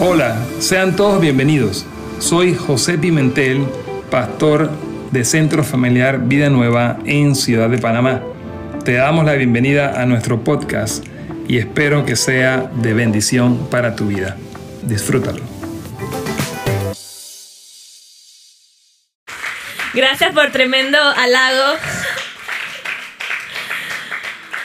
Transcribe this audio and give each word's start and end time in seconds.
Hola, 0.00 0.46
sean 0.60 0.94
todos 0.94 1.20
bienvenidos. 1.20 1.84
Soy 2.20 2.54
José 2.54 2.98
Pimentel, 2.98 3.66
pastor 4.12 4.70
de 5.10 5.24
Centro 5.24 5.64
Familiar 5.64 6.20
Vida 6.20 6.50
Nueva 6.50 6.98
en 7.04 7.34
Ciudad 7.34 7.68
de 7.68 7.78
Panamá. 7.78 8.22
Te 8.84 8.92
damos 8.92 9.24
la 9.24 9.32
bienvenida 9.32 10.00
a 10.00 10.06
nuestro 10.06 10.44
podcast 10.44 11.04
y 11.48 11.58
espero 11.58 12.06
que 12.06 12.14
sea 12.14 12.70
de 12.76 12.94
bendición 12.94 13.68
para 13.70 13.96
tu 13.96 14.06
vida. 14.06 14.36
Disfrútalo. 14.82 15.42
Gracias 19.94 20.32
por 20.32 20.52
tremendo 20.52 20.96
halago. 20.96 21.76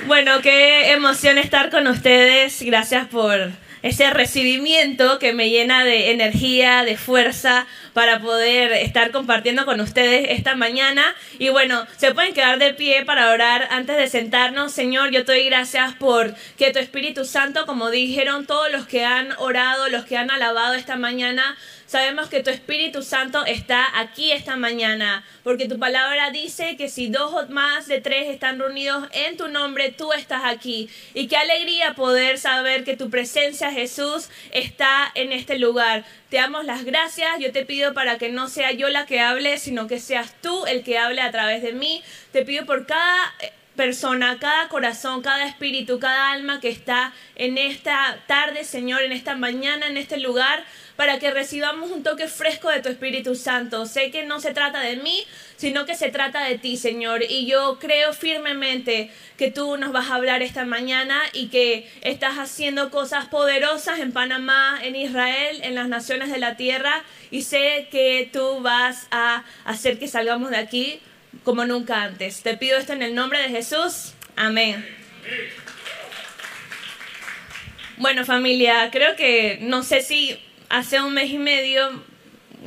Bueno, 0.05 0.41
qué 0.43 0.91
emoción 0.91 1.39
estar 1.39 1.71
con 1.71 1.87
ustedes. 1.87 2.61
Gracias 2.61 3.07
por 3.07 3.62
ese 3.83 4.09
recibimiento 4.09 5.19
que 5.19 5.33
me 5.33 5.49
llena 5.49 5.83
de 5.83 6.11
energía, 6.11 6.83
de 6.83 6.97
fuerza 6.97 7.67
para 7.93 8.19
poder 8.19 8.71
estar 8.71 9.11
compartiendo 9.11 9.65
con 9.65 9.81
ustedes 9.81 10.27
esta 10.29 10.55
mañana. 10.55 11.03
Y 11.37 11.49
bueno, 11.49 11.85
se 11.97 12.13
pueden 12.13 12.33
quedar 12.33 12.57
de 12.57 12.73
pie 12.73 13.05
para 13.05 13.29
orar 13.29 13.67
antes 13.69 13.97
de 13.97 14.07
sentarnos. 14.07 14.71
Señor, 14.71 15.11
yo 15.11 15.25
te 15.25 15.33
doy 15.33 15.45
gracias 15.45 15.93
por 15.95 16.33
que 16.57 16.71
tu 16.71 16.79
Espíritu 16.79 17.25
Santo, 17.25 17.65
como 17.65 17.91
dijeron 17.91 18.47
todos 18.47 18.71
los 18.71 18.87
que 18.87 19.03
han 19.05 19.33
orado, 19.37 19.89
los 19.89 20.05
que 20.05 20.17
han 20.17 20.31
alabado 20.31 20.73
esta 20.75 20.95
mañana, 20.95 21.57
Sabemos 21.93 22.27
que 22.27 22.41
tu 22.41 22.49
Espíritu 22.49 23.03
Santo 23.03 23.45
está 23.45 23.99
aquí 23.99 24.31
esta 24.31 24.55
mañana, 24.55 25.23
porque 25.43 25.67
tu 25.67 25.77
palabra 25.77 26.31
dice 26.31 26.75
que 26.75 26.89
si 26.89 27.07
dos 27.09 27.31
o 27.31 27.47
más 27.49 27.85
de 27.85 28.01
tres 28.01 28.29
están 28.29 28.57
reunidos 28.57 29.07
en 29.11 29.37
tu 29.37 29.47
nombre, 29.47 29.91
tú 29.91 30.11
estás 30.11 30.41
aquí. 30.43 30.89
Y 31.13 31.27
qué 31.27 31.37
alegría 31.37 31.93
poder 31.93 32.39
saber 32.39 32.83
que 32.83 32.97
tu 32.97 33.11
presencia, 33.11 33.71
Jesús, 33.71 34.29
está 34.49 35.11
en 35.13 35.31
este 35.31 35.59
lugar. 35.59 36.03
Te 36.29 36.37
damos 36.37 36.65
las 36.65 36.83
gracias. 36.83 37.29
Yo 37.37 37.51
te 37.51 37.63
pido 37.63 37.93
para 37.93 38.17
que 38.17 38.29
no 38.29 38.47
sea 38.47 38.71
yo 38.71 38.89
la 38.89 39.05
que 39.05 39.19
hable, 39.19 39.59
sino 39.59 39.85
que 39.85 39.99
seas 39.99 40.33
tú 40.41 40.65
el 40.65 40.83
que 40.83 40.97
hable 40.97 41.21
a 41.21 41.29
través 41.29 41.61
de 41.61 41.73
mí. 41.73 42.01
Te 42.31 42.43
pido 42.43 42.65
por 42.65 42.87
cada 42.87 43.35
eh, 43.39 43.53
persona, 43.75 44.39
cada 44.39 44.67
corazón, 44.67 45.21
cada 45.21 45.45
espíritu, 45.45 45.99
cada 45.99 46.31
alma 46.31 46.59
que 46.59 46.69
está 46.69 47.13
en 47.35 47.59
esta 47.59 48.17
tarde, 48.25 48.63
Señor, 48.63 49.03
en 49.03 49.11
esta 49.11 49.35
mañana, 49.35 49.85
en 49.85 49.97
este 49.97 50.17
lugar 50.17 50.63
para 50.95 51.19
que 51.19 51.31
recibamos 51.31 51.91
un 51.91 52.03
toque 52.03 52.27
fresco 52.27 52.69
de 52.69 52.81
tu 52.81 52.89
Espíritu 52.89 53.35
Santo. 53.35 53.85
Sé 53.85 54.11
que 54.11 54.25
no 54.25 54.39
se 54.39 54.53
trata 54.53 54.79
de 54.81 54.97
mí, 54.97 55.23
sino 55.57 55.85
que 55.85 55.95
se 55.95 56.09
trata 56.09 56.43
de 56.43 56.57
ti, 56.57 56.77
Señor. 56.77 57.23
Y 57.27 57.45
yo 57.47 57.79
creo 57.79 58.13
firmemente 58.13 59.11
que 59.37 59.51
tú 59.51 59.77
nos 59.77 59.91
vas 59.91 60.09
a 60.09 60.15
hablar 60.15 60.41
esta 60.41 60.65
mañana 60.65 61.19
y 61.33 61.47
que 61.47 61.89
estás 62.01 62.37
haciendo 62.37 62.91
cosas 62.91 63.25
poderosas 63.25 63.99
en 63.99 64.11
Panamá, 64.11 64.79
en 64.81 64.95
Israel, 64.95 65.61
en 65.63 65.75
las 65.75 65.87
naciones 65.87 66.31
de 66.31 66.37
la 66.37 66.57
tierra. 66.57 67.03
Y 67.31 67.41
sé 67.41 67.87
que 67.91 68.29
tú 68.31 68.59
vas 68.61 69.07
a 69.11 69.43
hacer 69.65 69.97
que 69.97 70.07
salgamos 70.07 70.51
de 70.51 70.57
aquí 70.57 70.99
como 71.43 71.65
nunca 71.65 72.03
antes. 72.03 72.43
Te 72.43 72.55
pido 72.55 72.77
esto 72.77 72.93
en 72.93 73.01
el 73.01 73.15
nombre 73.15 73.41
de 73.41 73.49
Jesús. 73.49 74.13
Amén. 74.35 74.85
Bueno 77.97 78.25
familia, 78.25 78.89
creo 78.91 79.15
que 79.15 79.59
no 79.61 79.83
sé 79.83 80.01
si 80.01 80.39
hace 80.73 80.99
un 80.99 81.13
mes 81.13 81.29
y 81.29 81.37
medio, 81.37 81.87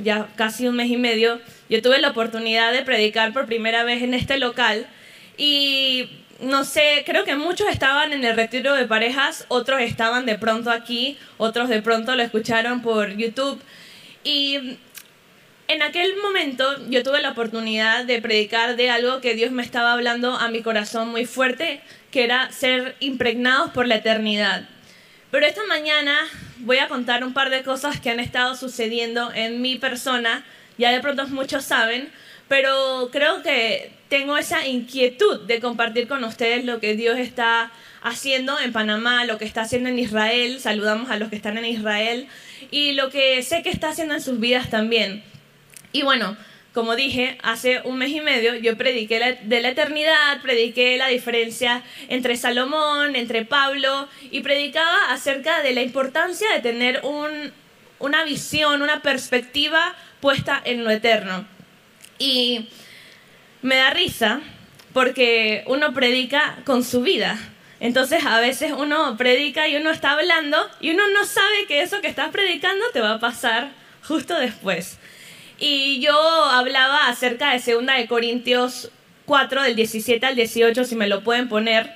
ya 0.00 0.28
casi 0.36 0.68
un 0.68 0.76
mes 0.76 0.88
y 0.88 0.96
medio, 0.96 1.40
yo 1.68 1.82
tuve 1.82 2.00
la 2.00 2.10
oportunidad 2.10 2.72
de 2.72 2.82
predicar 2.82 3.32
por 3.32 3.46
primera 3.46 3.82
vez 3.82 4.00
en 4.00 4.14
este 4.14 4.38
local 4.38 4.86
y 5.36 6.08
no 6.40 6.64
sé, 6.64 7.02
creo 7.04 7.24
que 7.24 7.34
muchos 7.34 7.66
estaban 7.68 8.12
en 8.12 8.22
el 8.24 8.36
retiro 8.36 8.74
de 8.74 8.86
parejas, 8.86 9.44
otros 9.48 9.80
estaban 9.80 10.24
de 10.24 10.38
pronto 10.38 10.70
aquí, 10.70 11.18
otros 11.36 11.68
de 11.68 11.82
pronto 11.82 12.14
lo 12.14 12.22
escucharon 12.22 12.80
por 12.80 13.16
YouTube 13.16 13.60
y 14.22 14.78
en 15.66 15.82
aquel 15.82 16.14
momento 16.22 16.88
yo 16.88 17.02
tuve 17.02 17.20
la 17.20 17.30
oportunidad 17.30 18.04
de 18.04 18.22
predicar 18.22 18.76
de 18.76 18.88
algo 18.88 19.20
que 19.20 19.34
Dios 19.34 19.50
me 19.50 19.64
estaba 19.64 19.92
hablando 19.92 20.36
a 20.36 20.48
mi 20.48 20.62
corazón 20.62 21.08
muy 21.08 21.26
fuerte, 21.26 21.80
que 22.12 22.22
era 22.22 22.52
ser 22.52 22.94
impregnados 23.00 23.72
por 23.72 23.88
la 23.88 23.96
eternidad. 23.96 24.68
Pero 25.30 25.46
esta 25.46 25.64
mañana 25.66 26.16
voy 26.58 26.78
a 26.78 26.88
contar 26.88 27.24
un 27.24 27.32
par 27.32 27.50
de 27.50 27.62
cosas 27.62 28.00
que 28.00 28.10
han 28.10 28.20
estado 28.20 28.54
sucediendo 28.54 29.32
en 29.34 29.60
mi 29.60 29.76
persona. 29.76 30.44
Ya 30.78 30.92
de 30.92 31.00
pronto 31.00 31.26
muchos 31.28 31.64
saben, 31.64 32.10
pero 32.48 33.08
creo 33.10 33.42
que 33.42 33.92
tengo 34.08 34.36
esa 34.36 34.66
inquietud 34.66 35.40
de 35.46 35.60
compartir 35.60 36.06
con 36.06 36.22
ustedes 36.24 36.64
lo 36.64 36.80
que 36.80 36.94
Dios 36.94 37.18
está 37.18 37.72
haciendo 38.02 38.58
en 38.60 38.72
Panamá, 38.72 39.24
lo 39.24 39.36
que 39.38 39.44
está 39.44 39.62
haciendo 39.62 39.88
en 39.88 39.98
Israel. 39.98 40.60
Saludamos 40.60 41.10
a 41.10 41.18
los 41.18 41.28
que 41.28 41.36
están 41.36 41.58
en 41.58 41.64
Israel 41.64 42.28
y 42.70 42.92
lo 42.92 43.10
que 43.10 43.42
sé 43.42 43.62
que 43.62 43.70
está 43.70 43.88
haciendo 43.88 44.14
en 44.14 44.22
sus 44.22 44.38
vidas 44.38 44.70
también. 44.70 45.24
Y 45.92 46.02
bueno, 46.02 46.36
como 46.76 46.94
dije, 46.94 47.38
hace 47.42 47.80
un 47.84 47.96
mes 47.96 48.10
y 48.10 48.20
medio 48.20 48.54
yo 48.54 48.76
prediqué 48.76 49.38
de 49.40 49.60
la 49.62 49.70
eternidad, 49.70 50.42
prediqué 50.42 50.98
la 50.98 51.08
diferencia 51.08 51.82
entre 52.10 52.36
Salomón, 52.36 53.16
entre 53.16 53.46
Pablo, 53.46 54.06
y 54.30 54.42
predicaba 54.42 55.10
acerca 55.10 55.62
de 55.62 55.72
la 55.72 55.80
importancia 55.80 56.46
de 56.52 56.60
tener 56.60 57.00
una 57.98 58.24
visión, 58.24 58.82
una 58.82 59.00
perspectiva 59.00 59.96
puesta 60.20 60.60
en 60.62 60.84
lo 60.84 60.90
eterno. 60.90 61.46
Y 62.18 62.68
me 63.62 63.76
da 63.76 63.88
risa 63.88 64.42
porque 64.92 65.64
uno 65.68 65.94
predica 65.94 66.58
con 66.66 66.84
su 66.84 67.00
vida. 67.00 67.38
Entonces 67.80 68.26
a 68.26 68.38
veces 68.38 68.72
uno 68.76 69.16
predica 69.16 69.66
y 69.66 69.76
uno 69.76 69.90
está 69.90 70.10
hablando 70.10 70.58
y 70.82 70.90
uno 70.90 71.08
no 71.08 71.24
sabe 71.24 71.64
que 71.66 71.80
eso 71.80 72.02
que 72.02 72.08
estás 72.08 72.28
predicando 72.28 72.84
te 72.92 73.00
va 73.00 73.12
a 73.12 73.18
pasar 73.18 73.70
justo 74.02 74.38
después. 74.38 74.98
Y 75.58 76.00
yo 76.00 76.14
hablaba 76.44 77.08
acerca 77.08 77.52
de 77.52 77.72
2 77.72 77.86
de 77.86 78.06
Corintios 78.06 78.90
4, 79.24 79.62
del 79.62 79.76
17 79.76 80.24
al 80.24 80.36
18, 80.36 80.84
si 80.84 80.96
me 80.96 81.08
lo 81.08 81.22
pueden 81.22 81.48
poner, 81.48 81.92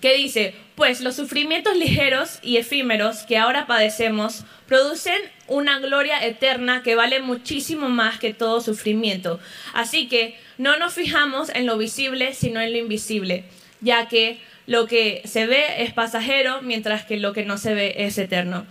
que 0.00 0.14
dice, 0.16 0.54
pues 0.74 1.00
los 1.00 1.16
sufrimientos 1.16 1.76
ligeros 1.76 2.38
y 2.42 2.56
efímeros 2.56 3.18
que 3.24 3.36
ahora 3.36 3.66
padecemos 3.66 4.44
producen 4.66 5.18
una 5.46 5.78
gloria 5.78 6.24
eterna 6.24 6.82
que 6.82 6.94
vale 6.94 7.20
muchísimo 7.20 7.88
más 7.88 8.18
que 8.18 8.32
todo 8.32 8.60
sufrimiento. 8.60 9.40
Así 9.74 10.08
que 10.08 10.38
no 10.58 10.78
nos 10.78 10.94
fijamos 10.94 11.50
en 11.50 11.66
lo 11.66 11.76
visible, 11.76 12.34
sino 12.34 12.60
en 12.60 12.72
lo 12.72 12.78
invisible, 12.78 13.44
ya 13.80 14.08
que 14.08 14.40
lo 14.66 14.86
que 14.86 15.22
se 15.24 15.46
ve 15.46 15.82
es 15.82 15.92
pasajero, 15.92 16.62
mientras 16.62 17.04
que 17.04 17.18
lo 17.18 17.32
que 17.32 17.44
no 17.44 17.58
se 17.58 17.74
ve 17.74 17.94
es 17.98 18.16
eterno. 18.18 18.66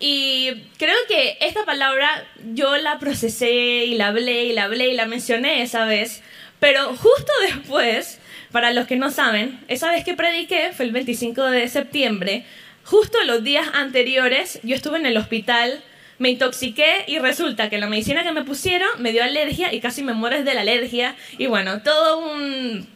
Y 0.00 0.50
creo 0.78 0.96
que 1.08 1.38
esta 1.40 1.64
palabra 1.64 2.26
yo 2.52 2.76
la 2.76 2.98
procesé 2.98 3.84
y 3.84 3.94
la 3.94 4.08
hablé 4.08 4.44
y 4.44 4.52
la 4.52 4.64
hablé 4.64 4.88
y 4.88 4.94
la 4.94 5.06
mencioné 5.06 5.62
esa 5.62 5.84
vez, 5.84 6.22
pero 6.60 6.96
justo 6.96 7.32
después, 7.48 8.18
para 8.50 8.72
los 8.72 8.86
que 8.86 8.96
no 8.96 9.10
saben, 9.10 9.60
esa 9.68 9.90
vez 9.90 10.04
que 10.04 10.14
prediqué 10.14 10.72
fue 10.72 10.86
el 10.86 10.92
25 10.92 11.42
de 11.44 11.68
septiembre, 11.68 12.44
justo 12.84 13.18
los 13.24 13.44
días 13.44 13.68
anteriores 13.74 14.60
yo 14.62 14.74
estuve 14.74 14.98
en 14.98 15.06
el 15.06 15.16
hospital, 15.16 15.82
me 16.18 16.30
intoxiqué 16.30 17.04
y 17.06 17.18
resulta 17.18 17.70
que 17.70 17.78
la 17.78 17.88
medicina 17.88 18.22
que 18.22 18.32
me 18.32 18.44
pusieron 18.44 18.88
me 18.98 19.12
dio 19.12 19.24
alergia 19.24 19.72
y 19.72 19.80
casi 19.80 20.02
me 20.02 20.12
mueres 20.12 20.44
de 20.44 20.54
la 20.54 20.60
alergia 20.60 21.16
y 21.38 21.46
bueno, 21.46 21.82
todo 21.82 22.18
un, 22.18 22.88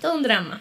todo 0.00 0.14
un 0.14 0.22
drama. 0.22 0.60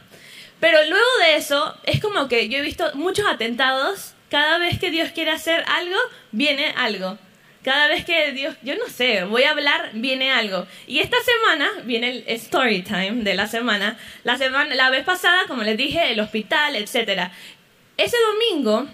Pero 0.60 0.78
luego 0.88 1.06
de 1.25 1.36
eso, 1.36 1.75
es 1.84 2.00
como 2.00 2.28
que 2.28 2.48
yo 2.48 2.58
he 2.58 2.62
visto 2.62 2.90
muchos 2.94 3.25
atentados 3.25 4.14
cada 4.33 4.57
vez 4.57 4.79
que 4.79 4.89
Dios 4.89 5.11
quiere 5.11 5.29
hacer 5.29 5.63
algo, 5.67 5.95
viene 6.31 6.73
algo. 6.75 7.19
Cada 7.63 7.88
vez 7.88 8.03
que 8.03 8.31
Dios, 8.31 8.55
yo 8.63 8.75
no 8.77 8.88
sé, 8.88 9.25
voy 9.25 9.44
a 9.44 9.51
hablar, 9.51 9.91
viene 9.94 10.31
algo. 10.31 10.66
Y 10.88 11.01
esta 11.01 11.17
semana 11.21 11.69
viene 11.85 12.09
el 12.09 12.23
story 12.29 12.81
time 12.81 13.21
de 13.21 13.35
la 13.35 13.45
semana. 13.45 13.95
La, 14.23 14.39
semana, 14.39 14.73
la 14.73 14.89
vez 14.89 15.03
pasada, 15.03 15.44
como 15.47 15.61
les 15.61 15.77
dije, 15.77 16.11
el 16.11 16.19
hospital, 16.19 16.75
etc. 16.75 17.29
Ese 17.95 18.17
domingo, 18.31 18.88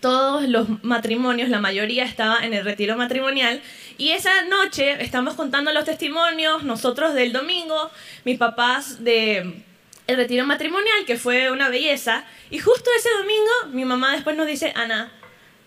todos 0.00 0.48
los 0.48 0.82
matrimonios, 0.82 1.50
la 1.50 1.60
mayoría 1.60 2.02
estaba 2.02 2.44
en 2.44 2.52
el 2.52 2.64
retiro 2.64 2.96
matrimonial. 2.96 3.62
Y 3.96 4.10
esa 4.10 4.42
noche 4.42 5.04
estamos 5.04 5.34
contando 5.34 5.72
los 5.72 5.84
testimonios, 5.84 6.64
nosotros 6.64 7.14
del 7.14 7.32
domingo, 7.32 7.92
mis 8.24 8.38
papás 8.38 9.04
de 9.04 9.62
el 10.06 10.16
retiro 10.16 10.44
matrimonial, 10.46 11.04
que 11.06 11.16
fue 11.16 11.50
una 11.50 11.68
belleza. 11.68 12.24
Y 12.50 12.58
justo 12.58 12.90
ese 12.96 13.10
domingo, 13.18 13.50
mi 13.72 13.84
mamá 13.84 14.12
después 14.12 14.36
nos 14.36 14.46
dice, 14.46 14.72
Ana, 14.76 15.10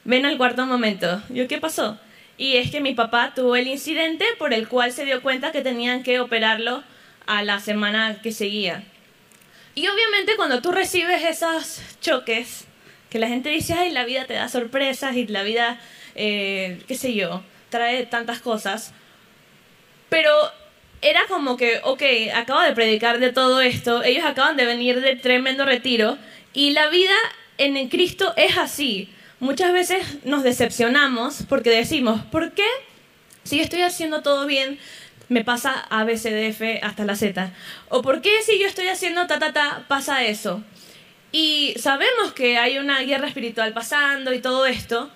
ven 0.04 0.26
al 0.26 0.38
cuarto 0.38 0.66
momento. 0.66 1.22
Yo, 1.30 1.48
¿qué 1.48 1.58
pasó? 1.58 2.00
Y 2.38 2.58
es 2.58 2.70
que 2.70 2.82
mi 2.82 2.94
papá 2.94 3.34
tuvo 3.36 3.56
el 3.56 3.68
incidente 3.68 4.26
por 4.38 4.54
el 4.54 4.68
cual 4.68 4.92
se 4.92 5.06
dio 5.06 5.22
cuenta 5.22 5.52
que 5.52 5.62
tenían 5.62 6.04
que 6.04 6.20
operarlo 6.20 6.84
a 7.26 7.44
la 7.44 7.60
semana 7.60 8.22
que 8.22 8.32
seguía. 8.32 8.84
Y 9.74 9.88
obviamente 9.88 10.36
cuando 10.36 10.62
tú 10.62 10.72
recibes 10.72 11.24
esos 11.24 11.82
choques, 12.02 12.66
que 13.10 13.20
la 13.20 13.28
gente 13.28 13.50
dice, 13.50 13.74
ay, 13.74 13.92
la 13.92 14.06
vida 14.06 14.26
te 14.26 14.34
da 14.34 14.50
sorpresas 14.50 15.16
y 15.16 15.28
la 15.28 15.44
vida, 15.44 15.80
eh, 16.16 16.82
qué 16.88 16.96
sé 16.96 17.14
yo, 17.14 17.44
trae 17.70 18.06
tantas 18.06 18.40
cosas. 18.40 18.94
Pero 20.10 20.32
era 21.02 21.28
como 21.28 21.58
que, 21.58 21.80
ok, 21.84 22.02
acabo 22.34 22.62
de 22.62 22.74
predicar 22.74 23.20
de 23.20 23.32
todo 23.32 23.62
esto, 23.62 24.04
ellos 24.04 24.26
acaban 24.26 24.58
de 24.58 24.66
venir 24.66 25.02
de 25.02 25.16
tremendo 25.16 25.66
retiro 25.66 26.18
y 26.54 26.72
la 26.72 26.90
vida 26.90 27.16
en 27.58 27.78
el 27.78 27.90
Cristo 27.90 28.34
es 28.36 28.58
así. 28.58 29.10
muchas 29.40 29.72
veces 29.72 30.26
nos 30.26 30.42
decepcionamos 30.42 31.44
porque 31.48 31.70
decimos, 31.70 32.22
¿por 32.32 32.54
qué 32.54 32.66
si 33.44 33.58
yo 33.58 33.64
estoy 33.64 33.82
haciendo 33.82 34.24
todo 34.24 34.48
bien, 34.48 34.80
me 35.30 35.44
pasa 35.44 35.86
A, 35.90 36.04
B, 36.04 36.18
C, 36.18 36.32
D, 36.32 36.48
F 36.48 36.80
hasta 36.82 37.06
la 37.06 37.16
Z? 37.16 37.52
¿O 37.90 38.02
por 38.02 38.22
qué 38.22 38.42
si 38.44 38.60
yo 38.60 38.68
estoy 38.68 38.88
haciendo 38.88 39.28
ta, 39.28 39.38
ta, 39.38 39.54
ta, 39.54 39.86
pasa 39.88 40.24
eso? 40.24 40.64
Y 41.32 41.76
sabemos 41.78 42.34
que 42.34 42.58
hay 42.58 42.80
una 42.80 43.02
guerra 43.02 43.28
espiritual 43.28 43.74
pasando 43.74 44.34
y 44.34 44.40
todo 44.40 44.66
esto, 44.66 45.12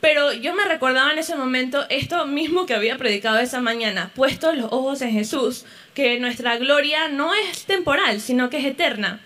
pero 0.00 0.32
yo 0.32 0.54
me 0.54 0.64
recordaba 0.64 1.12
en 1.12 1.18
ese 1.18 1.36
momento 1.36 1.84
esto 1.90 2.26
mismo 2.26 2.66
que 2.66 2.74
había 2.74 2.96
predicado 2.96 3.38
esa 3.38 3.60
mañana, 3.60 4.10
puesto 4.14 4.52
los 4.52 4.72
ojos 4.72 5.02
en 5.02 5.12
Jesús, 5.12 5.66
que 5.94 6.18
nuestra 6.18 6.56
gloria 6.56 7.08
no 7.08 7.34
es 7.34 7.64
temporal, 7.64 8.20
sino 8.20 8.48
que 8.48 8.58
es 8.58 8.64
eterna. 8.64 9.20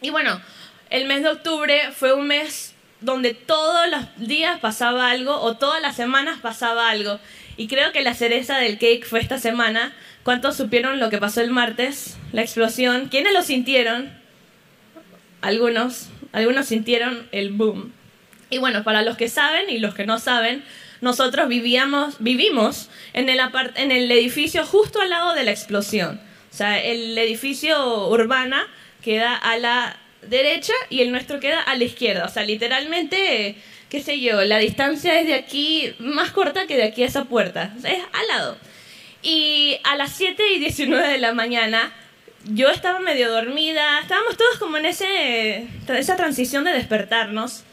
Y 0.00 0.10
bueno, 0.10 0.40
el 0.88 1.06
mes 1.06 1.22
de 1.22 1.30
octubre 1.30 1.90
fue 1.92 2.14
un 2.14 2.28
mes 2.28 2.74
donde 3.00 3.34
todos 3.34 3.88
los 3.90 4.28
días 4.28 4.58
pasaba 4.60 5.10
algo 5.10 5.40
o 5.40 5.56
todas 5.56 5.82
las 5.82 5.96
semanas 5.96 6.38
pasaba 6.40 6.88
algo. 6.88 7.20
Y 7.56 7.68
creo 7.68 7.92
que 7.92 8.02
la 8.02 8.14
cereza 8.14 8.58
del 8.58 8.78
cake 8.78 9.04
fue 9.04 9.20
esta 9.20 9.38
semana. 9.38 9.94
¿Cuántos 10.22 10.56
supieron 10.56 10.98
lo 10.98 11.10
que 11.10 11.18
pasó 11.18 11.40
el 11.40 11.50
martes? 11.50 12.16
La 12.32 12.42
explosión. 12.42 13.08
¿Quiénes 13.08 13.32
lo 13.32 13.42
sintieron? 13.42 14.12
Algunos. 15.40 16.08
Algunos 16.32 16.66
sintieron 16.66 17.28
el 17.32 17.50
boom. 17.50 17.92
Y 18.50 18.58
bueno, 18.58 18.84
para 18.84 19.02
los 19.02 19.16
que 19.16 19.28
saben 19.28 19.68
y 19.68 19.78
los 19.78 19.94
que 19.94 20.06
no 20.06 20.18
saben, 20.18 20.62
nosotros 21.00 21.48
vivíamos, 21.48 22.16
vivimos 22.20 22.88
en 23.12 23.28
el, 23.28 23.40
en 23.74 23.90
el 23.90 24.10
edificio 24.10 24.64
justo 24.64 25.00
al 25.00 25.10
lado 25.10 25.34
de 25.34 25.44
la 25.44 25.50
explosión. 25.50 26.20
O 26.52 26.56
sea, 26.56 26.82
el 26.82 27.16
edificio 27.18 28.08
urbana 28.08 28.66
queda 29.02 29.34
a 29.36 29.58
la 29.58 29.96
derecha 30.22 30.72
y 30.90 31.02
el 31.02 31.12
nuestro 31.12 31.40
queda 31.40 31.60
a 31.60 31.76
la 31.76 31.84
izquierda. 31.84 32.24
O 32.24 32.28
sea, 32.28 32.44
literalmente, 32.44 33.56
qué 33.88 34.02
sé 34.02 34.20
yo, 34.20 34.42
la 34.42 34.58
distancia 34.58 35.20
es 35.20 35.26
de 35.26 35.34
aquí 35.34 35.94
más 35.98 36.30
corta 36.30 36.66
que 36.66 36.76
de 36.76 36.84
aquí 36.84 37.02
a 37.02 37.06
esa 37.06 37.24
puerta. 37.24 37.74
O 37.76 37.80
sea, 37.80 37.92
es 37.92 38.02
al 38.12 38.26
lado. 38.28 38.58
Y 39.22 39.78
a 39.84 39.96
las 39.96 40.12
7 40.12 40.42
y 40.54 40.58
19 40.58 41.08
de 41.08 41.18
la 41.18 41.32
mañana, 41.34 41.92
yo 42.44 42.70
estaba 42.70 43.00
medio 43.00 43.30
dormida, 43.30 43.98
estábamos 44.00 44.36
todos 44.36 44.58
como 44.58 44.76
en 44.76 44.86
ese, 44.86 45.66
esa 45.88 46.16
transición 46.16 46.64
de 46.64 46.72
despertarnos. 46.72 47.64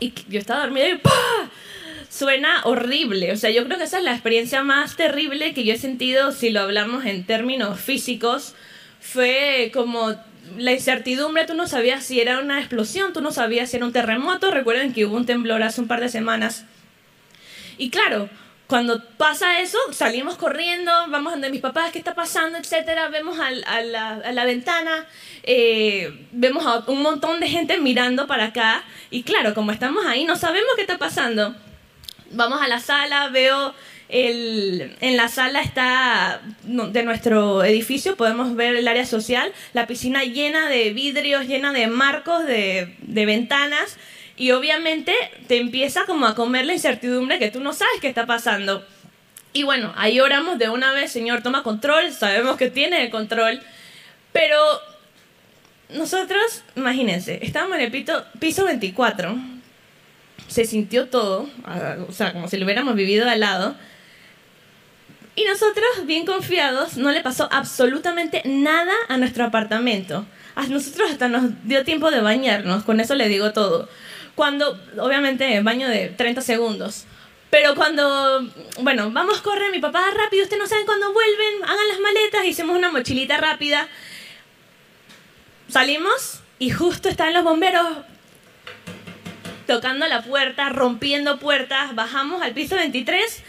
Y 0.00 0.12
yo 0.28 0.38
estaba 0.38 0.60
dormida 0.60 0.88
y 0.88 0.98
¡pah! 0.98 1.50
Suena 2.08 2.62
horrible. 2.64 3.32
O 3.32 3.36
sea, 3.36 3.50
yo 3.50 3.64
creo 3.64 3.78
que 3.78 3.84
esa 3.84 3.98
es 3.98 4.04
la 4.04 4.12
experiencia 4.12 4.62
más 4.62 4.96
terrible 4.96 5.54
que 5.54 5.64
yo 5.64 5.74
he 5.74 5.78
sentido 5.78 6.32
si 6.32 6.50
lo 6.50 6.60
hablamos 6.60 7.04
en 7.04 7.24
términos 7.24 7.80
físicos. 7.80 8.54
Fue 9.00 9.70
como 9.74 10.14
la 10.56 10.72
incertidumbre, 10.72 11.44
tú 11.44 11.54
no 11.54 11.66
sabías 11.66 12.04
si 12.04 12.20
era 12.20 12.38
una 12.38 12.58
explosión, 12.58 13.12
tú 13.12 13.20
no 13.20 13.32
sabías 13.32 13.70
si 13.70 13.76
era 13.76 13.86
un 13.86 13.92
terremoto. 13.92 14.50
Recuerden 14.50 14.92
que 14.92 15.04
hubo 15.04 15.16
un 15.16 15.26
temblor 15.26 15.62
hace 15.62 15.80
un 15.80 15.88
par 15.88 16.00
de 16.00 16.08
semanas. 16.08 16.64
Y 17.78 17.90
claro, 17.90 18.28
cuando 18.66 19.00
pasa 19.16 19.60
eso, 19.60 19.78
salimos 19.92 20.36
corriendo, 20.36 20.90
vamos 21.08 21.32
donde 21.32 21.50
mis 21.50 21.60
papás, 21.60 21.92
¿qué 21.92 21.98
está 21.98 22.14
pasando? 22.14 22.58
Etcétera. 22.58 23.08
Vemos 23.08 23.38
a, 23.38 23.50
la, 23.50 24.14
a 24.14 24.32
la, 24.32 24.44
ventana, 24.44 25.06
eh, 25.44 26.26
vemos 26.32 26.66
a 26.66 26.78
un 26.90 27.02
montón 27.02 27.38
de 27.38 27.48
gente 27.48 27.78
mirando 27.78 28.26
para 28.26 28.46
acá. 28.46 28.82
Y 29.10 29.22
claro, 29.22 29.54
como 29.54 29.70
estamos 29.70 30.04
ahí, 30.04 30.24
no 30.24 30.34
sabemos 30.34 30.70
qué 30.74 30.82
está 30.82 30.98
pasando. 30.98 31.54
Vamos 32.32 32.60
a 32.60 32.66
la 32.66 32.80
sala, 32.80 33.28
veo 33.28 33.72
el, 34.08 34.96
en 35.00 35.16
la 35.16 35.28
sala 35.28 35.62
está 35.62 36.40
de 36.64 37.02
nuestro 37.04 37.62
edificio, 37.62 38.16
podemos 38.16 38.56
ver 38.56 38.74
el 38.74 38.88
área 38.88 39.06
social, 39.06 39.52
la 39.74 39.86
piscina 39.86 40.24
llena 40.24 40.68
de 40.68 40.92
vidrios, 40.92 41.46
llena 41.46 41.72
de 41.72 41.86
marcos, 41.86 42.44
de 42.46 42.96
ventanas, 43.26 43.96
y 44.36 44.50
obviamente 44.50 45.14
te 45.48 45.56
empieza 45.56 46.04
como 46.04 46.26
a 46.26 46.34
comer 46.34 46.66
la 46.66 46.74
incertidumbre 46.74 47.38
que 47.38 47.50
tú 47.50 47.60
no 47.60 47.72
sabes 47.72 48.00
qué 48.00 48.08
está 48.08 48.26
pasando. 48.26 48.86
Y 49.52 49.62
bueno, 49.62 49.92
ahí 49.96 50.20
oramos 50.20 50.58
de 50.58 50.68
una 50.68 50.92
vez, 50.92 51.10
Señor, 51.10 51.42
toma 51.42 51.62
control, 51.62 52.12
sabemos 52.12 52.56
que 52.56 52.70
tiene 52.70 53.02
el 53.02 53.10
control, 53.10 53.60
pero 54.32 54.60
nosotros, 55.88 56.62
imagínense, 56.74 57.38
estábamos 57.42 57.76
en 57.76 57.84
el 57.84 57.90
piso, 57.90 58.24
piso 58.38 58.64
24, 58.64 59.36
se 60.48 60.64
sintió 60.66 61.08
todo, 61.08 61.48
o 62.08 62.12
sea, 62.12 62.32
como 62.32 62.48
si 62.48 62.58
lo 62.58 62.64
hubiéramos 62.64 62.94
vivido 62.94 63.28
al 63.28 63.40
lado, 63.40 63.76
y 65.36 65.44
nosotros, 65.44 66.06
bien 66.06 66.24
confiados, 66.24 66.96
no 66.96 67.10
le 67.10 67.20
pasó 67.20 67.46
absolutamente 67.52 68.40
nada 68.46 68.94
a 69.08 69.18
nuestro 69.18 69.44
apartamento. 69.44 70.26
A 70.54 70.66
nosotros 70.66 71.10
hasta 71.10 71.28
nos 71.28 71.62
dio 71.64 71.84
tiempo 71.84 72.10
de 72.10 72.20
bañarnos, 72.20 72.84
con 72.84 73.00
eso 73.00 73.14
le 73.14 73.28
digo 73.28 73.52
todo. 73.52 73.86
Cuando, 74.36 74.78
obviamente, 75.00 75.60
baño 75.62 75.88
de 75.88 76.10
30 76.10 76.40
segundos. 76.42 77.06
Pero 77.50 77.74
cuando, 77.74 78.48
bueno, 78.80 79.10
vamos, 79.10 79.40
corre, 79.40 79.70
mi 79.70 79.80
papá, 79.80 80.04
rápido, 80.14 80.44
ustedes 80.44 80.62
no 80.62 80.68
saben 80.68 80.86
cuándo 80.86 81.12
vuelven, 81.12 81.64
hagan 81.64 81.88
las 81.88 82.00
maletas, 82.00 82.44
hicimos 82.44 82.76
una 82.76 82.92
mochilita 82.92 83.38
rápida. 83.38 83.88
Salimos 85.68 86.40
y 86.58 86.70
justo 86.70 87.08
están 87.08 87.34
los 87.34 87.42
bomberos 87.42 87.86
tocando 89.66 90.06
la 90.06 90.22
puerta, 90.22 90.68
rompiendo 90.68 91.38
puertas, 91.38 91.94
bajamos 91.94 92.42
al 92.42 92.52
piso 92.52 92.76
23 92.76 93.42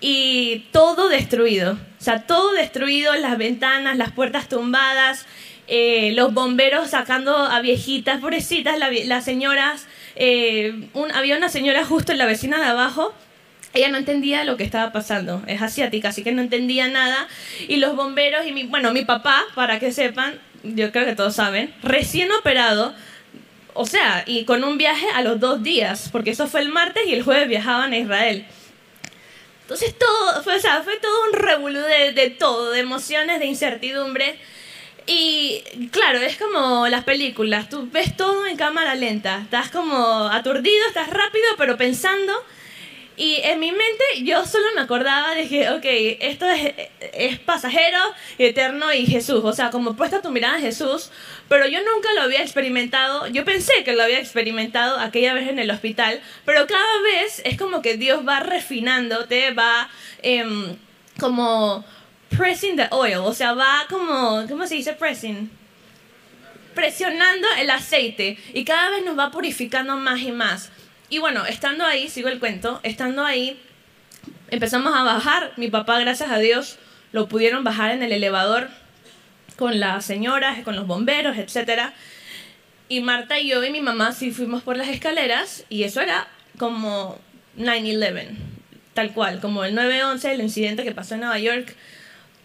y 0.00 0.66
todo 0.70 1.08
destruido. 1.08 1.72
O 1.72 2.02
sea, 2.02 2.26
todo 2.26 2.52
destruido, 2.52 3.14
las 3.14 3.38
ventanas, 3.38 3.96
las 3.96 4.12
puertas 4.12 4.48
tumbadas, 4.48 5.26
eh, 5.66 6.12
los 6.14 6.32
bomberos 6.32 6.90
sacando 6.90 7.36
a 7.36 7.60
viejitas, 7.60 8.20
pobrecitas, 8.20 8.78
las 8.78 9.24
señoras. 9.24 9.86
Eh, 10.16 10.88
había 11.14 11.36
una 11.36 11.48
señora 11.48 11.84
justo 11.84 12.12
en 12.12 12.18
la 12.18 12.26
vecina 12.26 12.58
de 12.58 12.66
abajo. 12.66 13.14
Ella 13.72 13.88
no 13.88 13.98
entendía 13.98 14.44
lo 14.44 14.56
que 14.56 14.64
estaba 14.64 14.92
pasando. 14.92 15.42
Es 15.46 15.60
asiática, 15.60 16.10
así 16.10 16.22
que 16.22 16.32
no 16.32 16.42
entendía 16.42 16.88
nada. 16.88 17.26
Y 17.68 17.76
los 17.76 17.96
bomberos 17.96 18.46
y 18.46 18.52
mi, 18.52 18.64
bueno, 18.64 18.92
mi 18.92 19.04
papá, 19.04 19.42
para 19.54 19.80
que 19.80 19.92
sepan, 19.92 20.38
yo 20.62 20.92
creo 20.92 21.04
que 21.04 21.16
todos 21.16 21.34
saben, 21.34 21.74
recién 21.82 22.30
operado. 22.32 22.94
O 23.72 23.86
sea, 23.86 24.22
y 24.26 24.44
con 24.44 24.62
un 24.62 24.78
viaje 24.78 25.06
a 25.14 25.22
los 25.22 25.40
dos 25.40 25.64
días, 25.64 26.08
porque 26.12 26.30
eso 26.30 26.46
fue 26.46 26.60
el 26.60 26.68
martes 26.68 27.02
y 27.08 27.14
el 27.14 27.22
jueves 27.22 27.48
viajaban 27.48 27.92
a 27.92 27.98
Israel. 27.98 28.46
Entonces 29.62 29.98
todo, 29.98 30.42
fue, 30.44 30.56
o 30.56 30.60
sea, 30.60 30.82
fue 30.82 30.96
todo 30.98 31.24
un 31.26 31.32
revolú 31.32 31.80
de, 31.80 32.12
de 32.12 32.30
todo, 32.30 32.70
de 32.70 32.80
emociones, 32.80 33.40
de 33.40 33.46
incertidumbre. 33.46 34.38
Y 35.06 35.62
claro, 35.90 36.18
es 36.18 36.36
como 36.36 36.88
las 36.88 37.04
películas, 37.04 37.68
tú 37.68 37.88
ves 37.92 38.16
todo 38.16 38.46
en 38.46 38.56
cámara 38.56 38.94
lenta, 38.94 39.40
estás 39.42 39.70
como 39.70 39.96
aturdido, 40.28 40.86
estás 40.88 41.10
rápido, 41.10 41.44
pero 41.58 41.76
pensando. 41.76 42.32
Y 43.16 43.36
en 43.44 43.60
mi 43.60 43.70
mente 43.70 44.04
yo 44.22 44.44
solo 44.44 44.64
me 44.74 44.80
acordaba 44.80 45.34
de 45.34 45.46
que, 45.48 45.70
ok, 45.70 45.84
esto 46.20 46.48
es, 46.48 46.72
es 47.12 47.38
pasajero, 47.38 47.98
eterno 48.38 48.92
y 48.92 49.06
Jesús. 49.06 49.42
O 49.44 49.52
sea, 49.52 49.70
como 49.70 49.94
puesta 49.94 50.20
tu 50.20 50.30
mirada 50.30 50.56
en 50.56 50.62
Jesús, 50.62 51.10
pero 51.48 51.66
yo 51.68 51.78
nunca 51.80 52.12
lo 52.14 52.22
había 52.22 52.42
experimentado. 52.42 53.28
Yo 53.28 53.44
pensé 53.44 53.84
que 53.84 53.92
lo 53.92 54.02
había 54.02 54.18
experimentado 54.18 54.98
aquella 54.98 55.32
vez 55.34 55.48
en 55.48 55.60
el 55.60 55.70
hospital, 55.70 56.20
pero 56.44 56.66
cada 56.66 57.02
vez 57.02 57.40
es 57.44 57.56
como 57.56 57.82
que 57.82 57.96
Dios 57.96 58.26
va 58.26 58.40
refinándote, 58.40 59.52
va 59.52 59.88
em, 60.22 60.76
como 61.20 61.84
pressing 62.36 62.76
the 62.76 62.88
oil. 62.90 63.18
O 63.18 63.34
sea, 63.34 63.54
va 63.54 63.86
como, 63.88 64.46
¿cómo 64.48 64.66
se 64.66 64.76
dice 64.76 64.92
pressing? 64.94 65.50
Presionando 66.74 67.46
el 67.58 67.70
aceite 67.70 68.38
y 68.52 68.64
cada 68.64 68.90
vez 68.90 69.04
nos 69.04 69.18
va 69.18 69.30
purificando 69.30 69.96
más 69.96 70.20
y 70.20 70.32
más. 70.32 70.70
Y 71.08 71.18
bueno, 71.18 71.46
estando 71.46 71.84
ahí, 71.84 72.08
sigo 72.08 72.28
el 72.28 72.40
cuento, 72.40 72.80
estando 72.82 73.24
ahí, 73.24 73.60
empezamos 74.50 74.94
a 74.94 75.02
bajar. 75.02 75.52
Mi 75.56 75.68
papá, 75.68 75.98
gracias 76.00 76.30
a 76.30 76.38
Dios, 76.38 76.78
lo 77.12 77.28
pudieron 77.28 77.62
bajar 77.62 77.92
en 77.92 78.02
el 78.02 78.12
elevador 78.12 78.68
con 79.56 79.78
las 79.78 80.04
señoras, 80.04 80.62
con 80.64 80.74
los 80.76 80.86
bomberos, 80.86 81.36
etc. 81.36 81.92
Y 82.88 83.00
Marta 83.00 83.38
y 83.38 83.48
yo 83.48 83.62
y 83.62 83.70
mi 83.70 83.80
mamá 83.80 84.12
sí 84.12 84.30
fuimos 84.30 84.62
por 84.62 84.76
las 84.76 84.88
escaleras 84.88 85.64
y 85.68 85.84
eso 85.84 86.00
era 86.00 86.26
como 86.58 87.18
9-11, 87.56 88.30
tal 88.94 89.12
cual, 89.12 89.40
como 89.40 89.64
el 89.64 89.76
9-11, 89.76 90.24
el 90.30 90.40
incidente 90.40 90.84
que 90.84 90.92
pasó 90.92 91.14
en 91.14 91.20
Nueva 91.20 91.38
York, 91.38 91.76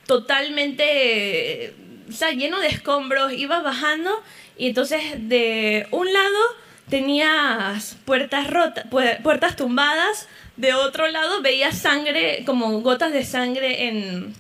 totalmente, 0.09 1.71
o 2.09 2.11
sea, 2.11 2.31
lleno 2.31 2.59
de 2.59 2.67
escombros, 2.67 3.31
iba 3.31 3.59
bajando 3.59 4.09
y 4.57 4.69
entonces 4.69 5.03
de 5.29 5.85
un 5.91 6.11
lado 6.11 6.39
tenías 6.89 7.95
puertas 8.05 8.49
rotas, 8.49 8.87
puertas 9.21 9.55
tumbadas, 9.55 10.27
de 10.57 10.73
otro 10.73 11.07
lado 11.09 11.43
veías 11.43 11.77
sangre, 11.77 12.41
como 12.47 12.81
gotas 12.81 13.13
de 13.13 13.23
sangre 13.23 13.87
en, 13.87 14.33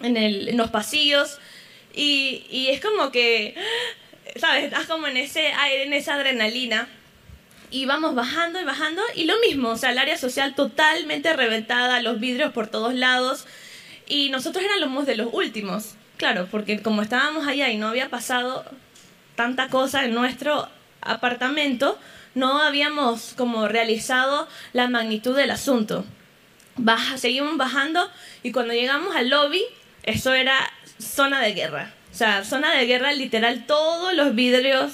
en, 0.00 0.16
el, 0.16 0.48
en 0.48 0.56
los 0.56 0.70
pasillos, 0.72 1.38
y, 1.94 2.44
y, 2.50 2.70
es 2.70 2.80
como 2.80 3.12
que, 3.12 3.54
¿sabes? 4.34 4.64
Estás 4.64 4.86
como 4.86 5.06
en 5.06 5.18
ese 5.18 5.52
aire, 5.52 5.84
en 5.84 5.92
esa 5.92 6.14
adrenalina, 6.14 6.88
y 7.70 7.86
vamos 7.86 8.16
bajando 8.16 8.60
y 8.60 8.64
bajando, 8.64 9.02
y 9.14 9.26
lo 9.26 9.38
mismo, 9.38 9.68
o 9.68 9.76
sea, 9.76 9.92
el 9.92 9.98
área 9.98 10.18
social 10.18 10.56
totalmente 10.56 11.32
reventada, 11.32 12.02
los 12.02 12.18
vidrios 12.18 12.52
por 12.52 12.66
todos 12.66 12.94
lados, 12.94 13.46
y 14.12 14.28
nosotros 14.28 14.62
éramos 14.62 15.06
de 15.06 15.16
los 15.16 15.28
últimos, 15.32 15.94
claro, 16.18 16.46
porque 16.50 16.82
como 16.82 17.00
estábamos 17.00 17.46
allá 17.46 17.70
y 17.70 17.78
no 17.78 17.88
había 17.88 18.10
pasado 18.10 18.62
tanta 19.36 19.68
cosa 19.68 20.04
en 20.04 20.12
nuestro 20.12 20.68
apartamento, 21.00 21.98
no 22.34 22.60
habíamos 22.60 23.32
como 23.38 23.68
realizado 23.68 24.46
la 24.74 24.86
magnitud 24.90 25.34
del 25.34 25.50
asunto. 25.50 26.04
Baja, 26.76 27.16
seguimos 27.16 27.56
bajando 27.56 28.06
y 28.42 28.52
cuando 28.52 28.74
llegamos 28.74 29.16
al 29.16 29.30
lobby, 29.30 29.62
eso 30.02 30.34
era 30.34 30.58
zona 30.98 31.40
de 31.40 31.54
guerra. 31.54 31.94
O 32.12 32.14
sea, 32.14 32.44
zona 32.44 32.74
de 32.74 32.84
guerra 32.84 33.12
literal, 33.12 33.64
todos 33.64 34.12
los 34.12 34.34
vidrios 34.34 34.92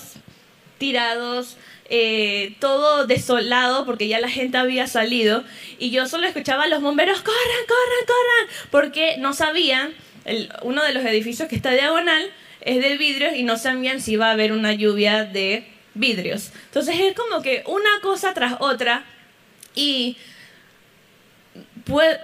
tirados, 0.78 1.56
eh, 1.88 2.54
todo 2.60 3.06
desolado 3.06 3.86
porque 3.86 4.08
ya 4.08 4.20
la 4.20 4.28
gente 4.28 4.58
había 4.58 4.86
salido 4.86 5.44
y 5.78 5.90
yo 5.90 6.06
solo 6.06 6.26
escuchaba 6.26 6.64
a 6.64 6.68
los 6.68 6.82
bomberos, 6.82 7.20
corran, 7.22 7.64
corran, 7.66 8.06
corran, 8.06 8.68
porque 8.70 9.16
no 9.18 9.32
sabían, 9.32 9.92
el, 10.24 10.52
uno 10.62 10.82
de 10.82 10.92
los 10.92 11.04
edificios 11.04 11.48
que 11.48 11.56
está 11.56 11.70
diagonal 11.70 12.30
es 12.60 12.82
de 12.82 12.96
vidrios 12.98 13.34
y 13.34 13.42
no 13.42 13.56
sabían 13.56 14.00
si 14.00 14.12
iba 14.12 14.28
a 14.28 14.32
haber 14.32 14.52
una 14.52 14.74
lluvia 14.74 15.24
de 15.24 15.66
vidrios. 15.94 16.50
Entonces 16.66 16.96
es 17.00 17.14
como 17.14 17.42
que 17.42 17.62
una 17.66 18.00
cosa 18.02 18.34
tras 18.34 18.56
otra 18.60 19.04
y 19.74 20.16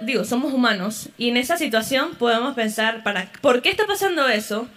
digo, 0.01 0.23
somos 0.25 0.53
humanos 0.53 1.09
y 1.17 1.29
en 1.29 1.37
esa 1.37 1.57
situación 1.57 2.15
podemos 2.15 2.53
pensar, 2.53 3.03
para, 3.03 3.31
¿por 3.41 3.61
qué 3.61 3.69
está 3.69 3.87
pasando 3.87 4.27
eso? 4.27 4.67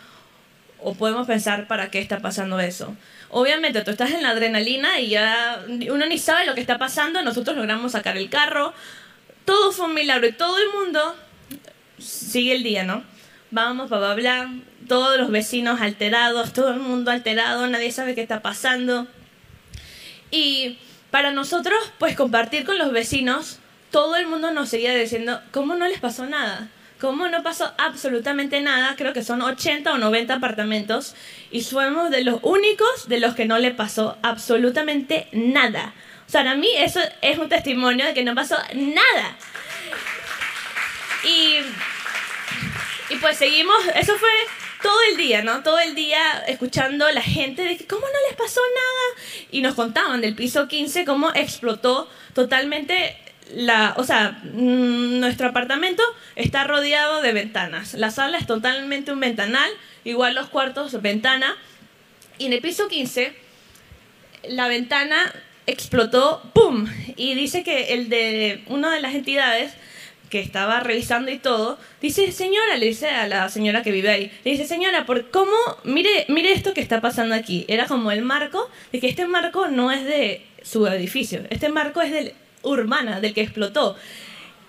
O 0.78 0.94
podemos 0.94 1.26
pensar, 1.26 1.66
¿para 1.66 1.90
qué 1.90 1.98
está 1.98 2.20
pasando 2.20 2.58
eso? 2.60 2.96
Obviamente, 3.30 3.82
tú 3.82 3.90
estás 3.90 4.10
en 4.12 4.22
la 4.22 4.30
adrenalina 4.30 5.00
y 5.00 5.10
ya 5.10 5.62
uno 5.68 6.06
ni 6.06 6.18
sabe 6.18 6.46
lo 6.46 6.54
que 6.54 6.60
está 6.60 6.78
pasando. 6.78 7.22
Nosotros 7.22 7.56
logramos 7.56 7.92
sacar 7.92 8.16
el 8.16 8.30
carro. 8.30 8.72
Todo 9.44 9.72
fue 9.72 9.86
un 9.86 9.94
milagro 9.94 10.26
y 10.26 10.32
todo 10.32 10.58
el 10.58 10.70
mundo 10.70 11.16
sigue 11.98 12.54
el 12.54 12.62
día, 12.62 12.84
¿no? 12.84 13.04
Vamos, 13.50 13.88
bla, 13.88 14.14
bla. 14.14 14.52
Todos 14.86 15.18
los 15.18 15.30
vecinos 15.30 15.80
alterados, 15.80 16.52
todo 16.52 16.70
el 16.70 16.80
mundo 16.80 17.10
alterado, 17.10 17.66
nadie 17.66 17.92
sabe 17.92 18.14
qué 18.14 18.22
está 18.22 18.40
pasando. 18.40 19.06
Y 20.30 20.78
para 21.10 21.30
nosotros, 21.30 21.78
pues 21.98 22.16
compartir 22.16 22.64
con 22.64 22.78
los 22.78 22.92
vecinos, 22.92 23.58
todo 23.90 24.16
el 24.16 24.26
mundo 24.26 24.50
nos 24.50 24.68
seguía 24.68 24.94
diciendo, 24.94 25.40
¿cómo 25.50 25.74
no 25.74 25.88
les 25.88 26.00
pasó 26.00 26.26
nada? 26.26 26.68
Como 27.00 27.28
no 27.28 27.42
pasó 27.44 27.72
absolutamente 27.78 28.60
nada, 28.60 28.96
creo 28.96 29.12
que 29.12 29.22
son 29.22 29.40
80 29.40 29.92
o 29.92 29.98
90 29.98 30.34
apartamentos 30.34 31.14
y 31.50 31.62
somos 31.62 32.10
de 32.10 32.24
los 32.24 32.40
únicos 32.42 33.08
de 33.08 33.20
los 33.20 33.34
que 33.36 33.44
no 33.44 33.58
le 33.58 33.70
pasó 33.70 34.18
absolutamente 34.22 35.28
nada. 35.32 35.94
O 36.26 36.30
sea, 36.30 36.42
para 36.42 36.56
mí 36.56 36.68
eso 36.76 37.00
es 37.22 37.38
un 37.38 37.48
testimonio 37.48 38.04
de 38.04 38.14
que 38.14 38.24
no 38.24 38.34
pasó 38.34 38.56
nada. 38.74 39.36
Y, 41.24 41.58
y 43.10 43.16
pues 43.20 43.36
seguimos, 43.38 43.76
eso 43.94 44.16
fue 44.16 44.30
todo 44.82 44.98
el 45.10 45.16
día, 45.16 45.42
¿no? 45.42 45.62
Todo 45.62 45.78
el 45.78 45.94
día 45.94 46.44
escuchando 46.46 47.08
la 47.10 47.22
gente 47.22 47.62
de 47.62 47.76
que 47.76 47.86
cómo 47.86 48.02
no 48.06 48.28
les 48.28 48.36
pasó 48.36 48.60
nada. 48.60 49.46
Y 49.50 49.60
nos 49.60 49.74
contaban 49.74 50.20
del 50.20 50.34
piso 50.34 50.66
15 50.66 51.04
cómo 51.04 51.30
explotó 51.34 52.08
totalmente 52.34 53.16
la, 53.54 53.94
o 53.96 54.04
sea, 54.04 54.40
mm, 54.42 55.20
nuestro 55.20 55.48
apartamento 55.48 56.02
está 56.36 56.64
rodeado 56.64 57.22
de 57.22 57.32
ventanas. 57.32 57.94
La 57.94 58.10
sala 58.10 58.38
es 58.38 58.46
totalmente 58.46 59.12
un 59.12 59.20
ventanal, 59.20 59.70
igual 60.04 60.34
los 60.34 60.48
cuartos, 60.48 61.00
ventana. 61.02 61.56
Y 62.38 62.46
en 62.46 62.52
el 62.52 62.60
piso 62.60 62.88
15, 62.88 63.32
la 64.48 64.68
ventana 64.68 65.32
explotó, 65.66 66.42
¡pum! 66.54 66.86
Y 67.16 67.34
dice 67.34 67.62
que 67.62 67.94
el 67.94 68.08
de 68.08 68.64
una 68.68 68.92
de 68.92 69.00
las 69.00 69.14
entidades 69.14 69.72
que 70.30 70.40
estaba 70.40 70.80
revisando 70.80 71.30
y 71.30 71.38
todo, 71.38 71.78
dice, 72.00 72.32
señora, 72.32 72.76
le 72.76 72.86
dice 72.86 73.08
a 73.08 73.26
la 73.26 73.48
señora 73.48 73.82
que 73.82 73.92
vive 73.92 74.10
ahí, 74.10 74.32
le 74.44 74.50
dice, 74.50 74.66
señora, 74.66 75.06
¿por 75.06 75.30
cómo? 75.30 75.56
Mire, 75.84 76.26
mire 76.28 76.52
esto 76.52 76.74
que 76.74 76.80
está 76.80 77.00
pasando 77.00 77.34
aquí. 77.34 77.64
Era 77.68 77.86
como 77.86 78.10
el 78.10 78.22
marco, 78.22 78.70
de 78.92 79.00
que 79.00 79.08
este 79.08 79.26
marco 79.26 79.68
no 79.68 79.90
es 79.90 80.04
de 80.04 80.44
su 80.62 80.86
edificio, 80.86 81.44
este 81.50 81.70
marco 81.70 82.02
es 82.02 82.12
del 82.12 82.34
urbana 82.68 83.20
del 83.20 83.34
que 83.34 83.42
explotó. 83.42 83.96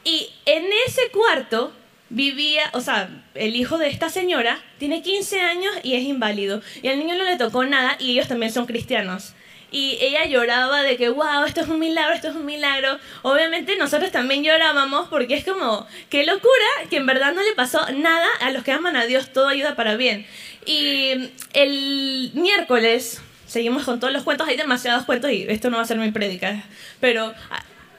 Y 0.03 0.29
en 0.45 0.65
ese 0.87 1.09
cuarto 1.11 1.73
vivía, 2.09 2.69
o 2.73 2.81
sea, 2.81 3.09
el 3.35 3.55
hijo 3.55 3.77
de 3.77 3.87
esta 3.87 4.09
señora 4.09 4.59
tiene 4.77 5.01
15 5.01 5.41
años 5.41 5.73
y 5.83 5.95
es 5.95 6.03
inválido. 6.03 6.61
Y 6.81 6.87
al 6.87 6.99
niño 6.99 7.15
no 7.15 7.23
le 7.23 7.37
tocó 7.37 7.63
nada 7.65 7.95
y 7.99 8.11
ellos 8.11 8.27
también 8.27 8.51
son 8.51 8.65
cristianos. 8.65 9.33
Y 9.71 9.99
ella 10.01 10.25
lloraba 10.25 10.81
de 10.81 10.97
que, 10.97 11.09
wow, 11.09 11.43
esto 11.45 11.61
es 11.61 11.67
un 11.67 11.79
milagro, 11.79 12.13
esto 12.15 12.29
es 12.29 12.35
un 12.35 12.45
milagro. 12.45 12.97
Obviamente 13.21 13.75
nosotros 13.75 14.11
también 14.11 14.43
llorábamos 14.43 15.09
porque 15.09 15.35
es 15.35 15.45
como, 15.45 15.85
qué 16.09 16.25
locura 16.25 16.65
que 16.89 16.97
en 16.97 17.05
verdad 17.05 17.33
no 17.33 17.43
le 17.43 17.53
pasó 17.53 17.79
nada 17.91 18.27
a 18.41 18.49
los 18.49 18.63
que 18.63 18.71
aman 18.71 18.95
a 18.95 19.05
Dios, 19.05 19.31
todo 19.31 19.47
ayuda 19.47 19.75
para 19.75 19.95
bien. 19.95 20.25
Y 20.65 21.29
el 21.53 22.31
miércoles, 22.33 23.21
seguimos 23.45 23.83
con 23.83 23.99
todos 23.99 24.11
los 24.11 24.23
cuentos, 24.23 24.47
hay 24.47 24.57
demasiados 24.57 25.05
cuentos 25.05 25.31
y 25.31 25.45
esto 25.47 25.69
no 25.69 25.77
va 25.77 25.83
a 25.83 25.87
ser 25.87 25.97
mi 25.97 26.11
prédica, 26.11 26.63
pero 26.99 27.33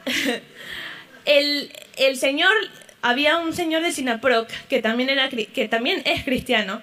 el, 1.24 1.72
el 1.96 2.16
señor, 2.16 2.52
había 3.02 3.38
un 3.38 3.52
señor 3.52 3.82
de 3.82 3.92
Sinaproc 3.92 4.48
que 4.68 4.82
también, 4.82 5.08
era, 5.08 5.28
que 5.28 5.68
también 5.68 6.02
es 6.04 6.24
cristiano 6.24 6.82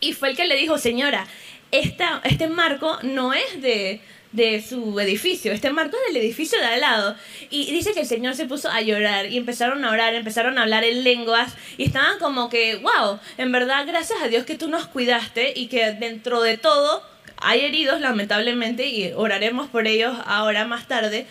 y 0.00 0.12
fue 0.14 0.30
el 0.30 0.36
que 0.36 0.46
le 0.46 0.56
dijo, 0.56 0.78
señora, 0.78 1.26
esta, 1.70 2.20
este 2.24 2.48
marco 2.48 2.98
no 3.02 3.32
es 3.32 3.62
de, 3.62 4.00
de 4.32 4.62
su 4.62 4.98
edificio. 4.98 5.52
Este 5.52 5.70
marco 5.70 5.96
es 5.96 6.12
del 6.12 6.22
edificio 6.22 6.58
de 6.58 6.66
al 6.66 6.80
lado. 6.80 7.16
Y 7.50 7.70
dice 7.70 7.92
que 7.92 8.00
el 8.00 8.06
Señor 8.06 8.34
se 8.34 8.46
puso 8.46 8.68
a 8.68 8.80
llorar 8.80 9.26
y 9.26 9.36
empezaron 9.36 9.84
a 9.84 9.90
orar, 9.90 10.14
empezaron 10.14 10.58
a 10.58 10.62
hablar 10.62 10.84
en 10.84 11.04
lenguas 11.04 11.54
y 11.76 11.84
estaban 11.84 12.18
como 12.18 12.48
que, 12.50 12.76
wow, 12.76 13.20
en 13.38 13.52
verdad 13.52 13.86
gracias 13.86 14.20
a 14.22 14.28
Dios 14.28 14.44
que 14.44 14.56
tú 14.56 14.68
nos 14.68 14.86
cuidaste 14.86 15.52
y 15.54 15.68
que 15.68 15.92
dentro 15.92 16.42
de 16.42 16.58
todo 16.58 17.02
hay 17.36 17.60
heridos 17.60 18.00
lamentablemente 18.00 18.88
y 18.88 19.12
oraremos 19.12 19.68
por 19.68 19.86
ellos 19.86 20.16
ahora 20.26 20.64
más 20.64 20.88
tarde. 20.88 21.26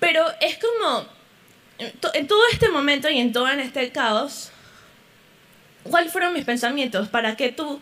Pero 0.00 0.24
es 0.40 0.58
como, 0.58 1.06
en 1.78 2.26
todo 2.26 2.40
este 2.52 2.68
momento 2.68 3.08
y 3.08 3.18
en 3.18 3.32
todo 3.32 3.48
este 3.48 3.90
caos, 3.90 4.50
¿cuáles 5.84 6.12
fueron 6.12 6.32
mis 6.32 6.44
pensamientos? 6.44 7.08
¿Para 7.08 7.36
qué 7.36 7.50
tú, 7.50 7.80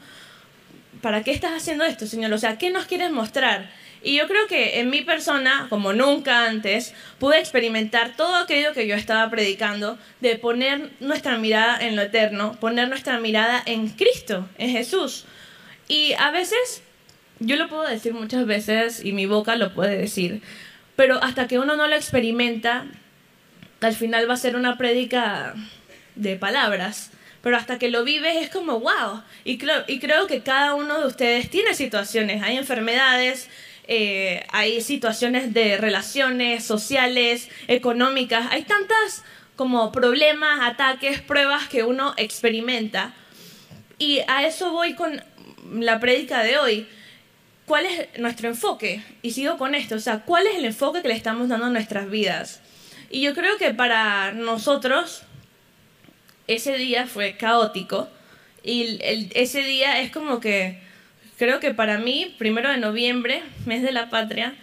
para 1.02 1.22
qué 1.22 1.32
estás 1.32 1.52
haciendo 1.52 1.84
esto, 1.84 2.06
Señor? 2.06 2.32
O 2.32 2.38
sea, 2.38 2.58
¿qué 2.58 2.70
nos 2.70 2.86
quieres 2.86 3.10
mostrar? 3.10 3.70
Y 4.02 4.16
yo 4.16 4.28
creo 4.28 4.46
que 4.46 4.78
en 4.78 4.90
mi 4.90 5.02
persona, 5.02 5.66
como 5.68 5.92
nunca 5.92 6.46
antes, 6.46 6.94
pude 7.18 7.38
experimentar 7.38 8.16
todo 8.16 8.36
aquello 8.36 8.72
que 8.72 8.86
yo 8.86 8.94
estaba 8.94 9.28
predicando, 9.30 9.98
de 10.20 10.36
poner 10.36 10.90
nuestra 11.00 11.38
mirada 11.38 11.78
en 11.80 11.96
lo 11.96 12.02
eterno, 12.02 12.56
poner 12.60 12.88
nuestra 12.88 13.18
mirada 13.18 13.62
en 13.66 13.88
Cristo, 13.88 14.48
en 14.58 14.70
Jesús. 14.70 15.24
Y 15.88 16.12
a 16.18 16.30
veces, 16.30 16.82
yo 17.40 17.56
lo 17.56 17.68
puedo 17.68 17.82
decir 17.82 18.14
muchas 18.14 18.46
veces 18.46 19.04
y 19.04 19.12
mi 19.12 19.26
boca 19.26 19.56
lo 19.56 19.74
puede 19.74 19.96
decir, 19.96 20.42
pero 20.96 21.22
hasta 21.22 21.46
que 21.46 21.58
uno 21.58 21.76
no 21.76 21.86
lo 21.86 21.94
experimenta, 21.94 22.86
al 23.80 23.94
final 23.94 24.28
va 24.28 24.34
a 24.34 24.38
ser 24.38 24.56
una 24.56 24.76
prédica 24.76 25.54
de 26.14 26.36
palabras. 26.36 27.10
Pero 27.42 27.56
hasta 27.56 27.78
que 27.78 27.90
lo 27.90 28.02
vives 28.02 28.36
es 28.38 28.48
como, 28.48 28.80
wow. 28.80 29.22
Y, 29.44 29.58
creo, 29.58 29.84
y 29.86 30.00
creo 30.00 30.26
que 30.26 30.42
cada 30.42 30.74
uno 30.74 31.00
de 31.00 31.06
ustedes 31.06 31.48
tiene 31.48 31.74
situaciones. 31.74 32.42
Hay 32.42 32.56
enfermedades, 32.56 33.48
eh, 33.86 34.44
hay 34.50 34.80
situaciones 34.80 35.54
de 35.54 35.76
relaciones 35.76 36.64
sociales, 36.64 37.48
económicas. 37.68 38.48
Hay 38.50 38.64
tantas 38.64 39.22
como 39.54 39.92
problemas, 39.92 40.60
ataques, 40.62 41.20
pruebas 41.20 41.68
que 41.68 41.84
uno 41.84 42.14
experimenta. 42.16 43.14
Y 43.98 44.22
a 44.26 44.44
eso 44.44 44.72
voy 44.72 44.94
con 44.94 45.22
la 45.72 46.00
prédica 46.00 46.42
de 46.42 46.58
hoy. 46.58 46.88
¿Cuál 47.66 47.84
es 47.84 48.18
nuestro 48.18 48.48
enfoque? 48.48 49.02
Y 49.22 49.32
sigo 49.32 49.58
con 49.58 49.74
esto, 49.74 49.96
o 49.96 50.00
sea, 50.00 50.20
¿cuál 50.20 50.46
es 50.46 50.56
el 50.56 50.64
enfoque 50.64 51.02
que 51.02 51.08
le 51.08 51.14
estamos 51.14 51.48
dando 51.48 51.66
a 51.66 51.70
nuestras 51.70 52.08
vidas? 52.08 52.60
Y 53.10 53.20
yo 53.20 53.34
creo 53.34 53.56
que 53.58 53.74
para 53.74 54.32
nosotros 54.32 55.22
ese 56.46 56.76
día 56.76 57.06
fue 57.06 57.36
caótico 57.36 58.08
y 58.62 58.98
ese 59.34 59.62
día 59.62 60.00
es 60.00 60.10
como 60.10 60.40
que, 60.40 60.80
creo 61.38 61.60
que 61.60 61.74
para 61.74 61.98
mí, 61.98 62.34
primero 62.38 62.70
de 62.70 62.78
noviembre, 62.78 63.42
mes 63.64 63.82
de 63.82 63.92
la 63.92 64.10
patria, 64.10 64.54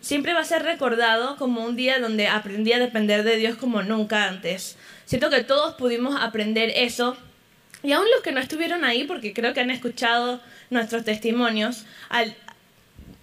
siempre 0.00 0.32
va 0.32 0.40
a 0.40 0.44
ser 0.44 0.62
recordado 0.62 1.36
como 1.36 1.64
un 1.64 1.76
día 1.76 2.00
donde 2.00 2.26
aprendí 2.26 2.72
a 2.72 2.80
depender 2.80 3.22
de 3.22 3.36
Dios 3.36 3.56
como 3.56 3.82
nunca 3.82 4.26
antes. 4.26 4.76
Siento 5.04 5.30
que 5.30 5.44
todos 5.44 5.74
pudimos 5.74 6.20
aprender 6.20 6.72
eso 6.74 7.16
y 7.84 7.92
aún 7.92 8.06
los 8.12 8.22
que 8.22 8.32
no 8.32 8.40
estuvieron 8.40 8.84
ahí, 8.84 9.04
porque 9.04 9.32
creo 9.32 9.54
que 9.54 9.60
han 9.60 9.70
escuchado 9.70 10.40
nuestros 10.72 11.04
testimonios, 11.04 11.84
al, 12.08 12.34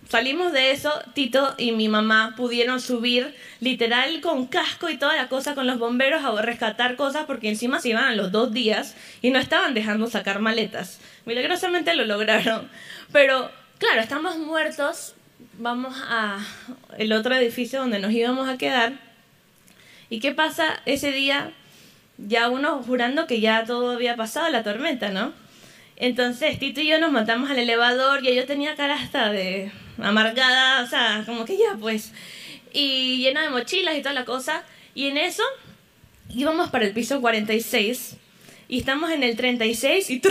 salimos 0.07 0.53
de 0.53 0.71
eso, 0.71 0.91
Tito 1.13 1.55
y 1.57 1.71
mi 1.71 1.87
mamá 1.87 2.33
pudieron 2.37 2.79
subir 2.79 3.35
literal 3.59 4.21
con 4.21 4.47
casco 4.47 4.89
y 4.89 4.97
toda 4.97 5.15
la 5.15 5.27
cosa 5.27 5.55
con 5.55 5.67
los 5.67 5.79
bomberos 5.79 6.23
a 6.23 6.41
rescatar 6.41 6.95
cosas 6.95 7.25
porque 7.25 7.49
encima 7.49 7.79
se 7.79 7.89
iban 7.89 8.15
los 8.15 8.31
dos 8.31 8.53
días 8.53 8.95
y 9.21 9.31
no 9.31 9.39
estaban 9.39 9.73
dejando 9.73 10.07
sacar 10.07 10.39
maletas. 10.39 10.99
Milagrosamente 11.25 11.95
lo 11.95 12.05
lograron. 12.05 12.69
Pero 13.11 13.51
claro, 13.77 14.01
estamos 14.01 14.37
muertos, 14.37 15.15
vamos 15.57 15.95
a 16.05 16.39
el 16.97 17.11
otro 17.11 17.35
edificio 17.35 17.79
donde 17.79 17.99
nos 17.99 18.11
íbamos 18.11 18.47
a 18.47 18.57
quedar. 18.57 18.93
¿Y 20.09 20.19
qué 20.19 20.33
pasa 20.33 20.81
ese 20.85 21.11
día? 21.11 21.53
ya 22.27 22.49
uno 22.49 22.83
jurando 22.83 23.27
que 23.27 23.39
ya 23.39 23.63
todo 23.65 23.91
había 23.91 24.15
pasado 24.15 24.49
la 24.49 24.63
tormenta, 24.63 25.09
¿no? 25.09 25.31
Entonces 25.99 26.57
Tito 26.57 26.81
y 26.81 26.87
yo 26.87 26.99
nos 26.99 27.11
montamos 27.11 27.49
al 27.51 27.59
elevador 27.59 28.25
y 28.25 28.33
yo 28.33 28.45
tenía 28.45 28.75
cara 28.75 28.95
hasta 28.95 29.31
de, 29.31 29.71
amargada, 30.01 30.81
o 30.83 30.87
sea, 30.87 31.23
como 31.25 31.45
que 31.45 31.57
ya 31.57 31.75
pues. 31.79 32.13
Y 32.71 33.17
llena 33.17 33.43
de 33.43 33.49
mochilas 33.49 33.97
y 33.97 34.01
toda 34.01 34.13
la 34.13 34.25
cosa. 34.25 34.63
Y 34.95 35.07
en 35.07 35.17
eso 35.17 35.43
íbamos 36.33 36.69
para 36.69 36.85
el 36.85 36.93
piso 36.93 37.19
46 37.21 38.17
y 38.69 38.79
estamos 38.79 39.11
en 39.11 39.23
el 39.23 39.35
36 39.35 40.09
y 40.09 40.21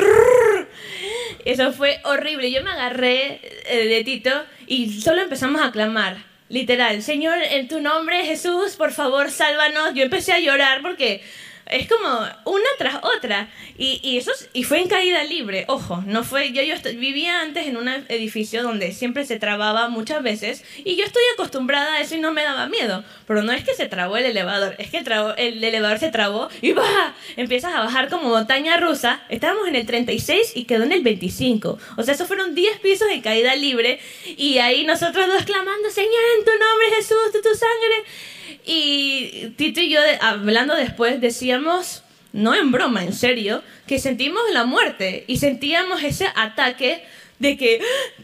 eso 1.44 1.72
fue 1.72 2.00
horrible. 2.04 2.50
Yo 2.50 2.62
me 2.62 2.70
agarré 2.70 3.40
eh, 3.66 3.86
de 3.88 4.04
Tito 4.04 4.30
y 4.66 5.00
solo 5.00 5.22
empezamos 5.22 5.60
a 5.60 5.72
clamar. 5.72 6.28
Literal, 6.48 7.02
Señor, 7.02 7.36
en 7.42 7.68
tu 7.68 7.80
nombre, 7.80 8.24
Jesús, 8.24 8.76
por 8.76 8.92
favor, 8.92 9.30
sálvanos. 9.30 9.92
Yo 9.94 10.04
empecé 10.04 10.32
a 10.32 10.40
llorar 10.40 10.80
porque 10.80 11.22
es 11.70 11.88
como 11.88 12.08
una 12.44 12.68
tras 12.78 12.96
otra. 13.16 13.48
Y, 13.76 14.00
y, 14.02 14.18
eso, 14.18 14.32
y 14.52 14.64
fue 14.64 14.80
en 14.80 14.88
caída 14.88 15.22
libre. 15.24 15.64
Ojo, 15.68 16.02
no 16.06 16.24
fue. 16.24 16.52
Yo, 16.52 16.62
yo 16.62 16.74
vivía 16.96 17.40
antes 17.40 17.66
en 17.66 17.76
un 17.76 17.88
edificio 17.88 18.62
donde 18.62 18.92
siempre 18.92 19.24
se 19.24 19.38
trababa 19.38 19.88
muchas 19.88 20.22
veces. 20.22 20.64
Y 20.84 20.96
yo 20.96 21.04
estoy 21.04 21.22
acostumbrada 21.34 21.94
a 21.94 22.00
eso 22.00 22.16
y 22.16 22.20
no 22.20 22.32
me 22.32 22.42
daba 22.42 22.66
miedo. 22.68 23.04
Pero 23.26 23.42
no 23.42 23.52
es 23.52 23.64
que 23.64 23.74
se 23.74 23.86
trabó 23.86 24.16
el 24.16 24.24
elevador, 24.24 24.74
es 24.78 24.90
que 24.90 24.98
el, 24.98 25.64
elevador 25.64 25.98
se 25.98 26.10
trabó 26.10 26.48
y 26.60 26.72
va. 26.72 27.14
Empiezas 27.36 27.74
a 27.74 27.80
bajar 27.80 28.08
como 28.08 28.28
montaña 28.28 28.76
rusa. 28.78 29.22
Estábamos 29.28 29.68
en 29.68 29.76
el 29.76 29.86
36 29.86 30.52
y 30.54 30.64
quedó 30.64 30.84
en 30.84 30.92
el 30.92 31.02
25. 31.02 31.78
O 31.96 32.02
sea, 32.02 32.14
eso 32.14 32.26
fueron 32.26 32.54
10 32.54 32.80
pisos 32.80 33.08
de 33.08 33.20
caída 33.20 33.54
libre. 33.56 34.00
Y 34.36 34.58
ahí 34.58 34.84
nosotros 34.84 35.26
dos 35.26 35.44
clamando: 35.44 35.90
Señor, 35.90 36.22
en 36.38 36.44
tu 36.44 36.50
nombre, 36.50 36.96
Jesús, 36.96 37.32
tu, 37.32 37.42
tu 37.42 37.54
sangre. 37.54 38.04
Y 38.70 39.54
Tito 39.56 39.80
y 39.80 39.88
yo, 39.88 39.98
hablando 40.20 40.74
después, 40.74 41.22
decíamos, 41.22 42.02
no 42.34 42.54
en 42.54 42.70
broma, 42.70 43.02
en 43.02 43.14
serio, 43.14 43.62
que 43.86 43.98
sentimos 43.98 44.42
la 44.52 44.64
muerte 44.64 45.24
y 45.26 45.38
sentíamos 45.38 46.02
ese 46.02 46.26
ataque 46.36 47.02
de 47.38 47.56
que 47.56 47.80
ah, 47.80 48.22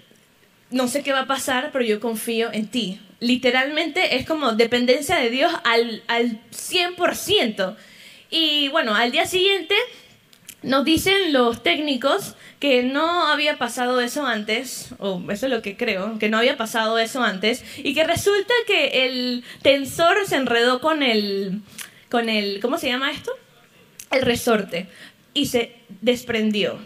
no 0.70 0.86
sé 0.86 1.02
qué 1.02 1.12
va 1.12 1.20
a 1.20 1.26
pasar, 1.26 1.70
pero 1.72 1.82
yo 1.82 1.98
confío 1.98 2.52
en 2.52 2.66
ti. 2.66 3.00
Literalmente 3.20 4.16
es 4.16 4.26
como 4.26 4.52
dependencia 4.52 5.16
de 5.16 5.30
Dios 5.30 5.50
al, 5.64 6.02
al 6.08 6.38
100%. 6.50 7.76
Y 8.28 8.68
bueno, 8.68 8.94
al 8.94 9.12
día 9.12 9.24
siguiente 9.24 9.74
nos 10.64 10.85
dicen 10.85 11.33
los 11.33 11.62
técnicos 11.62 12.35
que 12.59 12.83
no 12.83 13.28
había 13.28 13.59
pasado 13.59 14.00
eso 14.00 14.26
antes, 14.26 14.94
o 14.99 15.23
eso 15.30 15.47
es 15.47 15.52
lo 15.52 15.62
que 15.62 15.76
creo, 15.76 16.18
que 16.18 16.28
no 16.28 16.38
había 16.38 16.56
pasado 16.56 16.99
eso 16.99 17.23
antes, 17.23 17.64
y 17.76 17.94
que 17.94 18.04
resulta 18.04 18.52
que 18.66 19.06
el 19.06 19.44
tensor 19.62 20.16
se 20.26 20.37
enredó 20.37 20.80
con 20.80 21.02
el, 21.02 21.61
con 22.11 22.28
el, 22.28 22.61
¿cómo 22.61 22.78
se 22.78 22.88
llama 22.88 23.11
esto? 23.11 23.30
El 24.11 24.23
resorte, 24.23 24.88
y 25.35 25.47
se 25.47 25.76
desprendió. 26.00 26.78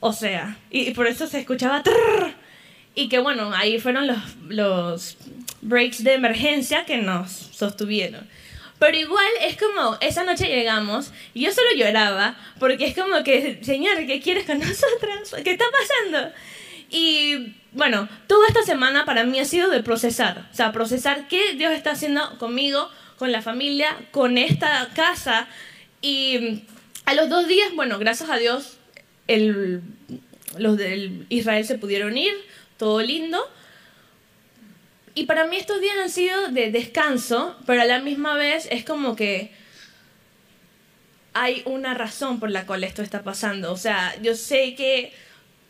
O 0.00 0.12
sea, 0.12 0.58
y, 0.70 0.92
por 0.92 1.06
eso 1.06 1.26
se 1.26 1.40
escuchaba... 1.40 1.82
y 2.94 3.08
que 3.08 3.18
bueno, 3.18 3.52
ahí 3.54 3.78
fueron 3.78 4.06
los, 4.06 4.18
los 4.48 5.16
breaks 5.62 6.04
de 6.04 6.14
emergencia 6.14 6.84
que 6.84 6.98
nos 6.98 7.30
sostuvieron. 7.30 8.28
Pero 8.82 8.98
igual 8.98 9.30
es 9.42 9.56
como, 9.56 9.96
esa 10.00 10.24
noche 10.24 10.48
llegamos 10.48 11.12
y 11.34 11.44
yo 11.44 11.52
solo 11.52 11.68
lloraba 11.76 12.34
porque 12.58 12.86
es 12.86 12.96
como 12.96 13.22
que, 13.22 13.60
Señor, 13.62 14.06
¿qué 14.08 14.20
quieres 14.20 14.44
con 14.44 14.58
nosotras? 14.58 15.36
¿Qué 15.44 15.52
está 15.52 15.66
pasando? 15.70 16.34
Y 16.90 17.54
bueno, 17.70 18.08
toda 18.26 18.48
esta 18.48 18.64
semana 18.64 19.04
para 19.04 19.22
mí 19.22 19.38
ha 19.38 19.44
sido 19.44 19.70
de 19.70 19.84
procesar, 19.84 20.48
o 20.50 20.54
sea, 20.56 20.72
procesar 20.72 21.28
qué 21.28 21.52
Dios 21.54 21.70
está 21.70 21.92
haciendo 21.92 22.36
conmigo, 22.38 22.90
con 23.18 23.30
la 23.30 23.40
familia, 23.40 23.96
con 24.10 24.36
esta 24.36 24.88
casa. 24.96 25.46
Y 26.00 26.64
a 27.04 27.14
los 27.14 27.28
dos 27.28 27.46
días, 27.46 27.72
bueno, 27.76 28.00
gracias 28.00 28.30
a 28.30 28.36
Dios, 28.36 28.78
el, 29.28 29.80
los 30.58 30.76
del 30.76 31.26
Israel 31.28 31.64
se 31.64 31.78
pudieron 31.78 32.18
ir, 32.18 32.34
todo 32.78 33.00
lindo. 33.00 33.48
Y 35.14 35.26
para 35.26 35.46
mí 35.46 35.56
estos 35.56 35.80
días 35.80 35.94
han 36.02 36.10
sido 36.10 36.48
de 36.48 36.70
descanso, 36.70 37.56
pero 37.66 37.82
a 37.82 37.84
la 37.84 38.00
misma 38.00 38.34
vez 38.34 38.66
es 38.70 38.84
como 38.84 39.14
que 39.14 39.52
hay 41.34 41.62
una 41.66 41.94
razón 41.94 42.40
por 42.40 42.50
la 42.50 42.66
cual 42.66 42.84
esto 42.84 43.02
está 43.02 43.22
pasando. 43.22 43.72
O 43.72 43.76
sea, 43.76 44.14
yo 44.22 44.34
sé 44.34 44.74
que 44.74 45.12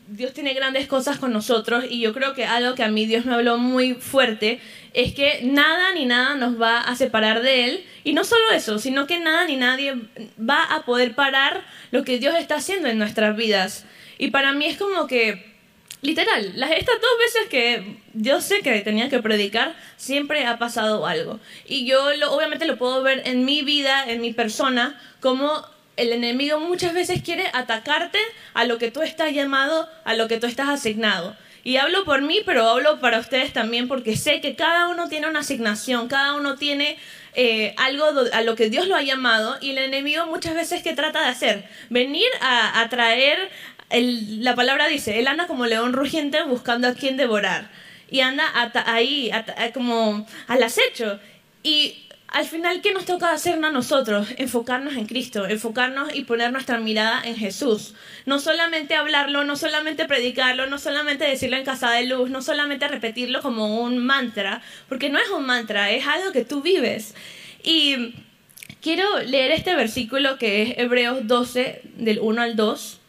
Dios 0.09 0.33
tiene 0.33 0.55
grandes 0.55 0.87
cosas 0.87 1.19
con 1.19 1.33
nosotros 1.33 1.85
y 1.89 2.01
yo 2.01 2.13
creo 2.13 2.35
que 2.35 2.45
algo 2.45 2.75
que 2.75 2.83
a 2.83 2.89
mí 2.89 3.07
Dios 3.07 3.25
me 3.25 3.35
habló 3.35 3.59
muy 3.59 3.95
fuerte 3.95 4.61
es 4.95 5.15
que 5.15 5.41
nada 5.43 5.93
ni 5.95 6.05
nada 6.05 6.35
nos 6.35 6.61
va 6.61 6.81
a 6.81 6.95
separar 6.97 7.43
de 7.43 7.65
Él. 7.67 7.85
Y 8.05 8.13
no 8.13 8.25
solo 8.25 8.51
eso, 8.53 8.79
sino 8.79 9.07
que 9.07 9.19
nada 9.19 9.45
ni 9.47 9.57
nadie 9.57 9.95
va 10.39 10.65
a 10.65 10.85
poder 10.85 11.15
parar 11.15 11.65
lo 11.91 12.05
que 12.05 12.19
Dios 12.19 12.35
está 12.37 12.57
haciendo 12.57 12.89
en 12.89 12.99
nuestras 12.99 13.37
vidas. 13.37 13.87
Y 14.19 14.31
para 14.31 14.53
mí 14.53 14.67
es 14.67 14.77
como 14.77 15.07
que 15.07 15.52
Literal, 16.03 16.53
las, 16.57 16.73
estas 16.73 17.01
dos 17.01 17.11
veces 17.21 17.49
que 17.49 17.97
yo 18.13 18.41
sé 18.41 18.61
que 18.61 18.81
tenía 18.81 19.09
que 19.09 19.23
predicar, 19.23 19.77
siempre 19.97 20.45
ha 20.47 20.59
pasado 20.59 21.07
algo. 21.07 21.39
Y 21.65 21.87
yo 21.87 22.05
obviamente 22.31 22.67
lo 22.67 22.77
puedo 22.77 23.05
ver 23.05 23.23
en 23.25 23.45
mi 23.45 23.63
vida, 23.63 24.05
en 24.09 24.21
mi 24.21 24.33
persona, 24.33 25.01
como 25.21 25.65
el 25.97 26.13
enemigo 26.13 26.59
muchas 26.59 26.93
veces 26.93 27.23
quiere 27.23 27.45
atacarte 27.53 28.19
a 28.53 28.65
lo 28.65 28.79
que 28.79 28.91
tú 28.91 29.03
estás 29.03 29.33
llamado, 29.33 29.89
a 30.05 30.15
lo 30.15 30.27
que 30.27 30.39
tú 30.39 30.47
estás 30.49 30.69
asignado. 30.69 31.37
Y 31.63 31.77
hablo 31.77 32.05
por 32.05 32.23
mí, 32.23 32.41
pero 32.45 32.69
hablo 32.69 32.99
para 32.99 33.21
ustedes 33.21 33.53
también 33.53 33.87
porque 33.87 34.17
sé 34.17 34.41
que 34.41 34.57
cada 34.57 34.89
uno 34.89 35.09
tiene 35.09 35.29
una 35.29 35.41
asignación, 35.41 36.09
cada 36.09 36.35
uno 36.35 36.57
tiene 36.57 36.99
eh, 37.35 37.75
algo 37.79 38.07
a 38.33 38.43
lo 38.43 38.57
que 38.57 38.69
Dios 38.69 38.89
lo 38.89 38.97
ha 38.97 39.03
llamado 39.03 39.57
y 39.61 39.71
el 39.71 39.79
enemigo 39.79 40.27
muchas 40.27 40.55
veces 40.55 40.83
que 40.83 40.95
trata 40.95 41.23
de 41.23 41.29
hacer, 41.29 41.69
venir 41.89 42.27
a, 42.41 42.81
a 42.81 42.89
traer 42.89 43.49
la 43.93 44.55
palabra 44.55 44.89
dice, 44.89 45.19
él 45.19 45.27
anda 45.27 45.47
como 45.47 45.67
león 45.67 45.93
rugiente 45.93 46.43
buscando 46.43 46.89
a 46.89 46.95
quien 46.95 47.17
devorar. 47.17 47.71
Y 48.11 48.21
anda 48.21 48.45
ahí, 48.87 49.31
como 49.75 50.27
al 50.47 50.63
acecho. 50.63 51.19
Y 51.63 52.03
al 52.29 52.47
final, 52.47 52.81
¿qué 52.81 52.95
nos 52.95 53.05
toca 53.05 53.31
hacer 53.31 53.63
a 53.63 53.71
nosotros? 53.71 54.29
Enfocarnos 54.39 54.95
en 54.95 55.07
Cristo, 55.07 55.47
enfocarnos 55.47 56.15
y 56.15 56.25
poner 56.25 56.51
nuestra 56.51 56.79
mirada 56.79 57.21
en 57.25 57.37
Jesús. 57.37 57.95
No 58.25 58.39
solamente 58.39 58.95
hablarlo, 58.95 59.45
no 59.45 59.57
solamente 59.57 60.07
predicarlo, 60.07 60.67
no 60.67 60.79
solamente 60.79 61.27
decirlo 61.27 61.59
en 61.59 61.65
casa 61.65 61.91
de 61.91 62.05
luz, 62.07 62.31
no 62.31 62.41
solamente 62.41 62.89
repetirlo 62.89 63.43
como 63.43 63.83
un 63.83 63.99
mantra, 63.99 64.63
porque 64.89 65.11
no 65.11 65.19
es 65.19 65.29
un 65.29 65.45
mantra, 65.45 65.91
es 65.91 66.07
algo 66.07 66.33
que 66.33 66.47
tú 66.47 66.63
vives. 66.63 67.15
Y 67.63 68.15
quiero 68.81 69.21
leer 69.21 69.51
este 69.53 69.75
versículo 69.75 70.39
que 70.39 70.63
es 70.63 70.79
Hebreos 70.79 71.27
12, 71.27 71.83
del 71.97 72.19
1 72.19 72.43
al 72.43 72.57
2. 72.57 73.01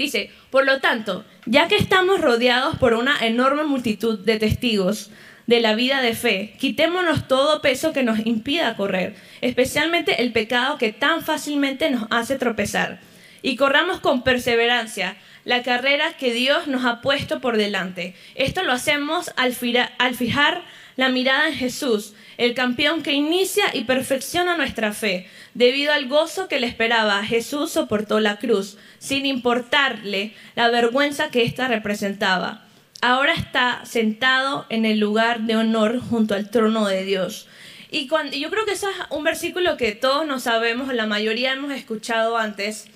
Dice, 0.00 0.30
por 0.48 0.64
lo 0.64 0.80
tanto, 0.80 1.26
ya 1.44 1.68
que 1.68 1.76
estamos 1.76 2.22
rodeados 2.22 2.78
por 2.78 2.94
una 2.94 3.18
enorme 3.26 3.64
multitud 3.64 4.18
de 4.18 4.38
testigos 4.38 5.10
de 5.46 5.60
la 5.60 5.74
vida 5.74 6.00
de 6.00 6.14
fe, 6.14 6.54
quitémonos 6.58 7.28
todo 7.28 7.60
peso 7.60 7.92
que 7.92 8.02
nos 8.02 8.24
impida 8.24 8.78
correr, 8.78 9.14
especialmente 9.42 10.22
el 10.22 10.32
pecado 10.32 10.78
que 10.78 10.94
tan 10.94 11.22
fácilmente 11.22 11.90
nos 11.90 12.06
hace 12.08 12.38
tropezar, 12.38 12.98
y 13.42 13.56
corramos 13.56 14.00
con 14.00 14.22
perseverancia 14.22 15.18
la 15.44 15.62
carrera 15.62 16.14
que 16.18 16.32
Dios 16.32 16.66
nos 16.66 16.86
ha 16.86 17.02
puesto 17.02 17.42
por 17.42 17.58
delante. 17.58 18.14
Esto 18.34 18.62
lo 18.62 18.72
hacemos 18.72 19.30
al, 19.36 19.54
al 19.98 20.14
fijar 20.14 20.62
la 21.00 21.08
mirada 21.08 21.48
en 21.48 21.54
Jesús, 21.54 22.12
el 22.36 22.52
campeón 22.52 23.02
que 23.02 23.14
inicia 23.14 23.64
y 23.72 23.84
perfecciona 23.84 24.58
nuestra 24.58 24.92
fe. 24.92 25.26
Debido 25.54 25.94
al 25.94 26.08
gozo 26.08 26.46
que 26.46 26.60
le 26.60 26.66
esperaba, 26.66 27.24
Jesús 27.24 27.72
soportó 27.72 28.20
la 28.20 28.38
cruz, 28.38 28.76
sin 28.98 29.24
importarle 29.24 30.34
la 30.56 30.68
vergüenza 30.68 31.30
que 31.30 31.42
ésta 31.42 31.68
representaba. 31.68 32.66
Ahora 33.00 33.32
está 33.32 33.80
sentado 33.86 34.66
en 34.68 34.84
el 34.84 35.00
lugar 35.00 35.40
de 35.40 35.56
honor 35.56 36.00
junto 36.00 36.34
al 36.34 36.50
trono 36.50 36.86
de 36.86 37.02
Dios. 37.04 37.48
Y 37.90 38.06
cuando, 38.06 38.36
yo 38.36 38.50
creo 38.50 38.66
que 38.66 38.72
ese 38.72 38.90
es 38.90 38.96
un 39.08 39.24
versículo 39.24 39.78
que 39.78 39.92
todos 39.92 40.26
no 40.26 40.38
sabemos, 40.38 40.92
la 40.92 41.06
mayoría 41.06 41.54
hemos 41.54 41.72
escuchado 41.72 42.36
antes, 42.36 42.88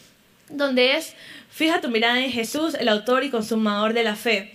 donde 0.51 0.99
es, 0.99 1.15
fija 1.49 1.81
tu 1.81 1.89
mirada 1.89 2.23
en 2.23 2.31
Jesús, 2.31 2.75
el 2.75 2.91
autor 2.91 3.25
y 3.25 3.31
consumador 3.31 3.95
de 3.95 4.05
la 4.05 4.15
fe. 4.15 4.53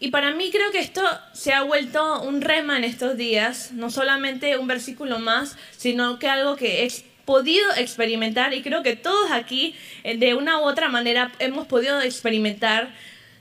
Y 0.00 0.10
para 0.10 0.32
mí 0.32 0.50
creo 0.50 0.70
que 0.70 0.78
esto 0.78 1.02
se 1.32 1.52
ha 1.52 1.62
vuelto 1.62 2.22
un 2.22 2.40
rema 2.40 2.76
en 2.76 2.84
estos 2.84 3.16
días, 3.16 3.72
no 3.72 3.90
solamente 3.90 4.56
un 4.56 4.68
versículo 4.68 5.18
más, 5.18 5.56
sino 5.76 6.18
que 6.18 6.28
algo 6.28 6.54
que 6.54 6.84
he 6.84 6.88
podido 7.24 7.68
experimentar 7.76 8.54
y 8.54 8.62
creo 8.62 8.82
que 8.82 8.96
todos 8.96 9.30
aquí 9.32 9.74
eh, 10.04 10.16
de 10.16 10.34
una 10.34 10.60
u 10.60 10.62
otra 10.62 10.88
manera 10.88 11.32
hemos 11.40 11.66
podido 11.66 12.00
experimentar 12.00 12.94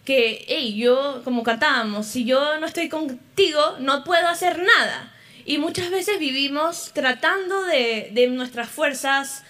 que, 0.04 0.46
hey, 0.48 0.76
yo, 0.76 1.22
como 1.24 1.44
cantábamos, 1.44 2.08
si 2.08 2.26
yo 2.26 2.60
no 2.60 2.66
estoy 2.66 2.90
contigo, 2.90 3.78
no 3.80 4.04
puedo 4.04 4.28
hacer 4.28 4.58
nada. 4.58 5.14
Y 5.46 5.58
muchas 5.60 5.92
veces 5.92 6.18
vivimos 6.18 6.92
tratando 6.94 7.64
de, 7.66 8.10
de 8.14 8.28
nuestras 8.28 8.70
fuerzas, 8.70 9.44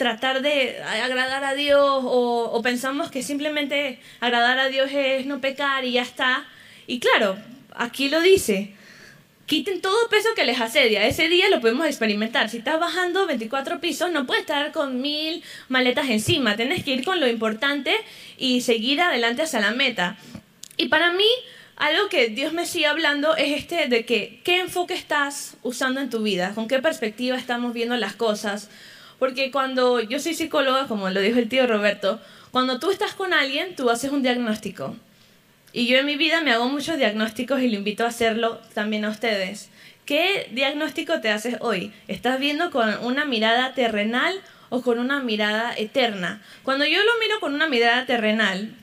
tratar 0.00 0.40
de 0.40 0.82
agradar 0.82 1.44
a 1.44 1.52
Dios 1.52 1.78
o, 1.84 2.58
pensamos 2.62 3.10
que 3.10 3.22
simplemente 3.22 3.98
agradar 4.20 4.58
a 4.58 4.70
Dios 4.70 4.90
es 4.94 5.26
no 5.26 5.42
pecar 5.42 5.84
y 5.84 5.92
ya 5.92 6.00
está. 6.00 6.46
Y 6.86 7.00
claro, 7.00 7.36
aquí 7.74 8.08
lo 8.08 8.22
dice, 8.22 8.72
quiten 9.44 9.82
todo 9.82 10.08
peso 10.08 10.30
que 10.34 10.44
les 10.44 10.58
asedia. 10.58 11.06
Ese 11.06 11.28
día 11.28 11.50
lo 11.50 11.60
podemos 11.60 11.86
experimentar. 11.86 12.48
Si 12.48 12.56
estás 12.56 12.80
bajando 12.80 13.26
24 13.26 13.78
pisos, 13.82 14.10
no 14.10 14.24
puedes 14.24 14.40
estar 14.40 14.72
con 14.72 15.02
mil 15.02 15.44
maletas 15.68 16.08
encima. 16.08 16.56
Tienes 16.56 16.82
que 16.82 16.92
ir 16.92 17.04
con 17.04 17.20
lo 17.20 17.28
importante 17.28 17.94
y 18.38 18.62
seguir 18.62 19.02
adelante 19.02 19.42
hacia 19.42 19.60
la 19.60 19.72
meta. 19.72 20.16
Y 20.78 20.88
para 20.88 21.12
mí, 21.12 21.28
algo 21.76 22.08
que 22.08 22.28
Dios 22.28 22.54
me 22.54 22.64
sigue 22.64 22.86
hablando 22.86 23.36
es 23.36 23.58
este 23.58 23.86
de 23.86 24.06
que 24.06 24.40
qué 24.44 24.60
enfoque 24.60 24.94
estás 24.94 25.58
usando 25.62 26.00
en 26.00 26.08
tu 26.08 26.22
vida, 26.22 26.54
con 26.54 26.68
qué 26.68 26.78
perspectiva 26.78 27.36
estamos 27.36 27.74
viendo 27.74 27.98
las 27.98 28.14
cosas. 28.14 28.70
Porque 29.20 29.52
cuando 29.52 30.00
yo 30.00 30.18
soy 30.18 30.34
psicóloga, 30.34 30.88
como 30.88 31.10
lo 31.10 31.20
dijo 31.20 31.38
el 31.38 31.48
tío 31.48 31.66
Roberto, 31.66 32.20
cuando 32.50 32.80
tú 32.80 32.90
estás 32.90 33.12
con 33.12 33.32
alguien, 33.34 33.76
tú 33.76 33.90
haces 33.90 34.10
un 34.10 34.22
diagnóstico. 34.22 34.96
Y 35.72 35.86
yo 35.86 35.98
en 35.98 36.06
mi 36.06 36.16
vida 36.16 36.40
me 36.40 36.50
hago 36.50 36.68
muchos 36.68 36.96
diagnósticos 36.96 37.60
y 37.60 37.68
lo 37.68 37.76
invito 37.76 38.04
a 38.04 38.08
hacerlo 38.08 38.60
también 38.74 39.04
a 39.04 39.10
ustedes. 39.10 39.68
¿Qué 40.06 40.48
diagnóstico 40.52 41.20
te 41.20 41.28
haces 41.28 41.58
hoy? 41.60 41.92
¿Estás 42.08 42.40
viendo 42.40 42.70
con 42.70 42.88
una 43.04 43.26
mirada 43.26 43.74
terrenal 43.74 44.40
o 44.70 44.80
con 44.80 44.98
una 44.98 45.20
mirada 45.20 45.74
eterna? 45.76 46.42
Cuando 46.64 46.86
yo 46.86 46.98
lo 46.98 47.18
miro 47.20 47.38
con 47.40 47.54
una 47.54 47.68
mirada 47.68 48.06
terrenal, 48.06 48.74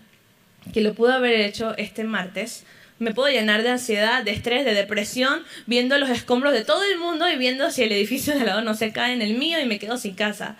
que 0.71 0.81
lo 0.81 0.93
pude 0.93 1.13
haber 1.13 1.41
hecho 1.41 1.75
este 1.77 2.03
martes, 2.03 2.63
me 2.99 3.13
puedo 3.13 3.29
llenar 3.29 3.63
de 3.63 3.69
ansiedad, 3.69 4.23
de 4.23 4.31
estrés, 4.31 4.65
de 4.65 4.73
depresión, 4.73 5.43
viendo 5.65 5.97
los 5.97 6.09
escombros 6.09 6.53
de 6.53 6.65
todo 6.65 6.83
el 6.83 6.97
mundo 6.97 7.29
y 7.29 7.37
viendo 7.37 7.69
si 7.71 7.83
el 7.83 7.91
edificio 7.91 8.33
de 8.33 8.41
al 8.41 8.45
lado 8.47 8.61
no 8.61 8.73
se 8.73 8.91
cae 8.91 9.13
en 9.13 9.21
el 9.21 9.37
mío 9.37 9.59
y 9.59 9.65
me 9.65 9.79
quedo 9.79 9.97
sin 9.97 10.15
casa. 10.15 10.57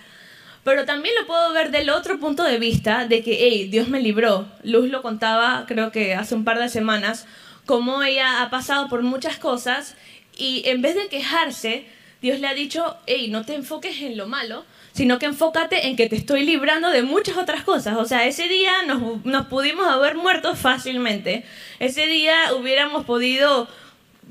Pero 0.63 0.85
también 0.85 1.15
lo 1.19 1.25
puedo 1.25 1.53
ver 1.53 1.71
del 1.71 1.89
otro 1.89 2.19
punto 2.19 2.43
de 2.43 2.59
vista, 2.59 3.05
de 3.05 3.23
que, 3.23 3.37
hey, 3.39 3.69
Dios 3.69 3.87
me 3.87 4.01
libró. 4.01 4.47
Luz 4.63 4.89
lo 4.89 5.01
contaba, 5.01 5.65
creo 5.67 5.91
que 5.91 6.13
hace 6.13 6.35
un 6.35 6.43
par 6.43 6.59
de 6.59 6.69
semanas, 6.69 7.25
cómo 7.65 8.03
ella 8.03 8.41
ha 8.41 8.49
pasado 8.49 8.89
por 8.89 9.01
muchas 9.01 9.37
cosas 9.37 9.95
y 10.37 10.63
en 10.65 10.81
vez 10.81 10.95
de 10.95 11.07
quejarse, 11.07 11.85
Dios 12.21 12.39
le 12.39 12.47
ha 12.47 12.53
dicho, 12.53 12.97
hey, 13.07 13.27
no 13.29 13.45
te 13.45 13.55
enfoques 13.55 14.01
en 14.01 14.17
lo 14.17 14.27
malo, 14.27 14.65
sino 14.97 15.19
que 15.19 15.27
enfócate 15.27 15.89
en 15.89 15.95
que 15.95 16.09
te 16.09 16.15
estoy 16.15 16.43
librando 16.43 16.89
de 16.89 17.03
muchas 17.03 17.37
otras 17.37 17.63
cosas. 17.63 17.97
O 17.97 18.05
sea, 18.05 18.25
ese 18.25 18.47
día 18.47 18.81
nos, 18.87 19.23
nos 19.25 19.45
pudimos 19.45 19.85
haber 19.87 20.15
muerto 20.15 20.55
fácilmente. 20.55 21.45
Ese 21.77 22.07
día 22.07 22.35
hubiéramos 22.59 23.05
podido 23.05 23.67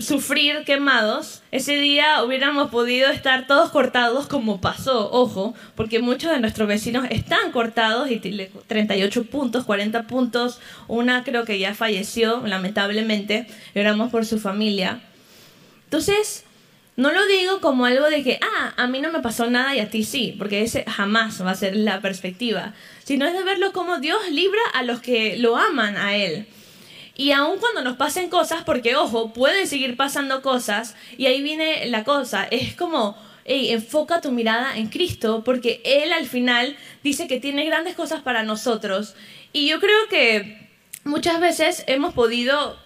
sufrir 0.00 0.64
quemados, 0.64 1.42
ese 1.52 1.76
día 1.76 2.24
hubiéramos 2.24 2.70
podido 2.70 3.10
estar 3.10 3.46
todos 3.46 3.70
cortados 3.70 4.26
como 4.26 4.60
pasó, 4.60 5.08
ojo, 5.12 5.54
porque 5.76 6.00
muchos 6.00 6.32
de 6.32 6.40
nuestros 6.40 6.66
vecinos 6.66 7.06
están 7.10 7.52
cortados 7.52 8.10
y 8.10 8.18
38 8.18 9.24
puntos, 9.26 9.64
40 9.64 10.08
puntos, 10.08 10.58
una 10.88 11.22
creo 11.22 11.44
que 11.44 11.60
ya 11.60 11.76
falleció, 11.76 12.44
lamentablemente, 12.44 13.46
éramos 13.76 14.10
por 14.10 14.26
su 14.26 14.40
familia. 14.40 14.98
Entonces, 15.84 16.44
no 16.96 17.12
lo 17.12 17.26
digo 17.26 17.60
como 17.60 17.84
algo 17.84 18.08
de 18.08 18.22
que, 18.22 18.40
ah, 18.42 18.72
a 18.76 18.86
mí 18.86 19.00
no 19.00 19.12
me 19.12 19.20
pasó 19.20 19.50
nada 19.50 19.76
y 19.76 19.80
a 19.80 19.90
ti 19.90 20.02
sí, 20.02 20.34
porque 20.38 20.62
ese 20.62 20.84
jamás 20.84 21.44
va 21.44 21.50
a 21.50 21.54
ser 21.54 21.76
la 21.76 22.00
perspectiva, 22.00 22.72
sino 23.04 23.26
es 23.26 23.34
de 23.34 23.44
verlo 23.44 23.72
como 23.72 23.98
Dios 23.98 24.18
libra 24.30 24.60
a 24.72 24.82
los 24.82 25.00
que 25.00 25.36
lo 25.36 25.56
aman 25.58 25.96
a 25.98 26.16
Él. 26.16 26.46
Y 27.14 27.32
aun 27.32 27.58
cuando 27.58 27.82
nos 27.82 27.96
pasen 27.96 28.30
cosas, 28.30 28.62
porque 28.64 28.96
ojo, 28.96 29.32
pueden 29.34 29.66
seguir 29.66 29.96
pasando 29.96 30.40
cosas, 30.40 30.96
y 31.18 31.26
ahí 31.26 31.42
viene 31.42 31.86
la 31.86 32.02
cosa, 32.04 32.44
es 32.44 32.74
como, 32.74 33.16
hey, 33.44 33.72
enfoca 33.72 34.22
tu 34.22 34.32
mirada 34.32 34.76
en 34.78 34.88
Cristo, 34.88 35.42
porque 35.44 35.82
Él 35.84 36.14
al 36.14 36.26
final 36.26 36.76
dice 37.04 37.28
que 37.28 37.40
tiene 37.40 37.66
grandes 37.66 37.94
cosas 37.94 38.22
para 38.22 38.42
nosotros. 38.42 39.14
Y 39.52 39.68
yo 39.68 39.80
creo 39.80 40.08
que 40.08 40.68
muchas 41.04 41.40
veces 41.40 41.84
hemos 41.86 42.14
podido, 42.14 42.78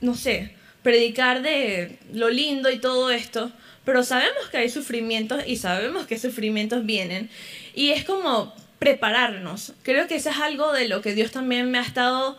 no 0.00 0.14
sé, 0.14 0.54
predicar 0.84 1.42
de 1.42 1.98
lo 2.12 2.28
lindo 2.28 2.70
y 2.70 2.78
todo 2.78 3.10
esto, 3.10 3.50
pero 3.84 4.04
sabemos 4.04 4.48
que 4.50 4.58
hay 4.58 4.68
sufrimientos 4.68 5.42
y 5.46 5.56
sabemos 5.56 6.06
que 6.06 6.18
sufrimientos 6.18 6.86
vienen. 6.86 7.30
Y 7.74 7.90
es 7.90 8.04
como 8.04 8.54
prepararnos. 8.78 9.72
Creo 9.82 10.06
que 10.06 10.16
eso 10.16 10.30
es 10.30 10.36
algo 10.36 10.72
de 10.72 10.86
lo 10.86 11.00
que 11.00 11.14
Dios 11.14 11.32
también 11.32 11.70
me 11.70 11.78
ha 11.78 11.82
estado 11.82 12.38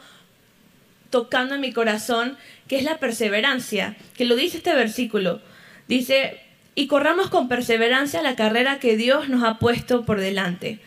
tocando 1.10 1.56
en 1.56 1.62
mi 1.62 1.74
corazón, 1.74 2.38
que 2.68 2.78
es 2.78 2.84
la 2.84 3.00
perseverancia, 3.00 3.98
que 4.16 4.26
lo 4.26 4.36
dice 4.36 4.58
este 4.58 4.76
versículo. 4.76 5.42
Dice, 5.88 6.40
y 6.76 6.88
corramos 6.88 7.30
con 7.30 7.48
perseverancia 7.48 8.22
la 8.22 8.36
carrera 8.36 8.80
que 8.80 8.96
Dios 8.96 9.28
nos 9.28 9.44
ha 9.44 9.58
puesto 9.58 10.06
por 10.06 10.20
delante. 10.20 10.80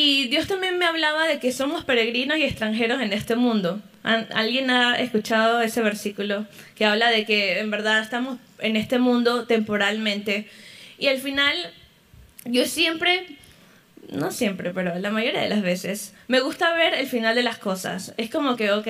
Y 0.00 0.28
Dios 0.28 0.46
también 0.46 0.78
me 0.78 0.84
hablaba 0.84 1.26
de 1.26 1.40
que 1.40 1.50
somos 1.50 1.84
peregrinos 1.84 2.38
y 2.38 2.44
extranjeros 2.44 3.02
en 3.02 3.12
este 3.12 3.34
mundo. 3.34 3.82
¿Alguien 4.04 4.70
ha 4.70 4.94
escuchado 4.94 5.60
ese 5.60 5.82
versículo 5.82 6.46
que 6.76 6.84
habla 6.84 7.10
de 7.10 7.24
que 7.24 7.58
en 7.58 7.68
verdad 7.72 8.00
estamos 8.00 8.38
en 8.60 8.76
este 8.76 9.00
mundo 9.00 9.46
temporalmente? 9.46 10.46
Y 11.00 11.08
al 11.08 11.18
final, 11.18 11.56
yo 12.44 12.64
siempre, 12.66 13.26
no 14.08 14.30
siempre, 14.30 14.72
pero 14.72 14.96
la 15.00 15.10
mayoría 15.10 15.40
de 15.40 15.48
las 15.48 15.62
veces, 15.62 16.14
me 16.28 16.38
gusta 16.38 16.72
ver 16.74 16.94
el 16.94 17.08
final 17.08 17.34
de 17.34 17.42
las 17.42 17.58
cosas. 17.58 18.14
Es 18.18 18.30
como 18.30 18.54
que, 18.54 18.70
ok, 18.70 18.86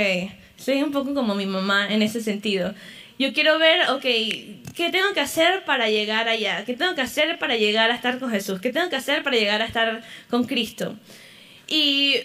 soy 0.58 0.82
un 0.82 0.92
poco 0.92 1.14
como 1.14 1.34
mi 1.34 1.46
mamá 1.46 1.90
en 1.90 2.02
ese 2.02 2.20
sentido. 2.20 2.74
Yo 3.18 3.32
quiero 3.32 3.58
ver, 3.58 3.90
ok, 3.90 4.02
¿qué 4.02 4.90
tengo 4.92 5.12
que 5.12 5.20
hacer 5.20 5.64
para 5.64 5.90
llegar 5.90 6.28
allá? 6.28 6.64
¿Qué 6.64 6.74
tengo 6.74 6.94
que 6.94 7.00
hacer 7.00 7.38
para 7.38 7.56
llegar 7.56 7.90
a 7.90 7.94
estar 7.94 8.18
con 8.20 8.30
Jesús? 8.30 8.60
¿Qué 8.60 8.70
tengo 8.70 8.88
que 8.88 8.96
hacer 8.96 9.24
para 9.24 9.36
llegar 9.36 9.60
a 9.60 9.64
estar 9.64 10.02
con 10.30 10.44
Cristo? 10.44 10.96
Y 11.66 12.16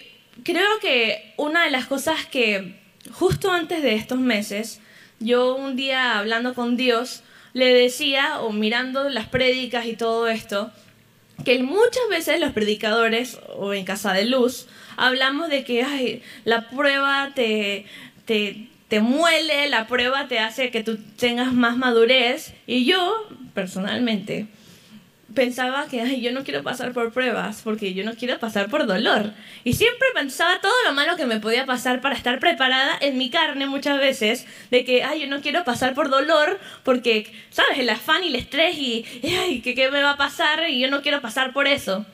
creo 0.44 0.78
que 0.80 1.34
una 1.36 1.64
de 1.64 1.70
las 1.70 1.86
cosas 1.86 2.26
que 2.26 2.76
justo 3.12 3.50
antes 3.50 3.82
de 3.82 3.94
estos 3.94 4.18
meses, 4.18 4.80
yo 5.20 5.56
un 5.56 5.76
día 5.76 6.18
hablando 6.18 6.54
con 6.54 6.76
Dios, 6.76 7.22
le 7.54 7.72
decía, 7.72 8.40
o 8.40 8.52
mirando 8.52 9.08
las 9.08 9.26
prédicas 9.26 9.86
y 9.86 9.96
todo 9.96 10.28
esto, 10.28 10.70
que 11.44 11.58
muchas 11.62 12.08
veces 12.08 12.40
los 12.40 12.52
predicadores, 12.52 13.38
o 13.56 13.74
en 13.74 13.84
Casa 13.84 14.12
de 14.12 14.24
Luz, 14.26 14.66
hablamos 14.96 15.48
de 15.48 15.64
que 15.64 15.82
ay, 15.82 16.22
la 16.44 16.68
prueba 16.68 17.32
te, 17.34 17.86
te, 18.24 18.68
muele, 19.00 19.68
la 19.68 19.86
prueba 19.86 20.28
te 20.28 20.38
hace 20.38 20.70
que 20.70 20.82
tú 20.82 20.98
tengas 21.16 21.52
más 21.52 21.76
madurez. 21.76 22.54
Y 22.66 22.84
yo, 22.84 23.28
personalmente, 23.54 24.46
pensaba 25.34 25.86
que 25.88 26.00
Ay, 26.00 26.20
yo 26.20 26.32
no 26.32 26.44
quiero 26.44 26.62
pasar 26.62 26.92
por 26.92 27.12
pruebas 27.12 27.60
porque 27.62 27.92
yo 27.92 28.04
no 28.04 28.14
quiero 28.14 28.38
pasar 28.38 28.68
por 28.70 28.86
dolor. 28.86 29.32
Y 29.64 29.74
siempre 29.74 30.08
pensaba 30.14 30.60
todo 30.60 30.72
lo 30.86 30.92
malo 30.92 31.16
que 31.16 31.26
me 31.26 31.40
podía 31.40 31.66
pasar 31.66 32.00
para 32.00 32.14
estar 32.14 32.38
preparada 32.38 32.96
en 33.00 33.18
mi 33.18 33.30
carne 33.30 33.66
muchas 33.66 33.98
veces 33.98 34.46
de 34.70 34.84
que, 34.84 35.02
ay, 35.02 35.22
yo 35.22 35.26
no 35.26 35.40
quiero 35.40 35.64
pasar 35.64 35.94
por 35.94 36.08
dolor 36.08 36.58
porque, 36.82 37.32
¿sabes? 37.50 37.78
El 37.78 37.90
afán 37.90 38.24
y 38.24 38.28
el 38.28 38.36
estrés 38.36 38.78
y, 38.78 39.04
ay, 39.22 39.60
¿qué, 39.60 39.74
qué 39.74 39.90
me 39.90 40.02
va 40.02 40.12
a 40.12 40.16
pasar? 40.16 40.68
Y 40.68 40.80
yo 40.80 40.90
no 40.90 41.02
quiero 41.02 41.20
pasar 41.20 41.52
por 41.52 41.66
eso. 41.66 42.06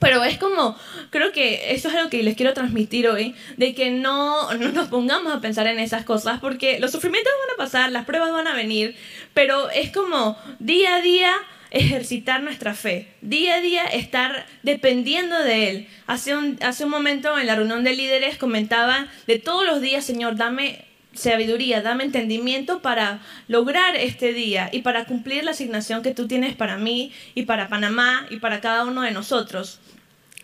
Pero 0.00 0.24
es 0.24 0.38
como, 0.38 0.76
creo 1.10 1.30
que 1.30 1.74
eso 1.74 1.88
es 1.88 1.94
algo 1.94 2.08
que 2.08 2.22
les 2.22 2.34
quiero 2.34 2.54
transmitir 2.54 3.06
hoy, 3.06 3.34
de 3.58 3.74
que 3.74 3.90
no, 3.90 4.52
no, 4.54 4.72
nos 4.72 4.88
pongamos 4.88 5.32
a 5.32 5.40
pensar 5.40 5.66
en 5.66 5.78
esas 5.78 6.04
cosas, 6.04 6.40
porque 6.40 6.80
los 6.80 6.90
sufrimientos 6.90 7.32
van 7.46 7.54
a 7.54 7.58
pasar, 7.58 7.92
las 7.92 8.06
pruebas 8.06 8.32
van 8.32 8.48
a 8.48 8.54
venir, 8.54 8.96
pero 9.34 9.70
es 9.70 9.92
como 9.92 10.38
día 10.58 10.96
a 10.96 11.02
día 11.02 11.32
ejercitar 11.70 12.42
nuestra 12.42 12.74
fe, 12.74 13.12
día 13.20 13.56
a 13.56 13.60
día 13.60 13.84
estar 13.84 14.46
dependiendo 14.62 15.38
de 15.38 15.68
Él. 15.68 15.88
Hace 16.06 16.34
un, 16.34 16.58
hace 16.62 16.84
un 16.86 16.90
momento 16.90 17.38
en 17.38 17.46
la 17.46 17.54
reunión 17.54 17.84
de 17.84 17.94
líderes 17.94 18.38
comentaba 18.38 19.06
de 19.26 19.38
todos 19.38 19.66
los 19.66 19.82
días, 19.82 20.04
Señor, 20.04 20.36
dame 20.36 20.86
sabiduría, 21.12 21.82
dame 21.82 22.04
entendimiento 22.04 22.82
para 22.82 23.20
lograr 23.48 23.96
este 23.96 24.32
día 24.32 24.68
y 24.72 24.82
para 24.82 25.04
cumplir 25.04 25.44
la 25.44 25.50
asignación 25.50 26.02
que 26.02 26.14
tú 26.14 26.26
tienes 26.28 26.54
para 26.54 26.76
mí 26.76 27.12
y 27.34 27.42
para 27.42 27.68
Panamá 27.68 28.26
y 28.30 28.36
para 28.36 28.60
cada 28.60 28.84
uno 28.84 29.02
de 29.02 29.10
nosotros. 29.10 29.80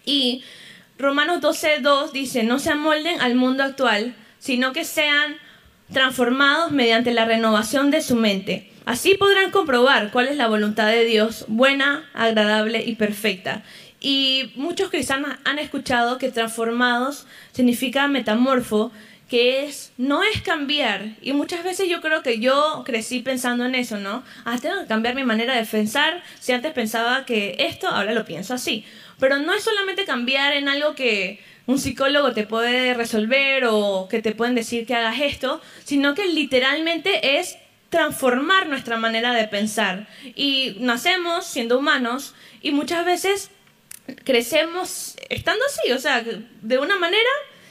Y 0.06 0.42
Romanos 0.98 1.42
12.2 1.42 2.12
dice, 2.12 2.42
no 2.44 2.58
se 2.58 2.70
amolden 2.70 3.20
al 3.20 3.34
mundo 3.34 3.62
actual, 3.62 4.14
sino 4.38 4.72
que 4.72 4.86
sean 4.86 5.36
transformados 5.92 6.72
mediante 6.72 7.12
la 7.12 7.26
renovación 7.26 7.90
de 7.90 8.00
su 8.00 8.16
mente 8.16 8.72
Así 8.86 9.16
podrán 9.16 9.50
comprobar 9.50 10.12
cuál 10.12 10.28
es 10.28 10.36
la 10.36 10.46
voluntad 10.46 10.86
de 10.86 11.04
Dios, 11.04 11.44
buena, 11.48 12.08
agradable 12.14 12.84
y 12.86 12.94
perfecta. 12.94 13.64
Y 13.98 14.52
muchos 14.54 14.90
cristianos 14.90 15.32
han 15.44 15.58
escuchado 15.58 16.18
que 16.18 16.30
transformados 16.30 17.26
significa 17.50 18.06
metamorfo, 18.06 18.92
que 19.28 19.64
es, 19.64 19.90
no 19.98 20.22
es 20.22 20.40
cambiar. 20.40 21.16
Y 21.20 21.32
muchas 21.32 21.64
veces 21.64 21.88
yo 21.88 22.00
creo 22.00 22.22
que 22.22 22.38
yo 22.38 22.84
crecí 22.86 23.18
pensando 23.18 23.64
en 23.64 23.74
eso, 23.74 23.98
¿no? 23.98 24.22
Ah, 24.44 24.56
tengo 24.62 24.80
que 24.82 24.86
cambiar 24.86 25.16
mi 25.16 25.24
manera 25.24 25.56
de 25.56 25.66
pensar. 25.66 26.22
Si 26.38 26.52
antes 26.52 26.72
pensaba 26.72 27.24
que 27.24 27.56
esto, 27.58 27.88
ahora 27.88 28.14
lo 28.14 28.24
pienso 28.24 28.54
así. 28.54 28.84
Pero 29.18 29.38
no 29.38 29.54
es 29.54 29.64
solamente 29.64 30.04
cambiar 30.04 30.52
en 30.52 30.68
algo 30.68 30.94
que 30.94 31.40
un 31.66 31.78
psicólogo 31.78 32.32
te 32.32 32.44
puede 32.44 32.94
resolver 32.94 33.64
o 33.68 34.08
que 34.08 34.22
te 34.22 34.32
pueden 34.32 34.54
decir 34.54 34.86
que 34.86 34.94
hagas 34.94 35.20
esto, 35.20 35.60
sino 35.84 36.14
que 36.14 36.26
literalmente 36.26 37.38
es 37.38 37.56
transformar 37.90 38.68
nuestra 38.68 38.96
manera 38.96 39.32
de 39.32 39.48
pensar. 39.48 40.06
Y 40.34 40.76
nacemos 40.80 41.46
siendo 41.46 41.78
humanos 41.78 42.34
y 42.62 42.70
muchas 42.70 43.04
veces 43.04 43.50
crecemos 44.24 45.16
estando 45.28 45.64
así, 45.64 45.92
o 45.92 45.98
sea, 45.98 46.22
de 46.22 46.78
una 46.78 46.98
manera 46.98 47.28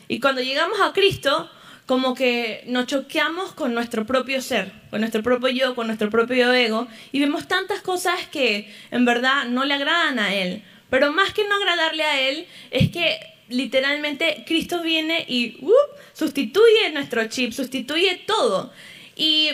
y 0.07 0.19
cuando 0.19 0.41
llegamos 0.41 0.79
a 0.81 0.93
Cristo, 0.93 1.49
como 1.85 2.15
que 2.15 2.63
nos 2.67 2.87
choqueamos 2.87 3.53
con 3.53 3.73
nuestro 3.73 4.05
propio 4.05 4.41
ser, 4.41 4.71
con 4.89 5.01
nuestro 5.01 5.21
propio 5.21 5.49
yo, 5.49 5.75
con 5.75 5.87
nuestro 5.87 6.09
propio 6.09 6.51
ego 6.51 6.87
y 7.11 7.19
vemos 7.19 7.47
tantas 7.47 7.81
cosas 7.81 8.27
que 8.31 8.73
en 8.91 9.05
verdad 9.05 9.45
no 9.45 9.65
le 9.65 9.75
agradan 9.75 10.19
a 10.19 10.33
Él. 10.33 10.63
Pero 10.89 11.11
más 11.11 11.33
que 11.33 11.47
no 11.47 11.55
agradarle 11.55 12.03
a 12.03 12.21
Él, 12.29 12.47
es 12.71 12.89
que 12.89 13.19
literalmente 13.49 14.43
Cristo 14.47 14.81
viene 14.81 15.25
y 15.27 15.57
uh, 15.61 15.71
sustituye 16.13 16.91
nuestro 16.93 17.27
chip, 17.27 17.51
sustituye 17.51 18.21
todo. 18.25 18.71
Y 19.15 19.49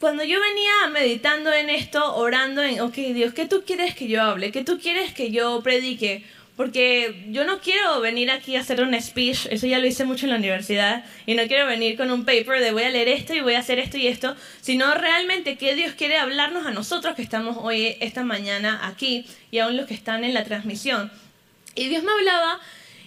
cuando 0.00 0.24
yo 0.24 0.38
venía 0.40 0.88
meditando 0.92 1.52
en 1.52 1.70
esto, 1.70 2.16
orando 2.16 2.62
en, 2.62 2.80
ok 2.80 2.94
Dios, 2.94 3.34
¿qué 3.34 3.46
tú 3.46 3.64
quieres 3.66 3.94
que 3.94 4.08
yo 4.08 4.22
hable? 4.22 4.52
¿Qué 4.52 4.64
tú 4.64 4.78
quieres 4.78 5.12
que 5.12 5.30
yo 5.30 5.60
predique? 5.62 6.24
Porque 6.56 7.24
yo 7.30 7.44
no 7.44 7.60
quiero 7.60 8.00
venir 8.00 8.30
aquí 8.30 8.54
a 8.54 8.60
hacer 8.60 8.80
un 8.80 9.00
speech, 9.00 9.46
eso 9.50 9.66
ya 9.66 9.80
lo 9.80 9.86
hice 9.86 10.04
mucho 10.04 10.26
en 10.26 10.30
la 10.30 10.38
universidad, 10.38 11.04
y 11.26 11.34
no 11.34 11.46
quiero 11.48 11.66
venir 11.66 11.96
con 11.96 12.12
un 12.12 12.24
paper 12.24 12.60
de 12.60 12.70
voy 12.70 12.84
a 12.84 12.90
leer 12.90 13.08
esto 13.08 13.34
y 13.34 13.40
voy 13.40 13.54
a 13.54 13.58
hacer 13.58 13.80
esto 13.80 13.98
y 13.98 14.06
esto, 14.06 14.36
sino 14.60 14.94
realmente 14.94 15.56
que 15.56 15.74
Dios 15.74 15.94
quiere 15.94 16.16
hablarnos 16.16 16.64
a 16.64 16.70
nosotros 16.70 17.16
que 17.16 17.22
estamos 17.22 17.56
hoy, 17.60 17.96
esta 18.00 18.22
mañana 18.22 18.86
aquí, 18.86 19.26
y 19.50 19.58
aún 19.58 19.76
los 19.76 19.86
que 19.86 19.94
están 19.94 20.22
en 20.22 20.32
la 20.32 20.44
transmisión. 20.44 21.10
Y 21.74 21.88
Dios 21.88 22.04
me 22.04 22.12
hablaba 22.12 22.60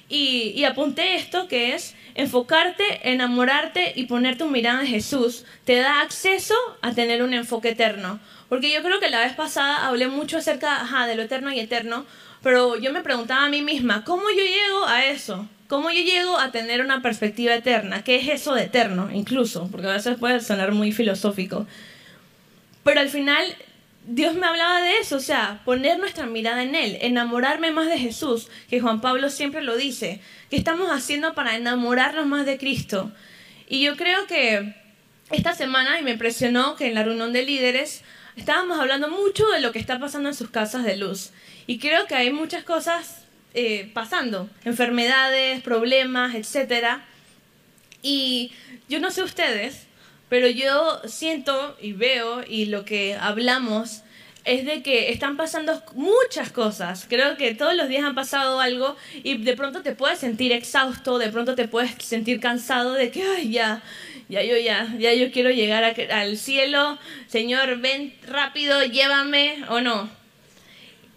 y, 0.09 0.51
y 0.53 0.65
apunté 0.65 1.15
esto 1.15 1.47
que 1.47 1.73
es 1.73 1.95
enfocarte, 2.15 3.11
enamorarte 3.11 3.93
y 3.95 4.07
poner 4.07 4.37
tu 4.37 4.47
mirada 4.47 4.81
en 4.81 4.87
Jesús, 4.87 5.45
te 5.63 5.75
da 5.75 6.01
acceso 6.01 6.55
a 6.81 6.91
tener 6.91 7.23
un 7.23 7.33
enfoque 7.33 7.69
eterno. 7.69 8.19
Porque 8.49 8.73
yo 8.73 8.81
creo 8.81 8.99
que 8.99 9.09
la 9.09 9.19
vez 9.19 9.33
pasada 9.33 9.87
hablé 9.87 10.07
mucho 10.07 10.37
acerca 10.37 10.83
de 11.05 11.15
lo 11.15 11.21
eterno 11.21 11.53
y 11.53 11.59
eterno, 11.59 12.05
pero 12.47 12.77
yo 12.77 12.93
me 12.93 13.01
preguntaba 13.01 13.43
a 13.43 13.49
mí 13.49 13.61
misma, 13.61 14.05
¿cómo 14.05 14.29
yo 14.29 14.41
llego 14.41 14.87
a 14.87 15.03
eso? 15.03 15.49
¿Cómo 15.67 15.91
yo 15.91 16.01
llego 16.01 16.39
a 16.39 16.49
tener 16.49 16.79
una 16.79 17.01
perspectiva 17.01 17.53
eterna? 17.53 18.05
¿Qué 18.05 18.15
es 18.15 18.29
eso 18.29 18.55
de 18.55 18.63
eterno, 18.63 19.09
incluso? 19.13 19.67
Porque 19.69 19.87
a 19.87 19.91
veces 19.91 20.17
puede 20.17 20.39
sonar 20.39 20.71
muy 20.71 20.93
filosófico. 20.93 21.67
Pero 22.85 23.01
al 23.01 23.09
final 23.09 23.43
Dios 24.05 24.33
me 24.35 24.47
hablaba 24.47 24.81
de 24.81 24.97
eso, 24.99 25.17
o 25.17 25.19
sea, 25.19 25.59
poner 25.65 25.99
nuestra 25.99 26.25
mirada 26.25 26.63
en 26.63 26.73
Él, 26.73 26.97
enamorarme 27.01 27.71
más 27.71 27.89
de 27.89 27.99
Jesús, 27.99 28.47
que 28.69 28.79
Juan 28.79 29.01
Pablo 29.01 29.29
siempre 29.29 29.61
lo 29.61 29.75
dice. 29.75 30.21
¿Qué 30.49 30.55
estamos 30.55 30.89
haciendo 30.89 31.33
para 31.33 31.57
enamorarnos 31.57 32.27
más 32.27 32.45
de 32.45 32.57
Cristo? 32.57 33.11
Y 33.67 33.81
yo 33.81 33.97
creo 33.97 34.25
que 34.25 34.73
esta 35.31 35.53
semana, 35.53 35.99
y 35.99 36.03
me 36.03 36.11
impresionó 36.11 36.77
que 36.77 36.87
en 36.87 36.93
la 36.93 37.03
reunión 37.03 37.33
de 37.33 37.43
líderes 37.43 38.03
estábamos 38.37 38.79
hablando 38.79 39.09
mucho 39.09 39.45
de 39.47 39.59
lo 39.59 39.73
que 39.73 39.79
está 39.79 39.99
pasando 39.99 40.29
en 40.29 40.35
sus 40.35 40.49
casas 40.49 40.85
de 40.85 40.95
luz. 40.95 41.31
Y 41.67 41.79
creo 41.79 42.07
que 42.07 42.15
hay 42.15 42.31
muchas 42.31 42.63
cosas 42.63 43.25
eh, 43.53 43.91
pasando, 43.93 44.49
enfermedades, 44.63 45.61
problemas, 45.61 46.33
etc. 46.33 46.99
Y 48.01 48.51
yo 48.87 48.99
no 48.99 49.11
sé 49.11 49.21
ustedes, 49.21 49.87
pero 50.29 50.47
yo 50.47 51.01
siento 51.05 51.77
y 51.81 51.91
veo 51.91 52.43
y 52.47 52.65
lo 52.65 52.85
que 52.85 53.15
hablamos 53.15 54.03
es 54.45 54.65
de 54.65 54.81
que 54.81 55.11
están 55.11 55.35
pasando 55.35 55.83
muchas 55.93 56.51
cosas. 56.51 57.05
Creo 57.09 57.35
que 57.35 57.53
todos 57.53 57.75
los 57.75 57.89
días 57.89 58.05
han 58.05 58.15
pasado 58.15 58.61
algo 58.61 58.95
y 59.21 59.37
de 59.37 59.55
pronto 59.55 59.81
te 59.81 59.93
puedes 59.93 60.19
sentir 60.19 60.53
exhausto, 60.53 61.19
de 61.19 61.29
pronto 61.29 61.53
te 61.55 61.67
puedes 61.67 61.91
sentir 62.01 62.39
cansado 62.39 62.93
de 62.93 63.11
que, 63.11 63.23
ay, 63.23 63.51
ya, 63.51 63.83
ya 64.29 64.41
yo 64.43 64.57
ya, 64.57 64.87
ya 64.97 65.13
yo 65.13 65.31
quiero 65.33 65.49
llegar 65.49 65.83
al 65.83 66.37
cielo, 66.37 66.97
Señor, 67.27 67.79
ven 67.79 68.15
rápido, 68.25 68.85
llévame 68.85 69.65
o 69.67 69.81
no. 69.81 70.16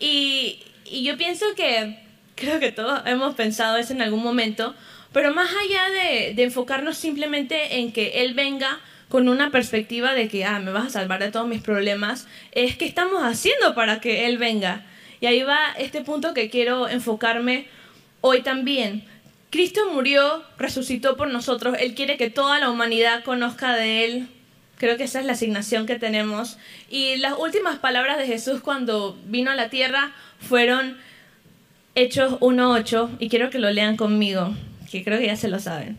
Y, 0.00 0.60
yo 1.04 1.16
pienso 1.16 1.46
que 1.54 2.00
creo 2.34 2.58
que 2.58 2.72
todos 2.72 3.02
hemos 3.06 3.36
pensado 3.36 3.76
eso 3.76 3.92
en 3.92 4.02
algún 4.02 4.24
momento, 4.24 4.74
pero 5.12 5.32
más 5.32 5.50
allá 5.50 5.88
de, 5.90 6.34
de 6.34 6.42
enfocarnos 6.42 6.96
simplemente 6.96 7.76
en 7.78 7.92
que 7.92 8.22
Él 8.22 8.34
venga, 8.34 8.80
con 9.10 9.28
una 9.28 9.50
perspectiva 9.50 10.14
de 10.14 10.28
que, 10.28 10.44
ah, 10.44 10.60
me 10.60 10.70
vas 10.70 10.86
a 10.86 10.90
salvar 10.90 11.20
de 11.20 11.32
todos 11.32 11.48
mis 11.48 11.60
problemas, 11.60 12.28
es 12.52 12.76
que 12.76 12.86
estamos 12.86 13.22
haciendo 13.24 13.74
para 13.74 14.00
que 14.00 14.26
Él 14.26 14.38
venga. 14.38 14.86
Y 15.20 15.26
ahí 15.26 15.42
va 15.42 15.72
este 15.76 16.00
punto 16.02 16.32
que 16.32 16.48
quiero 16.48 16.88
enfocarme 16.88 17.66
hoy 18.20 18.42
también. 18.42 19.04
Cristo 19.50 19.80
murió, 19.92 20.44
resucitó 20.58 21.16
por 21.16 21.28
nosotros, 21.28 21.76
Él 21.80 21.94
quiere 21.94 22.16
que 22.16 22.30
toda 22.30 22.60
la 22.60 22.70
humanidad 22.70 23.24
conozca 23.24 23.74
de 23.74 24.04
Él. 24.04 24.28
Creo 24.80 24.96
que 24.96 25.04
esa 25.04 25.20
es 25.20 25.26
la 25.26 25.34
asignación 25.34 25.86
que 25.86 26.00
tenemos. 26.00 26.58
Y 26.90 27.16
las 27.18 27.34
últimas 27.38 27.78
palabras 27.78 28.18
de 28.18 28.26
Jesús 28.26 28.60
cuando 28.60 29.16
vino 29.26 29.52
a 29.52 29.54
la 29.54 29.70
tierra 29.70 30.10
fueron 30.40 30.98
Hechos 31.94 32.40
1.8, 32.40 33.18
y 33.20 33.28
quiero 33.28 33.50
que 33.50 33.60
lo 33.60 33.70
lean 33.70 33.96
conmigo, 33.96 34.56
que 34.90 35.04
creo 35.04 35.20
que 35.20 35.26
ya 35.26 35.36
se 35.36 35.46
lo 35.46 35.60
saben. 35.60 35.98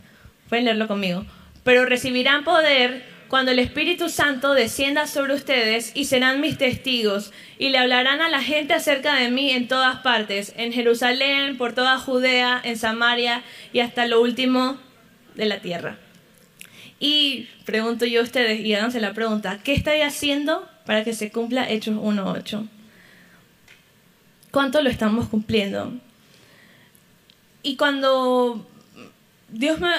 Pueden 0.50 0.66
leerlo 0.66 0.90
conmigo 0.90 1.26
pero 1.64 1.86
recibirán 1.86 2.44
poder 2.44 3.04
cuando 3.28 3.52
el 3.52 3.60
Espíritu 3.60 4.10
Santo 4.10 4.54
descienda 4.54 5.08
sobre 5.08 5.34
ustedes 5.34 5.92
y 5.96 6.06
serán 6.06 6.42
mis 6.42 6.58
testigos 6.58 7.32
y 7.58 7.70
le 7.70 7.78
hablarán 7.78 8.22
a 8.22 8.30
la 8.30 8.42
gente 8.42 8.74
acerca 8.74 9.16
de 9.16 9.30
mí 9.30 9.52
en 9.52 9.68
todas 9.68 10.00
partes, 10.00 10.54
en 10.58 10.74
Jerusalén, 10.74 11.58
por 11.58 11.74
toda 11.74 11.98
Judea, 11.98 12.60
en 12.64 12.78
Samaria 12.78 13.44
y 13.72 13.80
hasta 13.80 14.06
lo 14.06 14.22
último 14.22 14.78
de 15.36 15.46
la 15.46 15.60
tierra. 15.60 15.98
Y 17.04 17.50
pregunto 17.66 18.06
yo 18.06 18.22
a 18.22 18.24
ustedes, 18.24 18.60
y 18.60 18.76
háganse 18.76 19.02
la 19.02 19.14
pregunta, 19.14 19.60
¿qué 19.64 19.74
estoy 19.74 20.02
haciendo 20.02 20.70
para 20.86 21.04
que 21.04 21.14
se 21.14 21.32
cumpla 21.32 21.68
Hechos 21.68 21.96
1.8? 21.96 22.68
¿Cuánto 24.52 24.84
lo 24.84 24.90
estamos 24.92 25.28
cumpliendo? 25.28 25.94
Y 27.64 27.76
cuando 27.76 28.70
Dios 29.50 29.80
me 29.80 29.90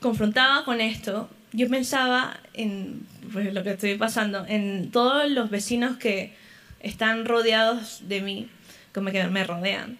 confrontaba 0.00 0.64
con 0.64 0.80
esto, 0.80 1.28
yo 1.52 1.68
pensaba 1.68 2.38
en 2.52 3.04
pues, 3.32 3.52
lo 3.52 3.64
que 3.64 3.72
estoy 3.72 3.96
pasando, 3.96 4.46
en 4.46 4.92
todos 4.92 5.28
los 5.28 5.50
vecinos 5.50 5.96
que 5.96 6.36
están 6.78 7.24
rodeados 7.24 8.02
de 8.06 8.20
mí, 8.20 8.48
como 8.92 9.10
que 9.10 9.24
me 9.24 9.42
rodean. 9.42 9.98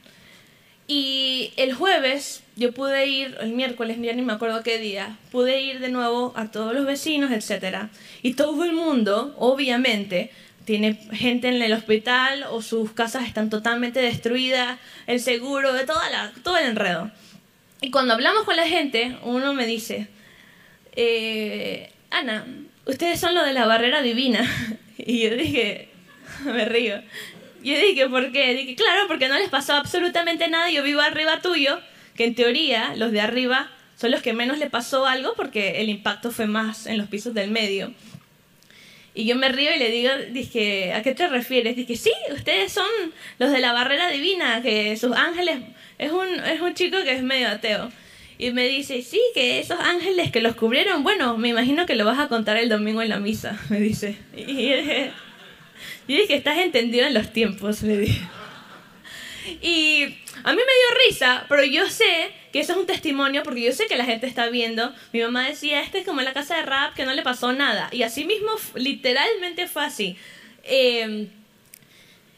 Y 0.87 1.53
el 1.57 1.75
jueves 1.75 2.44
yo 2.57 2.73
pude 2.73 3.07
ir, 3.07 3.37
el 3.41 3.53
miércoles, 3.53 3.97
ya 4.01 4.13
ni 4.13 4.23
me 4.23 4.33
acuerdo 4.33 4.63
qué 4.63 4.79
día, 4.79 5.17
pude 5.33 5.61
ir 5.61 5.81
de 5.81 5.89
nuevo 5.89 6.33
a 6.37 6.51
todos 6.51 6.73
los 6.75 6.87
vecinos, 6.87 7.33
etc. 7.33 7.89
Y 8.23 8.35
todo 8.35 8.65
el 8.65 8.73
mundo, 8.73 9.35
obviamente, 9.39 10.31
tiene 10.65 10.95
gente 11.13 11.49
en 11.49 11.61
el 11.61 11.73
hospital 11.73 12.47
o 12.51 12.63
sus 12.63 12.93
casas 12.93 13.27
están 13.27 13.51
totalmente 13.51 14.01
destruidas, 14.01 14.79
el 15.07 15.21
seguro, 15.21 15.73
de 15.73 15.85
toda 15.85 16.09
la, 16.11 16.33
todo 16.43 16.57
el 16.57 16.67
enredo. 16.67 17.11
Y 17.81 17.91
cuando 17.91 18.15
hablamos 18.15 18.45
con 18.45 18.57
la 18.57 18.67
gente, 18.67 19.19
uno 19.25 19.53
me 19.53 19.67
dice, 19.67 20.09
eh, 20.97 21.93
Ana, 22.11 22.47
ustedes 22.87 23.21
son 23.21 23.35
lo 23.35 23.45
de 23.45 23.53
la 23.53 23.67
barrera 23.67 24.03
divina. 24.03 24.49
Y 24.97 25.29
yo 25.29 25.35
dije, 25.35 25.89
me 26.45 26.65
río. 26.67 27.03
Yo 27.65 27.77
dije, 27.79 28.09
¿por 28.09 28.31
qué? 28.31 28.55
Dije, 28.55 28.77
claro, 28.77 29.09
porque 29.09 29.29
no 29.29 29.37
les 29.37 29.49
pasó 29.49 29.75
absolutamente 29.75 30.47
nada. 30.47 30.71
Yo 30.71 30.85
vivo 30.85 31.01
arriba 31.01 31.41
tuyo, 31.41 31.81
que 32.15 32.25
en 32.25 32.35
teoría 32.35 32.95
los 32.97 33.13
de 33.13 33.21
arriba 33.21 33.71
son 33.97 34.11
los 34.11 34.23
que 34.23 34.33
menos 34.33 34.59
le 34.59 34.71
pasó 34.71 35.07
algo 35.07 35.35
porque 35.37 35.81
el 35.81 35.89
impacto 35.89 36.31
fue 36.31 36.47
más 36.47 36.87
en 36.87 36.99
los 36.99 37.09
pisos 37.09 37.35
del 37.35 37.51
medio. 37.51 37.93
Y 39.17 39.27
yo 39.27 39.37
me 39.37 39.49
río 39.49 39.75
y 39.75 39.79
le 39.79 39.91
digo, 39.91 40.11
dije, 40.33 40.93
¿a 40.93 41.03
qué 41.03 41.15
te 41.15 41.29
refieres? 41.29 41.77
Dije, 41.77 41.97
sí, 41.97 42.13
ustedes 42.33 42.73
son 42.73 42.89
los 43.39 43.53
de 43.53 43.61
la 43.61 43.73
barrera 43.73 44.11
divina, 44.11 44.61
que 44.61 44.97
sus 44.97 45.13
ángeles 45.17 45.59
es 45.99 46.11
un, 46.11 46.27
es 46.45 46.61
un 46.61 46.75
chico 46.75 46.97
que 47.05 47.13
es 47.13 47.23
medio 47.23 47.49
ateo. 47.49 47.93
Y 48.37 48.51
me 48.51 48.67
dice, 48.67 49.03
sí, 49.03 49.21
que 49.33 49.61
esos 49.61 49.79
ángeles 49.79 50.33
que 50.33 50.41
los 50.41 50.57
cubrieron, 50.57 51.05
bueno, 51.05 51.39
me 51.39 51.49
imagino 51.49 51.87
que 51.87 51.95
lo 51.95 52.05
vas 52.05 52.19
a 52.19 52.27
contar 52.27 52.57
el 52.57 52.69
domingo 52.69 53.03
en 53.03 53.11
la 53.11 53.21
misa, 53.21 53.57
me 53.69 53.79
dice. 53.79 54.17
Y 54.37 54.45
dije, 54.45 55.13
yo 56.09 56.17
dije 56.17 56.35
estás 56.35 56.59
entendido 56.59 57.07
en 57.07 57.15
los 57.15 57.33
tiempos, 57.33 57.83
me 57.85 57.97
dije. 57.97 58.21
A 60.45 60.53
mí 60.53 60.59
me 60.59 60.63
dio 60.63 61.09
risa, 61.09 61.47
pero 61.49 61.65
yo 61.65 61.89
sé 61.89 62.31
que 62.53 62.61
eso 62.61 62.73
es 62.73 62.79
un 62.79 62.87
testimonio 62.87 63.43
porque 63.43 63.63
yo 63.63 63.73
sé 63.73 63.87
que 63.87 63.97
la 63.97 64.05
gente 64.05 64.27
está 64.27 64.49
viendo. 64.51 64.93
Mi 65.13 65.21
mamá 65.21 65.49
decía, 65.49 65.81
este 65.81 66.01
es 66.01 66.07
como 66.07 66.21
en 66.21 66.27
la 66.27 66.35
casa 66.35 66.57
de 66.57 66.63
rap, 66.63 66.95
que 66.95 67.07
no 67.07 67.15
le 67.15 67.23
pasó 67.23 67.53
nada. 67.53 67.89
Y 67.93 68.03
así 68.03 68.27
mismo, 68.27 68.53
literalmente 68.75 69.67
fue 69.67 69.85
así. 69.85 70.17
Eh, 70.63 71.29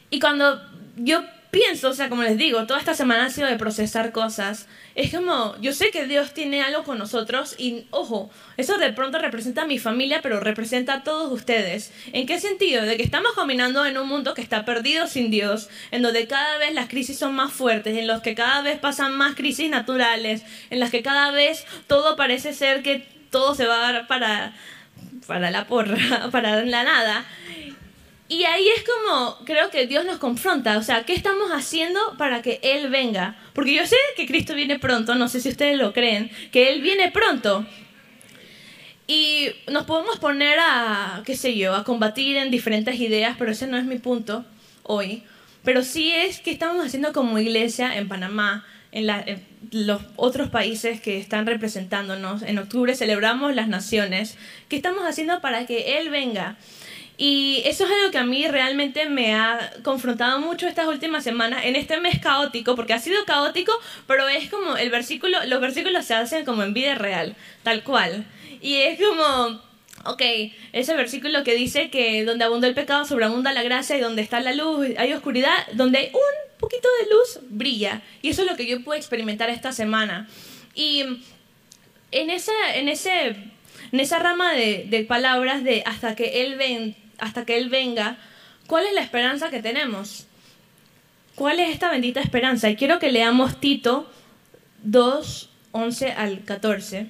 y 0.09 0.19
cuando 0.19 0.61
yo 0.95 1.21
pienso, 1.51 1.89
o 1.89 1.93
sea, 1.93 2.09
como 2.09 2.23
les 2.23 2.37
digo, 2.37 2.65
toda 2.67 2.79
esta 2.79 2.93
semana 2.93 3.25
ha 3.25 3.29
sido 3.29 3.47
de 3.47 3.57
procesar 3.57 4.11
cosas. 4.11 4.67
Es 4.95 5.13
como, 5.13 5.55
yo 5.61 5.73
sé 5.73 5.91
que 5.91 6.05
Dios 6.05 6.33
tiene 6.33 6.61
algo 6.61 6.83
con 6.83 6.97
nosotros 6.97 7.55
y, 7.57 7.85
ojo, 7.91 8.29
eso 8.57 8.77
de 8.77 8.91
pronto 8.93 9.19
representa 9.19 9.63
a 9.63 9.67
mi 9.67 9.79
familia, 9.79 10.21
pero 10.21 10.39
representa 10.39 10.95
a 10.95 11.03
todos 11.03 11.31
ustedes. 11.31 11.91
¿En 12.13 12.25
qué 12.25 12.39
sentido? 12.39 12.83
De 12.83 12.97
que 12.97 13.03
estamos 13.03 13.33
caminando 13.33 13.85
en 13.85 13.97
un 13.97 14.07
mundo 14.07 14.33
que 14.33 14.41
está 14.41 14.65
perdido 14.65 15.07
sin 15.07 15.31
Dios, 15.31 15.69
en 15.91 16.01
donde 16.01 16.27
cada 16.27 16.57
vez 16.57 16.73
las 16.73 16.89
crisis 16.89 17.17
son 17.17 17.35
más 17.35 17.53
fuertes, 17.53 17.97
en 17.97 18.07
los 18.07 18.21
que 18.21 18.35
cada 18.35 18.61
vez 18.61 18.79
pasan 18.79 19.15
más 19.15 19.35
crisis 19.35 19.69
naturales, 19.69 20.43
en 20.69 20.79
las 20.79 20.91
que 20.91 21.03
cada 21.03 21.31
vez 21.31 21.65
todo 21.87 22.15
parece 22.15 22.53
ser 22.53 22.83
que 22.83 23.07
todo 23.29 23.55
se 23.55 23.65
va 23.65 23.75
a 23.75 23.91
dar 23.91 24.07
para, 24.07 24.53
para 25.25 25.51
la 25.51 25.67
porra, 25.67 26.29
para 26.31 26.63
la 26.63 26.83
nada. 26.83 27.25
Y 28.29 28.43
ahí 28.43 28.67
es 28.75 28.83
como 28.83 29.37
creo 29.45 29.69
que 29.69 29.87
Dios 29.87 30.03
nos 30.05 30.17
confronta, 30.17 30.77
o 30.77 30.83
sea, 30.83 31.03
¿qué 31.03 31.13
estamos 31.13 31.49
haciendo 31.51 31.99
para 32.17 32.41
que 32.41 32.59
Él 32.61 32.89
venga? 32.89 33.37
Porque 33.53 33.73
yo 33.73 33.85
sé 33.85 33.95
que 34.17 34.25
Cristo 34.25 34.53
viene 34.53 34.79
pronto, 34.79 35.15
no 35.15 35.29
sé 35.29 35.39
si 35.39 35.49
ustedes 35.49 35.77
lo 35.77 35.93
creen, 35.93 36.29
que 36.51 36.69
Él 36.69 36.81
viene 36.81 37.09
pronto. 37.11 37.65
Y 39.07 39.47
nos 39.71 39.85
podemos 39.85 40.19
poner 40.19 40.59
a, 40.59 41.23
qué 41.25 41.37
sé 41.37 41.57
yo, 41.57 41.73
a 41.73 41.85
combatir 41.85 42.35
en 42.35 42.51
diferentes 42.51 42.99
ideas, 42.99 43.37
pero 43.39 43.51
ese 43.51 43.65
no 43.65 43.77
es 43.77 43.85
mi 43.85 43.97
punto 43.97 44.43
hoy. 44.83 45.23
Pero 45.63 45.81
sí 45.83 46.11
es 46.11 46.39
que 46.39 46.51
estamos 46.51 46.85
haciendo 46.85 47.13
como 47.13 47.39
iglesia 47.39 47.97
en 47.97 48.09
Panamá, 48.09 48.65
en, 48.91 49.07
los 49.71 50.01
otros 50.17 50.49
países 50.49 50.99
que 50.99 51.17
están 51.17 51.45
representándonos. 51.45 52.41
En 52.41 52.57
octubre 52.59 52.95
celebramos 52.95 53.55
las 53.55 53.69
naciones. 53.69 54.37
¿Qué 54.67 54.75
estamos 54.75 55.03
haciendo 55.05 55.39
para 55.39 55.65
que 55.65 55.99
Él 55.99 56.09
venga? 56.09 56.57
Y 57.19 57.63
eso 57.65 57.85
es 57.85 57.91
algo 57.91 58.11
que 58.11 58.19
a 58.19 58.23
mí 58.23 58.47
realmente 58.47 59.09
me 59.09 59.33
ha 59.33 59.73
confrontado 59.81 60.39
mucho 60.39 60.67
estas 60.67 60.87
últimas 60.87 61.23
semanas, 61.23 61.65
en 61.65 61.75
este 61.75 61.99
mes 61.99 62.19
caótico, 62.19 62.75
porque 62.75 62.93
ha 62.93 62.99
sido 62.99 63.25
caótico, 63.25 63.73
pero 64.05 64.27
es 64.29 64.51
como 64.51 64.77
el 64.77 64.91
versículo, 64.91 65.43
los 65.47 65.59
versículos 65.59 66.05
se 66.05 66.13
hacen 66.13 66.45
como 66.45 66.61
en 66.61 66.75
vida 66.75 66.93
real, 66.93 67.35
tal 67.63 67.83
cual. 67.83 68.23
Y 68.61 68.75
es 68.75 68.99
como, 68.99 69.59
ok, 70.05 70.21
ese 70.73 70.95
versículo 70.95 71.43
que 71.43 71.55
dice 71.55 71.89
que 71.89 72.23
donde 72.23 72.45
abunda 72.45 72.67
el 72.67 72.75
pecado, 72.75 73.03
sobreabunda 73.03 73.51
la 73.51 73.63
gracia, 73.63 73.97
y 73.97 73.99
donde 73.99 74.21
está 74.21 74.39
la 74.39 74.53
luz, 74.53 74.85
hay 74.99 75.11
oscuridad, 75.13 75.55
donde 75.73 75.97
hay 75.97 76.11
un 76.13 76.59
poquito 76.59 76.87
de 77.01 77.09
luz, 77.09 77.39
brilla. 77.49 78.03
Y 78.21 78.29
eso 78.29 78.43
es 78.43 78.51
lo 78.51 78.55
que 78.55 78.67
yo 78.67 78.83
pude 78.83 78.97
experimentar 78.97 79.49
esta 79.49 79.71
semana. 79.71 80.29
Y 80.75 81.03
en, 82.11 82.29
esa, 82.29 82.75
en, 82.75 82.89
ese, 82.89 83.35
en 83.91 83.99
esa 83.99 84.19
rama 84.19 84.53
de, 84.53 84.85
de 84.87 85.03
palabras 85.03 85.63
de 85.63 85.81
hasta 85.87 86.15
que 86.15 86.43
Él 86.43 86.57
ven 86.57 86.95
hasta 87.17 87.45
que 87.45 87.57
Él 87.57 87.69
venga, 87.69 88.17
¿cuál 88.67 88.85
es 88.85 88.93
la 88.93 89.01
esperanza 89.01 89.49
que 89.49 89.61
tenemos? 89.61 90.27
¿Cuál 91.35 91.59
es 91.59 91.69
esta 91.69 91.91
bendita 91.91 92.19
esperanza? 92.19 92.69
Y 92.69 92.75
quiero 92.75 92.99
que 92.99 93.11
leamos 93.11 93.59
Tito 93.59 94.11
2, 94.83 95.49
11 95.71 96.11
al 96.13 96.43
14. 96.43 97.07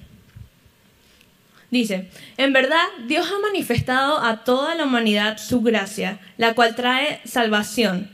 Dice, 1.70 2.08
en 2.36 2.52
verdad 2.52 2.84
Dios 3.06 3.26
ha 3.30 3.38
manifestado 3.40 4.18
a 4.18 4.44
toda 4.44 4.74
la 4.74 4.84
humanidad 4.84 5.38
su 5.38 5.60
gracia, 5.60 6.18
la 6.38 6.54
cual 6.54 6.74
trae 6.74 7.20
salvación, 7.24 8.10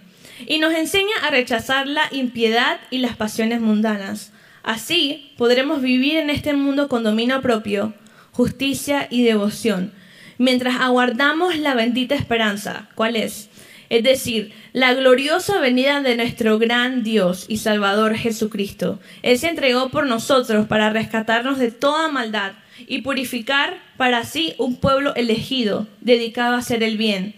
y 0.46 0.58
nos 0.58 0.74
enseña 0.74 1.14
a 1.22 1.30
rechazar 1.30 1.86
la 1.86 2.08
impiedad 2.10 2.80
y 2.90 2.98
las 2.98 3.16
pasiones 3.16 3.60
mundanas. 3.60 4.32
Así 4.64 5.32
podremos 5.36 5.82
vivir 5.82 6.16
en 6.16 6.30
este 6.30 6.52
mundo 6.54 6.88
con 6.88 7.04
dominio 7.04 7.42
propio, 7.42 7.94
justicia 8.32 9.06
y 9.10 9.22
devoción 9.22 9.92
mientras 10.38 10.80
aguardamos 10.80 11.56
la 11.56 11.74
bendita 11.74 12.14
esperanza. 12.14 12.88
¿Cuál 12.94 13.16
es? 13.16 13.48
Es 13.90 14.02
decir, 14.02 14.52
la 14.72 14.94
gloriosa 14.94 15.60
venida 15.60 16.00
de 16.00 16.16
nuestro 16.16 16.58
gran 16.58 17.02
Dios 17.02 17.44
y 17.48 17.58
Salvador 17.58 18.16
Jesucristo. 18.16 18.98
Él 19.22 19.38
se 19.38 19.48
entregó 19.48 19.90
por 19.90 20.06
nosotros 20.06 20.66
para 20.66 20.90
rescatarnos 20.90 21.58
de 21.58 21.70
toda 21.70 22.08
maldad 22.08 22.52
y 22.86 23.02
purificar 23.02 23.78
para 23.96 24.24
sí 24.24 24.54
un 24.58 24.76
pueblo 24.76 25.14
elegido, 25.14 25.86
dedicado 26.00 26.54
a 26.56 26.58
hacer 26.58 26.82
el 26.82 26.96
bien 26.96 27.34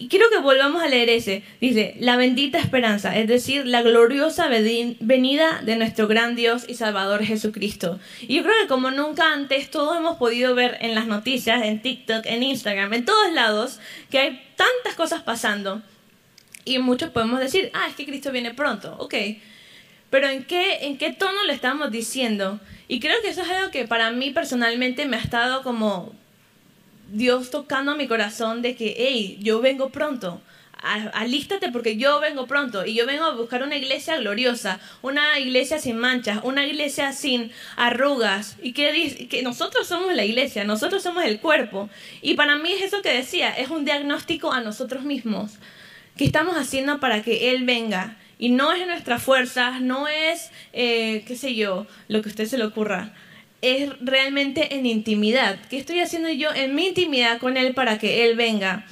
y 0.00 0.06
quiero 0.06 0.30
que 0.30 0.38
volvamos 0.38 0.80
a 0.80 0.86
leer 0.86 1.10
ese. 1.10 1.42
Dice, 1.60 1.96
la 1.98 2.16
bendita 2.16 2.60
esperanza, 2.60 3.16
es 3.18 3.26
decir, 3.26 3.66
la 3.66 3.82
gloriosa 3.82 4.46
venida 4.48 5.60
de 5.64 5.74
nuestro 5.74 6.06
gran 6.06 6.36
Dios 6.36 6.66
y 6.68 6.74
Salvador 6.74 7.24
Jesucristo. 7.24 7.98
Y 8.20 8.36
yo 8.36 8.44
creo 8.44 8.54
que 8.62 8.68
como 8.68 8.92
nunca 8.92 9.32
antes, 9.32 9.72
todos 9.72 9.96
hemos 9.96 10.16
podido 10.16 10.54
ver 10.54 10.78
en 10.82 10.94
las 10.94 11.08
noticias, 11.08 11.64
en 11.64 11.82
TikTok, 11.82 12.26
en 12.26 12.44
Instagram, 12.44 12.94
en 12.94 13.04
todos 13.04 13.32
lados, 13.32 13.80
que 14.08 14.20
hay 14.20 14.40
tantas 14.54 14.94
cosas 14.94 15.22
pasando. 15.22 15.82
Y 16.64 16.78
muchos 16.78 17.10
podemos 17.10 17.40
decir, 17.40 17.72
ah, 17.74 17.88
es 17.88 17.96
que 17.96 18.06
Cristo 18.06 18.30
viene 18.30 18.54
pronto, 18.54 18.94
ok. 19.00 19.14
Pero 20.10 20.28
¿en 20.28 20.44
qué, 20.44 20.86
en 20.86 20.96
qué 20.96 21.12
tono 21.12 21.42
le 21.42 21.52
estamos 21.52 21.90
diciendo? 21.90 22.60
Y 22.86 23.00
creo 23.00 23.20
que 23.20 23.30
eso 23.30 23.42
es 23.42 23.50
algo 23.50 23.72
que 23.72 23.88
para 23.88 24.12
mí 24.12 24.30
personalmente 24.30 25.06
me 25.06 25.16
ha 25.16 25.20
estado 25.20 25.64
como 25.64 26.14
Dios 27.08 27.50
tocando 27.50 27.96
mi 27.96 28.06
corazón 28.06 28.62
de 28.62 28.76
que, 28.76 28.94
hey, 28.98 29.38
yo 29.40 29.60
vengo 29.60 29.90
pronto. 29.90 30.40
Alístate 30.80 31.72
porque 31.72 31.96
yo 31.96 32.20
vengo 32.20 32.46
pronto 32.46 32.86
y 32.86 32.94
yo 32.94 33.04
vengo 33.04 33.24
a 33.24 33.34
buscar 33.34 33.64
una 33.64 33.76
iglesia 33.76 34.16
gloriosa, 34.18 34.78
una 35.02 35.40
iglesia 35.40 35.80
sin 35.80 35.96
manchas, 35.96 36.38
una 36.44 36.64
iglesia 36.64 37.12
sin 37.12 37.50
arrugas 37.76 38.56
y 38.62 38.74
que, 38.74 39.26
que 39.28 39.42
nosotros 39.42 39.88
somos 39.88 40.14
la 40.14 40.24
iglesia, 40.24 40.62
nosotros 40.62 41.02
somos 41.02 41.24
el 41.24 41.40
cuerpo. 41.40 41.90
Y 42.22 42.34
para 42.34 42.56
mí 42.56 42.70
es 42.70 42.82
eso 42.82 43.02
que 43.02 43.12
decía, 43.12 43.50
es 43.50 43.70
un 43.70 43.84
diagnóstico 43.84 44.52
a 44.52 44.60
nosotros 44.60 45.02
mismos. 45.02 45.54
¿Qué 46.16 46.24
estamos 46.24 46.56
haciendo 46.56 47.00
para 47.00 47.22
que 47.22 47.50
Él 47.50 47.64
venga? 47.64 48.16
Y 48.38 48.50
no 48.50 48.72
es 48.72 48.86
nuestras 48.86 49.20
fuerzas, 49.20 49.80
no 49.80 50.06
es, 50.06 50.52
eh, 50.72 51.24
qué 51.26 51.34
sé 51.34 51.56
yo, 51.56 51.88
lo 52.06 52.22
que 52.22 52.28
a 52.28 52.30
usted 52.30 52.46
se 52.46 52.56
le 52.56 52.64
ocurra 52.64 53.14
es 53.62 53.90
realmente 54.00 54.74
en 54.74 54.86
intimidad. 54.86 55.58
¿Qué 55.68 55.78
estoy 55.78 56.00
haciendo 56.00 56.30
yo 56.30 56.50
en 56.54 56.74
mi 56.74 56.88
intimidad 56.88 57.38
con 57.38 57.56
Él 57.56 57.74
para 57.74 57.98
que 57.98 58.24
Él 58.24 58.36
venga? 58.36 58.86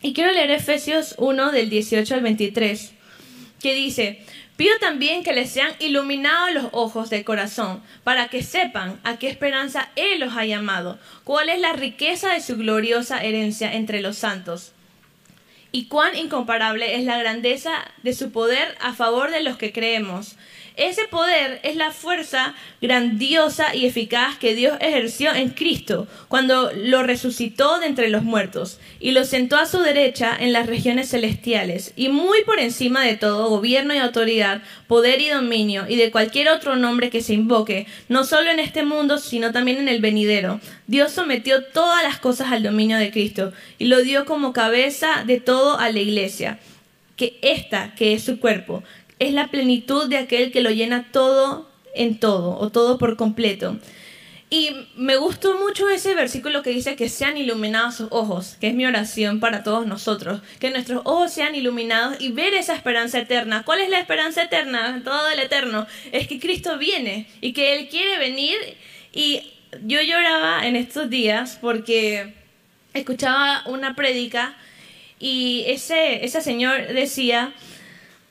Y 0.00 0.12
quiero 0.12 0.32
leer 0.32 0.50
Efesios 0.50 1.14
1 1.18 1.50
del 1.52 1.70
18 1.70 2.14
al 2.14 2.20
23, 2.22 2.92
que 3.60 3.74
dice, 3.74 4.22
pido 4.56 4.78
también 4.78 5.24
que 5.24 5.32
les 5.32 5.50
sean 5.50 5.72
iluminados 5.80 6.54
los 6.54 6.66
ojos 6.72 7.10
del 7.10 7.24
corazón, 7.24 7.82
para 8.04 8.28
que 8.28 8.42
sepan 8.42 9.00
a 9.02 9.18
qué 9.18 9.28
esperanza 9.28 9.90
Él 9.96 10.20
los 10.20 10.36
ha 10.36 10.46
llamado, 10.46 10.98
cuál 11.24 11.48
es 11.48 11.60
la 11.60 11.72
riqueza 11.72 12.32
de 12.32 12.40
su 12.40 12.56
gloriosa 12.56 13.22
herencia 13.22 13.74
entre 13.74 14.00
los 14.00 14.16
santos, 14.16 14.72
y 15.72 15.86
cuán 15.86 16.16
incomparable 16.16 16.96
es 16.96 17.04
la 17.04 17.18
grandeza 17.18 17.72
de 18.02 18.14
su 18.14 18.30
poder 18.30 18.76
a 18.80 18.94
favor 18.94 19.30
de 19.30 19.42
los 19.42 19.58
que 19.58 19.72
creemos 19.72 20.36
ese 20.78 21.08
poder 21.08 21.60
es 21.64 21.74
la 21.74 21.90
fuerza 21.90 22.54
grandiosa 22.80 23.74
y 23.74 23.84
eficaz 23.84 24.38
que 24.38 24.54
Dios 24.54 24.78
ejerció 24.80 25.34
en 25.34 25.50
Cristo 25.50 26.06
cuando 26.28 26.70
lo 26.72 27.02
resucitó 27.02 27.80
de 27.80 27.86
entre 27.86 28.08
los 28.08 28.22
muertos 28.22 28.78
y 29.00 29.10
lo 29.10 29.24
sentó 29.24 29.56
a 29.56 29.66
su 29.66 29.80
derecha 29.80 30.36
en 30.38 30.52
las 30.52 30.66
regiones 30.66 31.10
celestiales 31.10 31.92
y 31.96 32.08
muy 32.08 32.42
por 32.44 32.60
encima 32.60 33.04
de 33.04 33.16
todo 33.16 33.50
gobierno 33.50 33.92
y 33.92 33.98
autoridad, 33.98 34.62
poder 34.86 35.20
y 35.20 35.30
dominio 35.30 35.86
y 35.88 35.96
de 35.96 36.12
cualquier 36.12 36.48
otro 36.48 36.76
nombre 36.76 37.10
que 37.10 37.22
se 37.22 37.34
invoque, 37.34 37.88
no 38.08 38.22
solo 38.22 38.48
en 38.50 38.60
este 38.60 38.84
mundo, 38.84 39.18
sino 39.18 39.50
también 39.50 39.78
en 39.78 39.88
el 39.88 40.00
venidero. 40.00 40.60
Dios 40.86 41.10
sometió 41.10 41.64
todas 41.64 42.04
las 42.04 42.20
cosas 42.20 42.52
al 42.52 42.62
dominio 42.62 42.98
de 42.98 43.10
Cristo 43.10 43.52
y 43.78 43.86
lo 43.86 44.02
dio 44.02 44.24
como 44.24 44.52
cabeza 44.52 45.24
de 45.26 45.40
todo 45.40 45.76
a 45.76 45.90
la 45.90 45.98
iglesia 45.98 46.60
que 47.18 47.36
esta, 47.42 47.94
que 47.96 48.14
es 48.14 48.22
su 48.22 48.38
cuerpo, 48.38 48.84
es 49.18 49.32
la 49.32 49.48
plenitud 49.48 50.08
de 50.08 50.18
aquel 50.18 50.52
que 50.52 50.60
lo 50.60 50.70
llena 50.70 51.10
todo 51.12 51.68
en 51.94 52.18
todo 52.18 52.58
o 52.58 52.70
todo 52.70 52.98
por 52.98 53.16
completo. 53.16 53.78
Y 54.50 54.70
me 54.96 55.16
gustó 55.16 55.58
mucho 55.58 55.90
ese 55.90 56.14
versículo 56.14 56.62
que 56.62 56.70
dice 56.70 56.96
que 56.96 57.10
sean 57.10 57.36
iluminados 57.36 57.96
sus 57.96 58.08
ojos, 58.10 58.56
que 58.58 58.68
es 58.68 58.74
mi 58.74 58.86
oración 58.86 59.40
para 59.40 59.62
todos 59.62 59.86
nosotros, 59.86 60.40
que 60.58 60.70
nuestros 60.70 61.02
ojos 61.04 61.32
sean 61.32 61.54
iluminados 61.54 62.16
y 62.18 62.32
ver 62.32 62.54
esa 62.54 62.74
esperanza 62.74 63.18
eterna. 63.18 63.62
¿Cuál 63.64 63.80
es 63.80 63.90
la 63.90 63.98
esperanza 63.98 64.42
eterna? 64.42 65.02
Todo 65.04 65.28
el 65.28 65.40
eterno. 65.40 65.86
Es 66.12 66.28
que 66.28 66.40
Cristo 66.40 66.78
viene 66.78 67.26
y 67.42 67.52
que 67.52 67.76
Él 67.76 67.88
quiere 67.88 68.18
venir. 68.18 68.56
Y 69.12 69.42
yo 69.84 70.00
lloraba 70.00 70.66
en 70.66 70.76
estos 70.76 71.10
días 71.10 71.58
porque 71.60 72.32
escuchaba 72.94 73.64
una 73.66 73.94
prédica 73.94 74.56
y 75.20 75.64
ese, 75.66 76.24
ese 76.24 76.40
señor 76.40 76.86
decía 76.94 77.52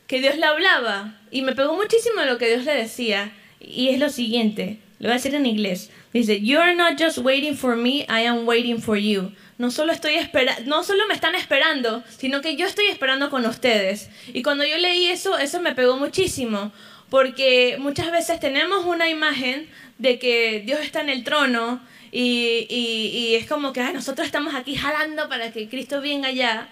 que 0.07 0.21
Dios 0.21 0.37
le 0.37 0.45
hablaba 0.45 1.15
y 1.31 1.41
me 1.41 1.53
pegó 1.53 1.75
muchísimo 1.75 2.23
lo 2.23 2.37
que 2.37 2.47
Dios 2.47 2.65
le 2.65 2.73
decía 2.73 3.31
y 3.59 3.89
es 3.89 3.99
lo 3.99 4.09
siguiente, 4.09 4.79
lo 4.99 5.07
voy 5.07 5.11
a 5.11 5.15
decir 5.15 5.35
en 5.35 5.45
inglés. 5.45 5.91
Dice, 6.13 6.41
"You 6.41 6.59
are 6.59 6.73
not 6.75 6.99
just 6.99 7.19
waiting 7.19 7.55
for 7.55 7.75
me, 7.75 8.05
I 8.09 8.25
am 8.25 8.47
waiting 8.47 8.81
for 8.81 8.97
you." 8.97 9.31
No 9.57 9.71
solo 9.71 9.91
estoy 9.91 10.15
espera 10.15 10.57
no 10.65 10.83
solo 10.83 11.07
me 11.07 11.13
están 11.13 11.35
esperando, 11.35 12.03
sino 12.17 12.41
que 12.41 12.55
yo 12.55 12.65
estoy 12.65 12.87
esperando 12.87 13.29
con 13.29 13.45
ustedes. 13.45 14.09
Y 14.33 14.43
cuando 14.43 14.63
yo 14.63 14.77
leí 14.77 15.07
eso, 15.07 15.37
eso 15.37 15.59
me 15.61 15.75
pegó 15.75 15.97
muchísimo, 15.97 16.71
porque 17.09 17.77
muchas 17.79 18.11
veces 18.11 18.39
tenemos 18.39 18.85
una 18.85 19.09
imagen 19.09 19.67
de 19.97 20.19
que 20.19 20.61
Dios 20.65 20.79
está 20.81 21.01
en 21.01 21.09
el 21.09 21.23
trono 21.23 21.81
y, 22.11 22.67
y, 22.69 23.35
es 23.35 23.47
como 23.47 23.73
que 23.73 23.81
nosotros 23.91 24.25
estamos 24.25 24.55
aquí 24.55 24.75
jalando 24.75 25.27
para 25.27 25.51
que 25.51 25.67
Cristo 25.67 26.01
venga 26.01 26.29
allá. 26.29 26.69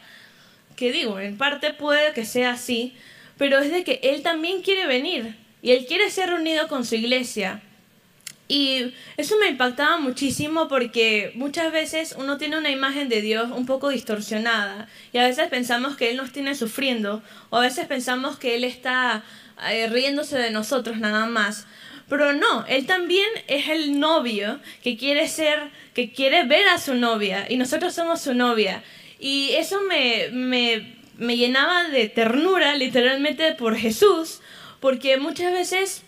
Que 0.75 0.91
digo, 0.91 1.19
en 1.19 1.37
parte 1.37 1.73
puede 1.73 2.13
que 2.13 2.25
sea 2.25 2.51
así, 2.51 2.95
pero 3.37 3.59
es 3.59 3.71
de 3.71 3.83
que 3.83 3.99
Él 4.03 4.21
también 4.21 4.61
quiere 4.61 4.87
venir 4.87 5.35
y 5.61 5.71
Él 5.71 5.85
quiere 5.85 6.09
ser 6.09 6.29
reunido 6.29 6.67
con 6.67 6.85
su 6.85 6.95
iglesia. 6.95 7.61
Y 8.47 8.93
eso 9.17 9.35
me 9.39 9.47
impactaba 9.47 9.97
muchísimo 9.97 10.67
porque 10.67 11.31
muchas 11.35 11.71
veces 11.71 12.15
uno 12.17 12.37
tiene 12.37 12.57
una 12.57 12.69
imagen 12.69 13.09
de 13.09 13.21
Dios 13.21 13.49
un 13.51 13.65
poco 13.65 13.89
distorsionada 13.89 14.87
y 15.11 15.17
a 15.17 15.23
veces 15.23 15.47
pensamos 15.47 15.97
que 15.97 16.11
Él 16.11 16.17
nos 16.17 16.31
tiene 16.31 16.53
sufriendo 16.53 17.23
o 17.49 17.57
a 17.57 17.61
veces 17.61 17.87
pensamos 17.87 18.37
que 18.37 18.55
Él 18.55 18.63
está 18.63 19.23
eh, 19.67 19.87
riéndose 19.87 20.37
de 20.37 20.51
nosotros 20.51 20.97
nada 20.97 21.25
más. 21.25 21.65
Pero 22.07 22.33
no, 22.33 22.65
Él 22.67 22.85
también 22.85 23.27
es 23.47 23.67
el 23.67 23.99
novio 23.99 24.59
que 24.83 24.95
quiere 24.95 25.27
ser, 25.27 25.71
que 25.95 26.11
quiere 26.11 26.43
ver 26.43 26.67
a 26.67 26.77
su 26.77 26.93
novia 26.93 27.47
y 27.49 27.57
nosotros 27.57 27.95
somos 27.95 28.21
su 28.21 28.35
novia. 28.35 28.83
Y 29.19 29.53
eso 29.53 29.81
me, 29.81 30.29
me 30.31 30.94
me 31.17 31.37
llenaba 31.37 31.89
de 31.89 32.09
ternura 32.09 32.75
literalmente 32.75 33.53
por 33.53 33.75
Jesús, 33.75 34.41
porque 34.79 35.17
muchas 35.17 35.53
veces 35.53 36.03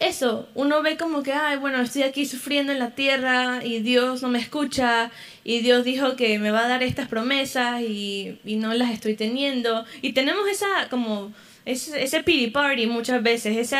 eso, 0.00 0.48
uno 0.54 0.80
ve 0.82 0.96
como 0.96 1.24
que, 1.24 1.32
ay, 1.32 1.56
bueno, 1.56 1.80
estoy 1.80 2.04
aquí 2.04 2.24
sufriendo 2.24 2.72
en 2.72 2.78
la 2.78 2.90
tierra 2.90 3.64
y 3.64 3.80
Dios 3.80 4.22
no 4.22 4.28
me 4.28 4.38
escucha 4.38 5.10
y 5.42 5.58
Dios 5.58 5.84
dijo 5.84 6.14
que 6.14 6.38
me 6.38 6.52
va 6.52 6.66
a 6.66 6.68
dar 6.68 6.84
estas 6.84 7.08
promesas 7.08 7.82
y, 7.82 8.38
y 8.44 8.56
no 8.56 8.72
las 8.74 8.92
estoy 8.92 9.14
teniendo. 9.14 9.84
Y 10.00 10.12
tenemos 10.12 10.46
esa 10.48 10.88
como 10.88 11.32
ese, 11.64 12.00
ese 12.02 12.22
pity 12.22 12.46
party 12.48 12.86
muchas 12.86 13.22
veces, 13.24 13.56
ese 13.56 13.76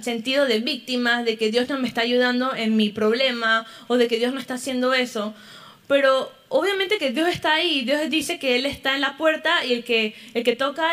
sentido 0.00 0.46
de 0.46 0.60
víctima, 0.60 1.22
de 1.22 1.36
que 1.36 1.50
Dios 1.50 1.68
no 1.68 1.78
me 1.78 1.88
está 1.88 2.00
ayudando 2.00 2.54
en 2.54 2.76
mi 2.76 2.88
problema 2.88 3.66
o 3.86 3.98
de 3.98 4.08
que 4.08 4.16
Dios 4.16 4.32
no 4.32 4.40
está 4.40 4.54
haciendo 4.54 4.94
eso. 4.94 5.34
Pero 5.88 6.32
obviamente 6.48 6.98
que 6.98 7.10
Dios 7.10 7.28
está 7.28 7.54
ahí, 7.54 7.82
Dios 7.82 8.08
dice 8.10 8.38
que 8.38 8.56
Él 8.56 8.66
está 8.66 8.94
en 8.94 9.00
la 9.00 9.16
puerta 9.16 9.64
y 9.64 9.72
el 9.72 9.84
que, 9.84 10.14
el 10.34 10.44
que 10.44 10.56
toca, 10.56 10.88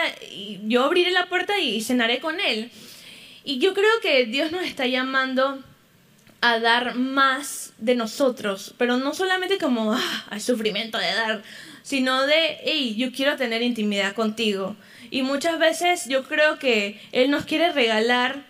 yo 0.64 0.84
abriré 0.84 1.12
la 1.12 1.28
puerta 1.28 1.60
y 1.60 1.82
cenaré 1.82 2.20
con 2.20 2.40
Él. 2.40 2.72
Y 3.44 3.60
yo 3.60 3.74
creo 3.74 4.02
que 4.02 4.26
Dios 4.26 4.52
nos 4.52 4.64
está 4.64 4.88
llamando 4.88 5.64
a 6.42 6.60
dar 6.60 6.96
más 6.96 7.74
de 7.78 7.96
nosotros, 7.96 8.74
pero 8.78 8.98
no 8.98 9.14
solamente 9.14 9.58
como 9.58 9.94
ah, 9.94 10.26
al 10.30 10.42
sufrimiento 10.42 10.98
de 10.98 11.14
dar, 11.14 11.44
sino 11.84 12.26
de, 12.26 12.58
hey, 12.64 12.96
yo 12.98 13.12
quiero 13.12 13.36
tener 13.36 13.62
intimidad 13.62 14.14
contigo. 14.14 14.76
Y 15.12 15.22
muchas 15.22 15.60
veces 15.60 16.06
yo 16.08 16.24
creo 16.24 16.60
que 16.60 17.00
Él 17.12 17.32
nos 17.32 17.46
quiere 17.46 17.72
regalar 17.72 18.44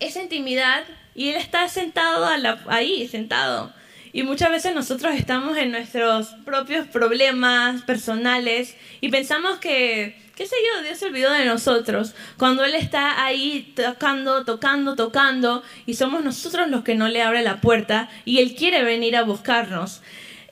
esa 0.00 0.22
intimidad 0.22 0.84
y 1.14 1.28
Él 1.30 1.36
está 1.36 1.68
sentado 1.68 2.26
ahí, 2.66 3.06
sentado. 3.08 3.72
Y 4.12 4.24
muchas 4.24 4.50
veces 4.50 4.74
nosotros 4.74 5.14
estamos 5.14 5.56
en 5.56 5.70
nuestros 5.70 6.28
propios 6.44 6.86
problemas 6.86 7.82
personales 7.82 8.76
y 9.00 9.08
pensamos 9.08 9.58
que 9.58 10.20
qué 10.36 10.46
sé 10.46 10.56
yo, 10.74 10.82
Dios 10.82 10.98
se 10.98 11.06
olvidó 11.06 11.30
de 11.30 11.44
nosotros. 11.44 12.14
Cuando 12.36 12.64
Él 12.64 12.74
está 12.74 13.24
ahí 13.24 13.72
tocando, 13.76 14.44
tocando, 14.44 14.96
tocando, 14.96 15.62
y 15.86 15.94
somos 15.94 16.24
nosotros 16.24 16.68
los 16.68 16.84
que 16.84 16.94
no 16.94 17.08
le 17.08 17.22
abre 17.22 17.42
la 17.42 17.60
puerta, 17.60 18.08
y 18.24 18.38
Él 18.38 18.54
quiere 18.54 18.82
venir 18.82 19.16
a 19.16 19.22
buscarnos. 19.22 20.02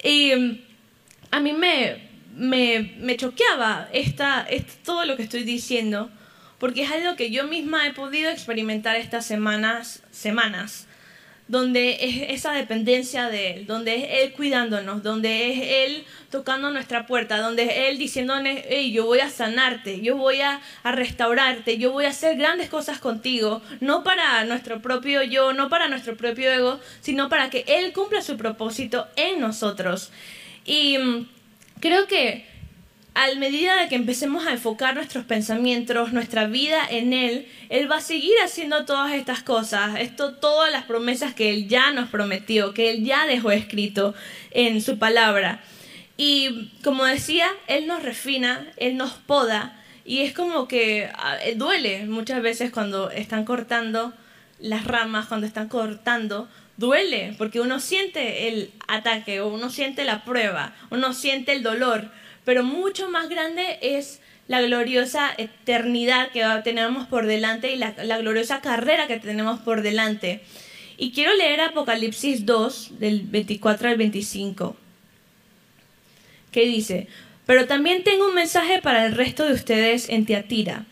Y 0.03 0.35
mm, 0.35 0.61
a 1.31 1.41
mí 1.41 1.53
me, 1.53 2.09
me, 2.37 2.95
me 2.99 3.17
choqueaba 3.17 3.89
esta, 3.93 4.47
todo 4.85 5.05
lo 5.05 5.17
que 5.17 5.23
estoy 5.23 5.45
diciendo, 5.45 6.11
porque 6.59 6.83
es 6.83 6.91
algo 6.91 7.17
que 7.17 7.31
yo 7.31 7.45
misma 7.45 7.87
he 7.87 7.95
podido 7.95 8.31
experimentar 8.31 8.97
estas 8.97 9.25
semanas, 9.25 10.03
semanas 10.11 10.87
donde 11.51 11.99
es 12.01 12.31
esa 12.31 12.53
dependencia 12.53 13.29
de 13.29 13.51
Él, 13.51 13.67
donde 13.67 13.97
es 13.97 14.05
Él 14.23 14.33
cuidándonos, 14.35 15.03
donde 15.03 15.51
es 15.51 15.89
Él 15.89 16.05
tocando 16.31 16.71
nuestra 16.71 17.09
puerta, 17.09 17.39
donde 17.39 17.65
es 17.65 17.73
Él 17.89 17.99
diciéndonos, 17.99 18.61
hey, 18.69 18.93
yo 18.93 19.05
voy 19.05 19.19
a 19.19 19.31
sanarte, 19.31 20.01
yo 20.01 20.17
voy 20.17 20.43
a, 20.43 20.61
a, 20.85 20.93
restaurarte, 20.93 21.77
yo 21.77 21.91
voy 21.91 22.05
a 22.05 22.11
hacer 22.11 22.37
grandes 22.37 22.69
cosas 22.69 23.01
contigo, 23.01 23.63
no 23.81 24.05
para 24.05 24.45
nuestro 24.45 24.81
propio 24.81 25.25
yo, 25.25 25.53
no 25.53 25.69
para 25.69 25.89
nuestro 25.89 26.17
propio 26.17 26.53
ego, 26.53 26.79
sino 27.01 27.29
para 27.29 27.51
que 27.51 27.65
Él 27.67 27.93
cumpla 27.93 28.23
su 28.23 28.37
propósito 28.37 29.09
en 29.17 29.41
nosotros. 29.41 30.13
Y 30.65 30.99
mm, 30.99 31.29
creo 31.81 32.07
que 32.07 32.47
a 33.21 33.35
medida 33.35 33.79
de 33.79 33.89
que 33.89 33.97
empecemos 33.97 34.47
a 34.47 34.53
enfocar 34.53 34.95
nuestros 34.95 35.27
pensamientos, 35.27 36.11
nuestra 36.15 36.47
vida 36.47 36.81
en 36.89 37.13
Él, 37.13 37.47
Él 37.69 37.91
va 37.91 37.97
a 37.97 38.01
seguir 38.01 38.33
haciendo 38.43 38.87
todas 38.87 39.13
estas 39.13 39.43
cosas, 39.43 40.01
esto, 40.01 40.37
todas 40.37 40.73
las 40.73 40.85
promesas 40.85 41.35
que 41.35 41.51
Él 41.51 41.69
ya 41.69 41.93
nos 41.93 42.09
prometió, 42.09 42.73
que 42.73 42.91
Él 42.91 43.05
ya 43.05 43.27
dejó 43.27 43.51
escrito 43.51 44.15
en 44.53 44.81
su 44.81 44.99
palabra. 44.99 45.61
Y 46.17 46.71
como 46.83 47.05
decía, 47.05 47.47
Él 47.67 47.87
nos 47.87 48.03
refina, 48.03 48.67
Él 48.79 48.97
nos 48.97 49.13
poda, 49.13 49.79
y 50.07 50.21
es 50.21 50.33
como 50.33 50.67
que 50.67 51.11
ah, 51.15 51.37
eh, 51.45 51.57
duele 51.57 52.07
muchas 52.07 52.41
veces 52.41 52.71
cuando 52.71 53.11
están 53.11 53.45
cortando 53.45 54.15
las 54.61 54.87
ramas, 54.87 55.27
cuando 55.27 55.47
están 55.47 55.69
cortando, 55.69 56.49
duele, 56.79 57.35
porque 57.37 57.61
uno 57.61 57.81
siente 57.81 58.49
el 58.49 58.71
ataque, 58.89 59.43
uno 59.43 59.69
siente 59.69 60.07
la 60.07 60.25
prueba, 60.25 60.75
uno 60.89 61.13
siente 61.13 61.53
el 61.53 61.63
dolor 61.63 62.11
pero 62.45 62.63
mucho 62.65 63.11
más 63.11 63.29
grande 63.29 63.79
es 63.83 64.21
la 64.51 64.61
gloriosa 64.63 65.31
eternidad 65.39 66.31
que 66.33 66.45
tenemos 66.65 67.07
por 67.07 67.27
delante 67.27 67.73
y 67.73 67.77
la, 67.77 67.93
gloriosa 68.19 68.61
carrera 68.61 69.07
que 69.07 69.21
tenemos 69.21 69.61
por 69.61 69.83
delante. 69.83 70.41
Y 70.99 71.13
quiero 71.13 71.33
leer 71.35 71.61
Apocalipsis 71.61 72.47
2, 72.47 72.99
del 72.99 73.23
24 73.23 73.91
al 73.91 73.97
25, 73.97 74.77
que 76.51 76.67
dice, 76.67 77.07
pero 77.47 77.69
también 77.69 78.03
tengo 78.03 78.27
un 78.27 78.35
mensaje 78.35 78.83
para 78.83 79.07
el 79.07 79.15
resto 79.15 79.45
de 79.45 79.53
ustedes 79.53 80.09
en 80.09 80.27
Teatira, 80.27 80.85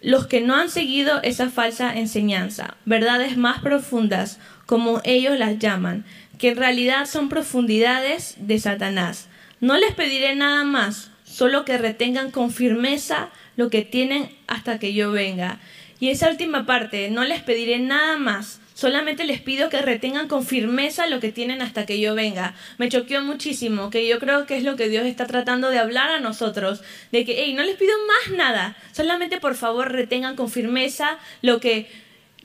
los 0.00 0.28
que 0.28 0.40
no 0.40 0.54
han 0.54 0.70
seguido 0.70 1.20
esa 1.22 1.50
falsa 1.50 1.92
enseñanza, 1.98 2.76
verdades 2.84 3.36
más 3.36 3.60
profundas, 3.62 4.38
como 4.64 5.00
ellos 5.02 5.36
las 5.36 5.58
llaman, 5.58 6.04
que 6.38 6.50
en 6.50 6.56
realidad 6.56 7.06
son 7.06 7.28
profundidades 7.28 8.36
de 8.38 8.60
Satanás 8.60 9.28
no 9.62 9.78
les 9.78 9.94
pediré 9.94 10.34
nada 10.34 10.64
más, 10.64 11.12
solo 11.22 11.64
que 11.64 11.78
retengan 11.78 12.32
con 12.32 12.50
firmeza 12.50 13.30
lo 13.54 13.70
que 13.70 13.82
tienen 13.82 14.28
hasta 14.48 14.80
que 14.80 14.92
yo 14.92 15.12
venga. 15.12 15.60
Y 16.00 16.10
esa 16.10 16.28
última 16.28 16.66
parte, 16.66 17.10
no 17.10 17.22
les 17.22 17.42
pediré 17.42 17.78
nada 17.78 18.18
más, 18.18 18.60
solamente 18.74 19.22
les 19.22 19.40
pido 19.40 19.70
que 19.70 19.80
retengan 19.80 20.26
con 20.26 20.44
firmeza 20.44 21.06
lo 21.06 21.20
que 21.20 21.30
tienen 21.30 21.62
hasta 21.62 21.86
que 21.86 22.00
yo 22.00 22.16
venga. 22.16 22.56
Me 22.76 22.88
choqueó 22.88 23.22
muchísimo, 23.22 23.88
que 23.88 24.08
yo 24.08 24.18
creo 24.18 24.46
que 24.46 24.56
es 24.56 24.64
lo 24.64 24.74
que 24.74 24.88
Dios 24.88 25.06
está 25.06 25.28
tratando 25.28 25.70
de 25.70 25.78
hablar 25.78 26.10
a 26.10 26.18
nosotros, 26.18 26.82
de 27.12 27.24
que, 27.24 27.44
hey, 27.44 27.54
no 27.54 27.62
les 27.62 27.76
pido 27.76 27.92
más 28.08 28.36
nada, 28.36 28.76
solamente 28.90 29.38
por 29.38 29.54
favor 29.54 29.92
retengan 29.92 30.34
con 30.34 30.50
firmeza 30.50 31.20
lo 31.40 31.60
que, 31.60 31.88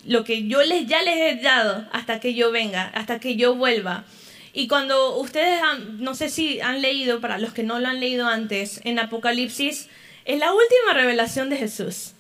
lo 0.05 0.23
que 0.23 0.47
yo 0.47 0.61
les, 0.61 0.85
ya 0.85 1.01
les 1.01 1.17
he 1.17 1.41
dado 1.41 1.87
hasta 1.93 2.19
que 2.19 2.35
yo 2.35 2.51
venga, 2.51 2.91
hasta 2.93 3.19
que 3.19 3.37
yo 3.37 3.55
vuelva. 3.55 4.05
Y 4.57 4.67
cuando 4.67 5.17
ustedes, 5.17 5.61
no 5.99 6.15
sé 6.15 6.29
si 6.29 6.61
han 6.61 6.81
leído, 6.81 7.21
para 7.21 7.37
los 7.37 7.53
que 7.53 7.61
no 7.61 7.77
lo 7.77 7.89
han 7.89 7.99
leído 7.99 8.27
antes, 8.27 8.81
en 8.85 8.97
Apocalipsis, 8.97 9.87
es 10.25 10.39
la 10.39 10.51
última 10.51 10.93
revelación 10.95 11.51
de 11.51 11.57
Jesús. 11.57 12.13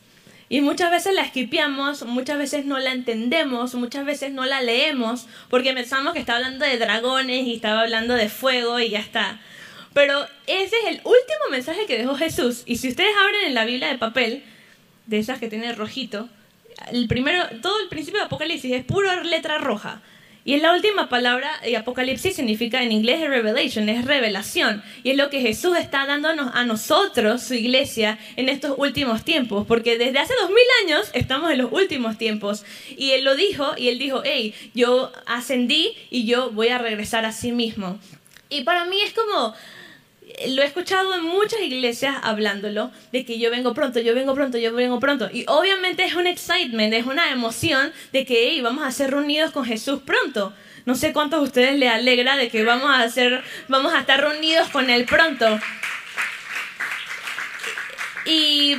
Y 0.47 0.61
muchas 0.61 0.91
veces 0.91 1.15
la 1.15 1.23
esquipeamos, 1.23 2.05
muchas 2.05 2.37
veces 2.37 2.63
no 2.63 2.77
la 2.77 2.91
entendemos, 2.91 3.73
muchas 3.73 4.05
veces 4.05 4.33
no 4.33 4.45
la 4.45 4.61
leemos, 4.61 5.25
porque 5.49 5.73
pensamos 5.73 6.13
que 6.13 6.19
está 6.19 6.35
hablando 6.35 6.63
de 6.63 6.77
dragones 6.77 7.47
y 7.47 7.55
estaba 7.55 7.81
hablando 7.81 8.13
de 8.13 8.29
fuego 8.29 8.79
y 8.79 8.91
ya 8.91 8.99
está. 8.99 9.41
Pero 9.95 10.23
ese 10.45 10.75
es 10.83 10.85
el 10.89 10.97
último 10.97 11.49
mensaje 11.49 11.87
que 11.87 11.97
dejó 11.97 12.13
Jesús. 12.13 12.61
Y 12.67 12.77
si 12.77 12.89
ustedes 12.89 13.15
abren 13.19 13.47
en 13.47 13.55
la 13.55 13.65
Biblia 13.65 13.87
de 13.87 13.97
papel, 13.97 14.43
de 15.07 15.17
esas 15.17 15.39
que 15.39 15.49
tiene 15.49 15.73
rojito, 15.73 16.29
el 16.91 17.07
primero, 17.07 17.47
todo 17.63 17.79
el 17.79 17.89
principio 17.89 18.19
de 18.19 18.27
Apocalipsis 18.27 18.73
es 18.73 18.85
pura 18.85 19.23
letra 19.23 19.57
roja. 19.57 20.03
Y 20.47 20.53
es 20.53 20.61
la 20.61 20.73
última 20.73 21.09
palabra, 21.09 21.51
y 21.67 21.75
Apocalipsis 21.75 22.37
significa 22.37 22.81
en 22.81 22.93
inglés 22.93 23.19
revelation, 23.19 23.89
es 23.89 24.05
revelación. 24.05 24.81
Y 25.03 25.09
es 25.09 25.17
lo 25.17 25.29
que 25.29 25.41
Jesús 25.41 25.77
está 25.77 26.05
dándonos 26.05 26.55
a 26.55 26.63
nosotros, 26.63 27.43
su 27.43 27.53
iglesia, 27.53 28.17
en 28.37 28.47
estos 28.47 28.75
últimos 28.77 29.25
tiempos. 29.25 29.67
Porque 29.67 29.97
desde 29.97 30.19
hace 30.19 30.33
dos 30.39 30.49
mil 30.49 30.57
años 30.85 31.09
estamos 31.11 31.51
en 31.51 31.57
los 31.57 31.73
últimos 31.73 32.17
tiempos. 32.17 32.63
Y 32.95 33.11
Él 33.11 33.25
lo 33.25 33.35
dijo, 33.35 33.73
y 33.75 33.89
Él 33.89 33.99
dijo, 33.99 34.21
hey, 34.23 34.55
yo 34.73 35.11
ascendí 35.25 35.97
y 36.09 36.25
yo 36.25 36.49
voy 36.51 36.69
a 36.69 36.77
regresar 36.77 37.25
a 37.25 37.33
sí 37.33 37.51
mismo. 37.51 37.99
Y 38.49 38.63
para 38.63 38.85
mí 38.85 39.01
es 39.01 39.11
como, 39.11 39.53
lo 40.47 40.61
he 40.61 40.65
escuchado 40.65 41.15
en 41.15 41.23
muchas 41.23 41.61
iglesias 41.61 42.15
hablándolo, 42.21 42.91
de 43.11 43.25
que 43.25 43.39
yo 43.39 43.49
vengo 43.49 43.73
pronto, 43.73 43.99
yo 43.99 44.13
vengo 44.13 44.35
pronto, 44.35 44.57
yo 44.57 44.73
vengo 44.73 44.99
pronto. 44.99 45.29
Y 45.31 45.45
obviamente 45.47 46.03
es 46.03 46.15
un 46.15 46.27
excitement, 46.27 46.93
es 46.93 47.05
una 47.05 47.31
emoción 47.31 47.91
de 48.11 48.25
que 48.25 48.61
vamos 48.61 48.85
a 48.85 48.91
ser 48.91 49.11
reunidos 49.11 49.51
con 49.51 49.65
Jesús 49.65 50.01
pronto. 50.05 50.53
No 50.85 50.95
sé 50.95 51.11
cuántos 51.11 51.41
de 51.41 51.45
ustedes 51.45 51.79
les 51.79 51.89
alegra 51.89 52.37
de 52.37 52.49
que 52.49 52.63
vamos 52.63 52.89
a, 52.89 53.01
hacer, 53.01 53.43
vamos 53.67 53.93
a 53.93 53.99
estar 53.99 54.21
reunidos 54.21 54.69
con 54.69 54.89
Él 54.89 55.05
pronto. 55.05 55.59
Y 58.25 58.77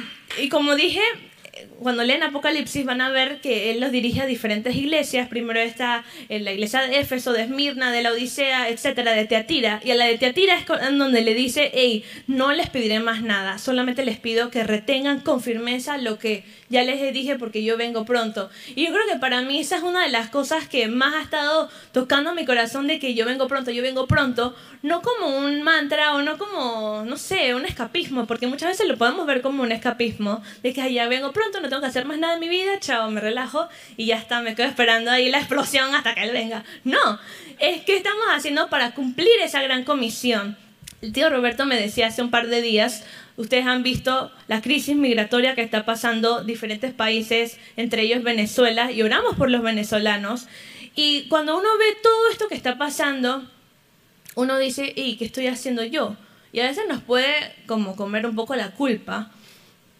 como 0.50 0.74
dije, 0.74 1.02
cuando 1.80 2.02
leen 2.02 2.22
Apocalipsis 2.22 2.84
van 2.84 3.00
a 3.00 3.10
ver 3.10 3.40
que 3.40 3.70
él 3.70 3.80
los 3.80 3.92
dirige 3.92 4.20
a 4.20 4.26
diferentes 4.26 4.74
iglesias. 4.74 5.28
Primero 5.28 5.60
está 5.60 6.04
en 6.28 6.44
la 6.44 6.52
iglesia 6.52 6.82
de 6.82 6.98
Éfeso, 6.98 7.32
de 7.32 7.42
Esmirna, 7.42 7.92
de 7.92 8.02
la 8.02 8.12
Odisea, 8.12 8.68
etcétera, 8.68 9.12
de 9.12 9.26
Teatira. 9.26 9.80
Y 9.84 9.92
a 9.92 9.94
la 9.94 10.06
de 10.06 10.18
Teatira 10.18 10.58
es 10.58 10.66
donde 10.66 11.20
le 11.22 11.34
dice, 11.34 11.70
hey, 11.74 12.04
no 12.26 12.52
les 12.52 12.68
pediré 12.68 13.00
más 13.00 13.22
nada, 13.22 13.58
solamente 13.58 14.04
les 14.04 14.18
pido 14.18 14.50
que 14.50 14.64
retengan 14.64 15.20
con 15.20 15.40
firmeza 15.40 15.98
lo 15.98 16.18
que 16.18 16.44
ya 16.68 16.82
les 16.82 17.12
dije 17.12 17.36
porque 17.36 17.62
yo 17.62 17.76
vengo 17.76 18.04
pronto. 18.04 18.50
Y 18.74 18.86
yo 18.86 18.92
creo 18.92 19.06
que 19.10 19.18
para 19.18 19.42
mí 19.42 19.60
esa 19.60 19.76
es 19.76 19.82
una 19.82 20.02
de 20.02 20.10
las 20.10 20.28
cosas 20.28 20.68
que 20.68 20.88
más 20.88 21.14
ha 21.14 21.22
estado 21.22 21.70
tocando 21.92 22.34
mi 22.34 22.44
corazón 22.44 22.86
de 22.86 22.98
que 22.98 23.14
yo 23.14 23.24
vengo 23.24 23.48
pronto, 23.48 23.70
yo 23.70 23.82
vengo 23.82 24.06
pronto, 24.06 24.54
no 24.82 25.02
como 25.02 25.38
un 25.38 25.62
mantra 25.62 26.14
o 26.14 26.22
no 26.22 26.38
como, 26.38 27.04
no 27.06 27.16
sé, 27.16 27.54
un 27.54 27.64
escapismo, 27.64 28.26
porque 28.26 28.46
muchas 28.46 28.70
veces 28.70 28.88
lo 28.88 28.98
podemos 28.98 29.26
ver 29.26 29.40
como 29.42 29.62
un 29.62 29.72
escapismo, 29.72 30.42
de 30.62 30.72
que 30.72 30.92
ya 30.92 31.08
vengo 31.08 31.32
pronto, 31.32 31.60
no 31.60 31.67
tengo 31.68 31.82
que 31.82 31.88
hacer 31.88 32.04
más 32.04 32.18
nada 32.18 32.34
en 32.34 32.40
mi 32.40 32.48
vida, 32.48 32.78
chao, 32.80 33.10
me 33.10 33.20
relajo 33.20 33.68
y 33.96 34.06
ya 34.06 34.16
está, 34.16 34.40
me 34.40 34.54
quedo 34.54 34.66
esperando 34.66 35.10
ahí 35.10 35.30
la 35.30 35.38
explosión 35.38 35.94
hasta 35.94 36.14
que 36.14 36.24
él 36.24 36.32
venga. 36.32 36.64
No, 36.84 37.18
es 37.58 37.82
que 37.82 37.96
estamos 37.96 38.24
haciendo 38.32 38.68
para 38.68 38.92
cumplir 38.92 39.28
esa 39.42 39.62
gran 39.62 39.84
comisión 39.84 40.56
El 41.00 41.12
tío 41.12 41.30
Roberto 41.30 41.64
me 41.66 41.80
decía 41.80 42.08
hace 42.08 42.22
un 42.22 42.30
par 42.30 42.48
de 42.48 42.60
días, 42.60 43.04
ustedes 43.36 43.66
han 43.66 43.82
visto 43.82 44.32
la 44.48 44.60
crisis 44.60 44.96
migratoria 44.96 45.54
que 45.54 45.62
está 45.62 45.84
pasando 45.84 46.42
diferentes 46.42 46.92
países, 46.92 47.58
entre 47.76 48.02
ellos 48.02 48.22
Venezuela, 48.22 48.90
y 48.90 49.02
oramos 49.02 49.36
por 49.36 49.50
los 49.50 49.62
venezolanos. 49.62 50.48
Y 50.96 51.28
cuando 51.28 51.56
uno 51.56 51.68
ve 51.78 51.96
todo 52.02 52.30
esto 52.30 52.48
que 52.48 52.56
está 52.56 52.76
pasando, 52.78 53.48
uno 54.34 54.58
dice, 54.58 54.92
¿y 54.94 55.16
qué 55.16 55.24
estoy 55.24 55.46
haciendo 55.46 55.84
yo? 55.84 56.16
Y 56.52 56.60
a 56.60 56.64
veces 56.64 56.84
nos 56.88 57.02
puede 57.02 57.54
como 57.66 57.94
comer 57.94 58.26
un 58.26 58.34
poco 58.34 58.56
la 58.56 58.72
culpa, 58.72 59.30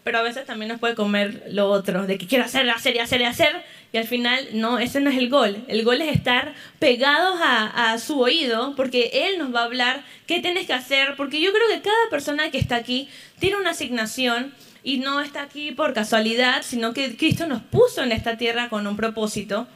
pero 0.08 0.20
a 0.20 0.22
veces 0.22 0.46
también 0.46 0.70
nos 0.70 0.80
puede 0.80 0.94
comer 0.94 1.48
lo 1.50 1.68
otro, 1.68 2.06
de 2.06 2.16
que 2.16 2.26
quiero 2.26 2.46
hacer, 2.46 2.70
hacer 2.70 2.98
hacer 2.98 3.22
hacer, 3.24 3.62
y 3.92 3.98
al 3.98 4.06
final 4.06 4.48
no, 4.54 4.78
ese 4.78 5.02
no 5.02 5.10
es 5.10 5.18
el 5.18 5.28
gol. 5.28 5.62
El 5.68 5.84
gol 5.84 6.00
es 6.00 6.16
estar 6.16 6.54
pegados 6.78 7.38
a, 7.42 7.92
a 7.92 7.98
su 7.98 8.18
oído, 8.18 8.74
porque 8.74 9.10
Él 9.12 9.36
nos 9.36 9.54
va 9.54 9.60
a 9.60 9.64
hablar 9.64 10.02
qué 10.26 10.40
tienes 10.40 10.66
que 10.66 10.72
hacer, 10.72 11.14
porque 11.14 11.42
yo 11.42 11.52
creo 11.52 11.68
que 11.68 11.82
cada 11.82 12.08
persona 12.08 12.50
que 12.50 12.56
está 12.56 12.76
aquí 12.76 13.10
tiene 13.38 13.58
una 13.58 13.72
asignación 13.72 14.54
y 14.82 14.96
no 14.96 15.20
está 15.20 15.42
aquí 15.42 15.72
por 15.72 15.92
casualidad, 15.92 16.62
sino 16.62 16.94
que 16.94 17.14
Cristo 17.18 17.46
nos 17.46 17.60
puso 17.60 18.02
en 18.02 18.10
esta 18.10 18.38
tierra 18.38 18.70
con 18.70 18.86
un 18.86 18.96
propósito. 18.96 19.68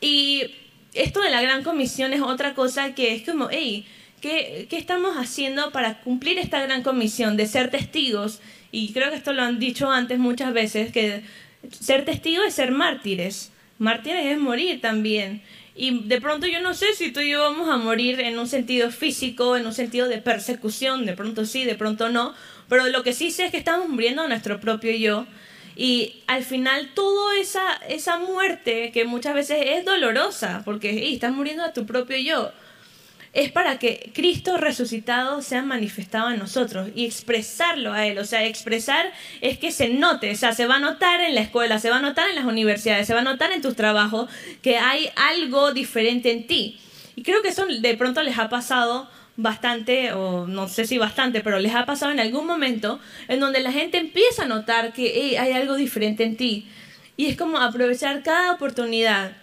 Y 0.00 0.54
esto 0.94 1.20
de 1.20 1.28
la 1.28 1.42
gran 1.42 1.64
comisión 1.64 2.14
es 2.14 2.22
otra 2.22 2.54
cosa 2.54 2.94
que 2.94 3.14
es 3.14 3.28
como, 3.28 3.48
hey, 3.50 3.86
¿qué, 4.22 4.68
¿qué 4.70 4.78
estamos 4.78 5.18
haciendo 5.18 5.70
para 5.70 6.00
cumplir 6.00 6.38
esta 6.38 6.62
gran 6.62 6.82
comisión 6.82 7.36
de 7.36 7.46
ser 7.46 7.70
testigos? 7.70 8.40
Y 8.72 8.92
creo 8.92 9.10
que 9.10 9.16
esto 9.16 9.32
lo 9.32 9.42
han 9.42 9.58
dicho 9.58 9.90
antes 9.90 10.18
muchas 10.18 10.52
veces, 10.52 10.92
que 10.92 11.22
ser 11.70 12.04
testigo 12.04 12.42
es 12.42 12.54
ser 12.54 12.72
mártires. 12.72 13.52
Mártires 13.78 14.26
es 14.26 14.38
morir 14.38 14.80
también. 14.80 15.42
Y 15.74 16.00
de 16.04 16.20
pronto 16.20 16.46
yo 16.46 16.60
no 16.60 16.74
sé 16.74 16.94
si 16.94 17.10
tú 17.10 17.20
y 17.20 17.30
yo 17.30 17.40
vamos 17.40 17.68
a 17.70 17.76
morir 17.76 18.20
en 18.20 18.38
un 18.38 18.46
sentido 18.46 18.90
físico, 18.90 19.56
en 19.56 19.66
un 19.66 19.72
sentido 19.72 20.08
de 20.08 20.18
persecución, 20.18 21.06
de 21.06 21.14
pronto 21.14 21.46
sí, 21.46 21.64
de 21.64 21.74
pronto 21.74 22.10
no, 22.10 22.34
pero 22.68 22.86
lo 22.88 23.02
que 23.02 23.12
sí 23.12 23.30
sé 23.30 23.46
es 23.46 23.50
que 23.50 23.56
estamos 23.56 23.88
muriendo 23.88 24.22
a 24.22 24.28
nuestro 24.28 24.60
propio 24.60 24.92
yo. 24.92 25.26
Y 25.76 26.22
al 26.26 26.44
final 26.44 26.90
toda 26.94 27.38
esa, 27.38 27.72
esa 27.88 28.18
muerte, 28.18 28.90
que 28.92 29.04
muchas 29.04 29.34
veces 29.34 29.58
es 29.64 29.84
dolorosa, 29.84 30.62
porque 30.64 31.12
estás 31.12 31.32
muriendo 31.32 31.64
a 31.64 31.72
tu 31.72 31.86
propio 31.86 32.18
yo, 32.18 32.52
es 33.32 33.52
para 33.52 33.78
que 33.78 34.10
Cristo 34.12 34.56
resucitado 34.56 35.40
sea 35.40 35.62
manifestado 35.62 36.30
en 36.30 36.38
nosotros 36.38 36.88
y 36.94 37.06
expresarlo 37.06 37.92
a 37.92 38.06
Él. 38.06 38.18
O 38.18 38.24
sea, 38.24 38.44
expresar 38.44 39.12
es 39.40 39.58
que 39.58 39.70
se 39.70 39.88
note, 39.88 40.32
o 40.32 40.36
sea, 40.36 40.52
se 40.52 40.66
va 40.66 40.76
a 40.76 40.80
notar 40.80 41.20
en 41.20 41.34
la 41.34 41.40
escuela, 41.40 41.78
se 41.78 41.90
va 41.90 41.98
a 41.98 42.02
notar 42.02 42.28
en 42.28 42.36
las 42.36 42.44
universidades, 42.44 43.06
se 43.06 43.14
va 43.14 43.20
a 43.20 43.24
notar 43.24 43.52
en 43.52 43.62
tus 43.62 43.76
trabajos 43.76 44.28
que 44.62 44.78
hay 44.78 45.10
algo 45.14 45.72
diferente 45.72 46.32
en 46.32 46.46
ti. 46.46 46.80
Y 47.14 47.22
creo 47.22 47.42
que 47.42 47.48
eso 47.48 47.66
de 47.66 47.96
pronto 47.96 48.22
les 48.22 48.38
ha 48.38 48.48
pasado 48.48 49.08
bastante, 49.36 50.12
o 50.12 50.46
no 50.46 50.68
sé 50.68 50.84
si 50.86 50.98
bastante, 50.98 51.40
pero 51.40 51.60
les 51.60 51.74
ha 51.74 51.86
pasado 51.86 52.10
en 52.10 52.20
algún 52.20 52.46
momento 52.46 52.98
en 53.28 53.38
donde 53.38 53.60
la 53.60 53.72
gente 53.72 53.98
empieza 53.98 54.42
a 54.42 54.46
notar 54.46 54.92
que 54.92 55.38
hay 55.38 55.52
algo 55.52 55.76
diferente 55.76 56.24
en 56.24 56.36
ti. 56.36 56.68
Y 57.16 57.26
es 57.26 57.36
como 57.36 57.58
aprovechar 57.58 58.22
cada 58.22 58.52
oportunidad. 58.52 59.36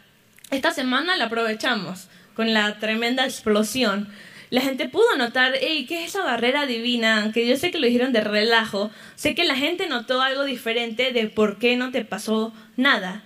Esta 0.52 0.72
semana 0.72 1.16
la 1.16 1.26
aprovechamos 1.26 2.10
con 2.38 2.54
la 2.54 2.78
tremenda 2.78 3.26
explosión, 3.26 4.08
la 4.52 4.62
gente 4.62 4.88
pudo 4.88 5.18
notar, 5.18 5.56
hey, 5.60 5.88
¿qué 5.90 6.04
es 6.04 6.12
esa 6.12 6.24
barrera 6.24 6.68
divina? 6.68 7.32
Que 7.34 7.48
yo 7.48 7.58
sé 7.58 7.72
que 7.72 7.80
lo 7.80 7.88
dijeron 7.88 8.14
de 8.14 8.22
relajo, 8.22 8.92
sé 9.16 9.34
que 9.34 9.44
la 9.44 9.56
gente 9.56 9.88
notó 9.88 10.22
algo 10.22 10.46
diferente 10.46 11.12
de 11.12 11.28
por 11.30 11.58
qué 11.58 11.76
no 11.78 11.90
te 11.90 12.06
pasó 12.06 12.54
nada. 12.78 13.24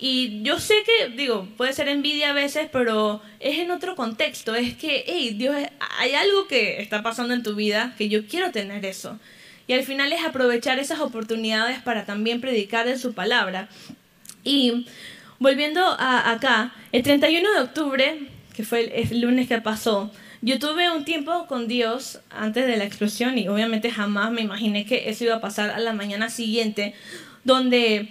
Y 0.00 0.42
yo 0.42 0.58
sé 0.58 0.74
que, 0.84 1.10
digo, 1.10 1.46
puede 1.56 1.72
ser 1.72 1.86
envidia 1.88 2.30
a 2.30 2.32
veces, 2.32 2.68
pero 2.72 3.22
es 3.38 3.58
en 3.58 3.70
otro 3.70 3.94
contexto. 3.94 4.56
Es 4.56 4.74
que, 4.74 5.04
hey, 5.06 5.36
Dios, 5.38 5.54
hay 5.98 6.14
algo 6.14 6.48
que 6.48 6.82
está 6.82 7.04
pasando 7.04 7.34
en 7.34 7.44
tu 7.44 7.54
vida 7.54 7.94
que 7.96 8.08
yo 8.08 8.26
quiero 8.26 8.50
tener 8.50 8.84
eso. 8.84 9.20
Y 9.68 9.74
al 9.74 9.84
final 9.84 10.12
es 10.12 10.24
aprovechar 10.24 10.80
esas 10.80 10.98
oportunidades 10.98 11.80
para 11.82 12.04
también 12.04 12.40
predicar 12.40 12.86
de 12.86 12.98
su 12.98 13.14
palabra. 13.14 13.68
Y 14.42 14.86
volviendo 15.38 15.82
a 15.84 16.32
acá, 16.32 16.74
el 16.90 17.04
31 17.04 17.52
de 17.52 17.60
octubre 17.60 18.18
que 18.60 18.66
fue 18.66 18.92
el, 18.94 19.20
lunes 19.22 19.48
que 19.48 19.58
pasó, 19.62 20.10
yo 20.42 20.58
tuve 20.58 20.90
un 20.90 21.06
tiempo 21.06 21.46
con 21.46 21.66
Dios 21.66 22.20
antes 22.28 22.66
de 22.66 22.76
la 22.76 22.84
explosión 22.84 23.38
y 23.38 23.48
obviamente 23.48 23.90
jamás 23.90 24.30
me 24.32 24.42
imaginé 24.42 24.84
que 24.84 25.08
eso 25.08 25.24
iba 25.24 25.36
a 25.36 25.40
pasar 25.40 25.70
a 25.70 25.78
la 25.78 25.94
mañana 25.94 26.28
siguiente, 26.28 26.94
donde 27.42 28.10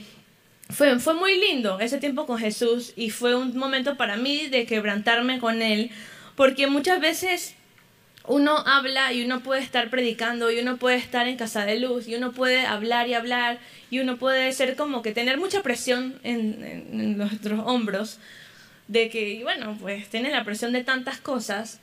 fue, 0.70 0.98
fue 1.00 1.14
muy 1.14 1.40
lindo 1.40 1.80
ese 1.80 2.00
tiempo 2.00 2.26
con 2.26 2.40
Jesús 2.40 2.94
y 2.96 3.12
fue 3.12 3.36
un 3.36 3.56
momento 3.56 3.96
para 3.96 4.18
mí 4.18 4.48
de 4.48 4.66
quebrantarme 4.66 5.38
con 5.38 5.62
Él, 5.62 5.92
porque 6.36 6.66
muchas 6.66 7.00
veces 7.00 7.54
uno 8.28 8.58
habla 8.66 9.14
y 9.14 9.24
uno 9.24 9.42
puede 9.42 9.62
estar 9.62 9.92
predicando 9.92 10.50
y 10.50 10.60
uno 10.60 10.78
puede 10.78 10.98
estar 10.98 11.28
en 11.28 11.38
casa 11.38 11.64
de 11.64 11.80
luz 11.80 12.08
y 12.08 12.16
uno 12.16 12.32
puede 12.32 12.66
hablar 12.66 13.08
y 13.08 13.14
hablar 13.14 13.60
y 13.92 14.00
uno 14.00 14.18
puede 14.18 14.52
ser 14.54 14.76
como 14.76 15.04
que 15.04 15.12
tener 15.12 15.38
mucha 15.38 15.62
presión 15.62 16.20
en, 16.24 16.64
en 16.64 17.18
nuestros 17.18 17.60
hombros 17.68 18.18
de 18.90 19.10
que, 19.10 19.40
bueno, 19.44 19.78
pues 19.80 20.10
tiene 20.10 20.32
la 20.32 20.44
presión 20.44 20.74
de 20.74 20.84
tantas 20.84 21.22
cosas, 21.22 21.80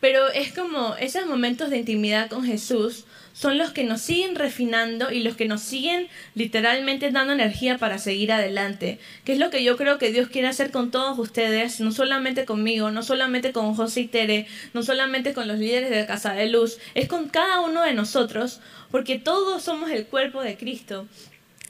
pero 0.00 0.30
es 0.30 0.52
como 0.52 0.96
esos 0.96 1.26
momentos 1.26 1.68
de 1.68 1.76
intimidad 1.76 2.30
con 2.30 2.42
Jesús 2.42 3.04
son 3.34 3.58
los 3.58 3.72
que 3.72 3.84
nos 3.84 4.00
siguen 4.00 4.34
refinando 4.34 5.12
y 5.12 5.22
los 5.22 5.36
que 5.36 5.44
nos 5.44 5.60
siguen 5.60 6.08
literalmente 6.34 7.10
dando 7.10 7.34
energía 7.34 7.76
para 7.76 7.98
seguir 7.98 8.32
adelante, 8.32 8.98
que 9.24 9.34
es 9.34 9.38
lo 9.38 9.50
que 9.50 9.62
yo 9.62 9.76
creo 9.76 9.98
que 9.98 10.10
Dios 10.10 10.28
quiere 10.28 10.48
hacer 10.48 10.70
con 10.70 10.90
todos 10.90 11.18
ustedes, 11.18 11.78
no 11.80 11.92
solamente 11.92 12.46
conmigo, 12.46 12.90
no 12.90 13.02
solamente 13.02 13.52
con 13.52 13.74
José 13.74 14.00
y 14.00 14.06
Tere, 14.08 14.46
no 14.72 14.82
solamente 14.82 15.34
con 15.34 15.46
los 15.46 15.58
líderes 15.58 15.90
de 15.90 16.06
Casa 16.06 16.32
de 16.32 16.48
Luz, 16.48 16.78
es 16.94 17.06
con 17.06 17.28
cada 17.28 17.60
uno 17.60 17.82
de 17.82 17.92
nosotros, 17.92 18.60
porque 18.90 19.18
todos 19.18 19.62
somos 19.62 19.90
el 19.90 20.06
cuerpo 20.06 20.42
de 20.42 20.56
Cristo. 20.56 21.06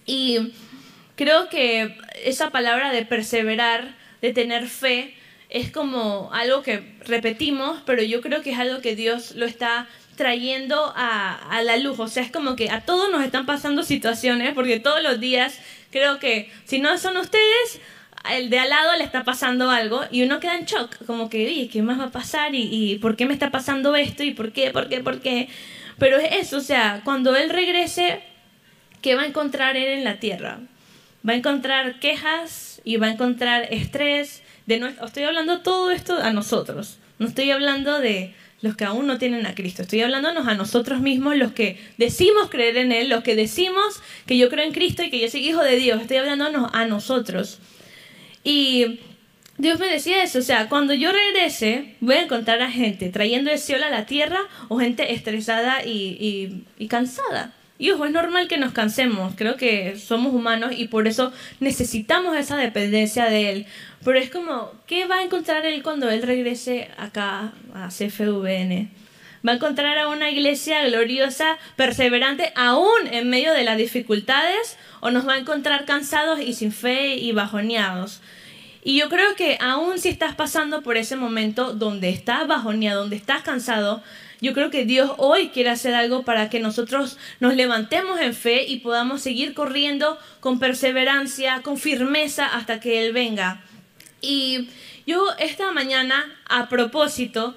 Y 0.06 0.52
creo 1.16 1.48
que 1.48 1.98
esa 2.24 2.50
palabra 2.50 2.92
de 2.92 3.04
perseverar, 3.04 3.99
de 4.20 4.32
tener 4.32 4.68
fe 4.68 5.14
es 5.48 5.70
como 5.70 6.30
algo 6.32 6.62
que 6.62 6.94
repetimos, 7.06 7.82
pero 7.84 8.02
yo 8.02 8.20
creo 8.20 8.42
que 8.42 8.52
es 8.52 8.58
algo 8.58 8.80
que 8.80 8.94
Dios 8.94 9.34
lo 9.34 9.46
está 9.46 9.88
trayendo 10.16 10.92
a, 10.94 11.34
a, 11.34 11.62
la 11.62 11.76
luz. 11.76 11.98
O 11.98 12.06
sea, 12.06 12.22
es 12.22 12.30
como 12.30 12.54
que 12.54 12.70
a 12.70 12.82
todos 12.82 13.10
nos 13.10 13.24
están 13.24 13.46
pasando 13.46 13.82
situaciones, 13.82 14.54
porque 14.54 14.78
todos 14.78 15.02
los 15.02 15.18
días 15.18 15.58
creo 15.90 16.18
que 16.18 16.50
si 16.64 16.78
no 16.78 16.96
son 16.98 17.16
ustedes, 17.16 17.80
el 18.30 18.50
de 18.50 18.58
al 18.58 18.68
lado 18.68 18.96
le 18.96 19.04
está 19.04 19.24
pasando 19.24 19.70
algo 19.70 20.02
y 20.10 20.22
uno 20.22 20.40
queda 20.40 20.56
en 20.56 20.66
shock, 20.66 21.04
como 21.06 21.30
que, 21.30 21.46
oye, 21.46 21.68
¿qué 21.68 21.82
más 21.82 21.98
va 21.98 22.04
a 22.04 22.10
pasar? 22.10 22.54
¿Y, 22.54 22.68
¿Y 22.70 22.98
por 22.98 23.16
qué 23.16 23.26
me 23.26 23.32
está 23.32 23.50
pasando 23.50 23.96
esto? 23.96 24.22
¿Y 24.22 24.32
por 24.32 24.52
qué? 24.52 24.70
¿Por 24.70 24.88
qué? 24.88 25.00
¿Por 25.00 25.20
qué? 25.20 25.48
Pero 25.98 26.18
es 26.18 26.46
eso, 26.46 26.58
o 26.58 26.62
sea, 26.62 27.02
cuando 27.04 27.34
Él 27.34 27.50
regrese, 27.50 28.20
¿qué 29.02 29.14
va 29.14 29.22
a 29.22 29.26
encontrar 29.26 29.76
Él 29.76 29.88
en 29.88 30.04
la 30.04 30.20
tierra? 30.20 30.60
Va 31.26 31.32
a 31.32 31.36
encontrar 31.36 31.98
quejas, 32.00 32.69
y 32.84 32.96
va 32.96 33.08
a 33.08 33.12
encontrar 33.12 33.68
estrés. 33.70 34.42
De 34.66 34.78
nuestro, 34.78 35.06
estoy 35.06 35.24
hablando 35.24 35.60
todo 35.62 35.90
esto 35.90 36.16
a 36.16 36.32
nosotros. 36.32 36.98
No 37.18 37.26
estoy 37.26 37.50
hablando 37.50 37.98
de 37.98 38.34
los 38.62 38.76
que 38.76 38.84
aún 38.84 39.06
no 39.06 39.18
tienen 39.18 39.46
a 39.46 39.54
Cristo. 39.54 39.82
Estoy 39.82 40.02
hablándonos 40.02 40.46
a 40.46 40.54
nosotros 40.54 41.00
mismos, 41.00 41.36
los 41.36 41.52
que 41.52 41.78
decimos 41.96 42.50
creer 42.50 42.76
en 42.76 42.92
Él, 42.92 43.08
los 43.08 43.22
que 43.22 43.34
decimos 43.34 44.02
que 44.26 44.36
yo 44.36 44.48
creo 44.48 44.64
en 44.64 44.72
Cristo 44.72 45.02
y 45.02 45.10
que 45.10 45.18
yo 45.18 45.28
soy 45.28 45.48
hijo 45.48 45.62
de 45.62 45.76
Dios. 45.76 46.00
Estoy 46.00 46.18
hablándonos 46.18 46.70
a 46.74 46.84
nosotros. 46.84 47.58
Y 48.44 49.00
Dios 49.58 49.78
me 49.78 49.88
decía 49.88 50.22
eso, 50.22 50.38
o 50.38 50.42
sea, 50.42 50.68
cuando 50.68 50.94
yo 50.94 51.10
regrese, 51.12 51.96
voy 52.00 52.16
a 52.16 52.22
encontrar 52.22 52.62
a 52.62 52.70
gente 52.70 53.08
trayendo 53.08 53.50
el 53.50 53.58
cielo 53.58 53.86
a 53.86 53.90
la 53.90 54.06
tierra 54.06 54.40
o 54.68 54.78
gente 54.78 55.12
estresada 55.12 55.84
y, 55.84 56.64
y 56.78 56.88
cansada. 56.88 57.54
Y 57.80 57.92
ojo, 57.92 58.04
es 58.04 58.12
normal 58.12 58.46
que 58.46 58.58
nos 58.58 58.74
cansemos, 58.74 59.32
creo 59.36 59.56
que 59.56 59.96
somos 59.96 60.34
humanos 60.34 60.72
y 60.76 60.88
por 60.88 61.08
eso 61.08 61.32
necesitamos 61.60 62.36
esa 62.36 62.58
dependencia 62.58 63.24
de 63.24 63.50
Él. 63.50 63.66
Pero 64.04 64.18
es 64.18 64.28
como, 64.28 64.70
¿qué 64.86 65.06
va 65.06 65.16
a 65.16 65.22
encontrar 65.22 65.64
Él 65.64 65.82
cuando 65.82 66.10
Él 66.10 66.20
regrese 66.20 66.90
acá 66.98 67.54
a 67.72 67.88
CFVN? 67.88 68.90
Va 69.48 69.52
a 69.52 69.54
encontrar 69.54 69.96
a 69.96 70.08
una 70.08 70.30
iglesia 70.30 70.86
gloriosa, 70.86 71.56
perseverante, 71.76 72.52
aún 72.54 73.06
en 73.10 73.30
medio 73.30 73.54
de 73.54 73.64
las 73.64 73.78
dificultades, 73.78 74.76
o 75.00 75.10
nos 75.10 75.26
va 75.26 75.32
a 75.32 75.38
encontrar 75.38 75.86
cansados 75.86 76.38
y 76.38 76.52
sin 76.52 76.72
fe 76.72 77.14
y 77.14 77.32
bajoneados. 77.32 78.20
Y 78.84 78.98
yo 78.98 79.08
creo 79.08 79.34
que 79.36 79.56
aún 79.58 79.98
si 79.98 80.10
estás 80.10 80.34
pasando 80.34 80.82
por 80.82 80.98
ese 80.98 81.16
momento 81.16 81.72
donde 81.72 82.10
estás 82.10 82.46
bajoneado, 82.46 83.00
donde 83.00 83.16
estás 83.16 83.40
cansado, 83.40 84.02
yo 84.40 84.54
creo 84.54 84.70
que 84.70 84.84
Dios 84.84 85.12
hoy 85.18 85.48
quiere 85.48 85.70
hacer 85.70 85.94
algo 85.94 86.22
para 86.22 86.48
que 86.48 86.60
nosotros 86.60 87.18
nos 87.40 87.54
levantemos 87.54 88.20
en 88.20 88.34
fe 88.34 88.64
y 88.66 88.78
podamos 88.78 89.20
seguir 89.22 89.54
corriendo 89.54 90.18
con 90.40 90.58
perseverancia, 90.58 91.62
con 91.62 91.76
firmeza 91.76 92.46
hasta 92.46 92.80
que 92.80 93.04
Él 93.04 93.12
venga. 93.12 93.62
Y 94.20 94.68
yo 95.06 95.26
esta 95.38 95.72
mañana, 95.72 96.24
a 96.48 96.68
propósito, 96.68 97.56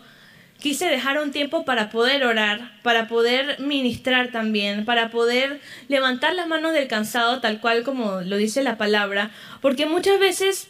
quise 0.60 0.88
dejar 0.88 1.22
un 1.22 1.32
tiempo 1.32 1.66
para 1.66 1.90
poder 1.90 2.24
orar, 2.26 2.72
para 2.84 3.08
poder 3.08 3.60
ministrar 3.60 4.32
también, 4.32 4.86
para 4.86 5.10
poder 5.10 5.60
levantar 5.90 6.36
las 6.36 6.48
manos 6.48 6.74
del 6.74 6.88
cansado 6.88 7.42
tal 7.42 7.60
cual 7.60 7.84
como 7.84 8.22
lo 8.22 8.38
dice 8.38 8.64
la 8.64 8.78
palabra, 8.78 9.32
porque 9.62 9.86
muchas 9.86 10.20
veces 10.20 10.70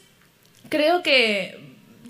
creo 0.69 1.03
que 1.03 1.59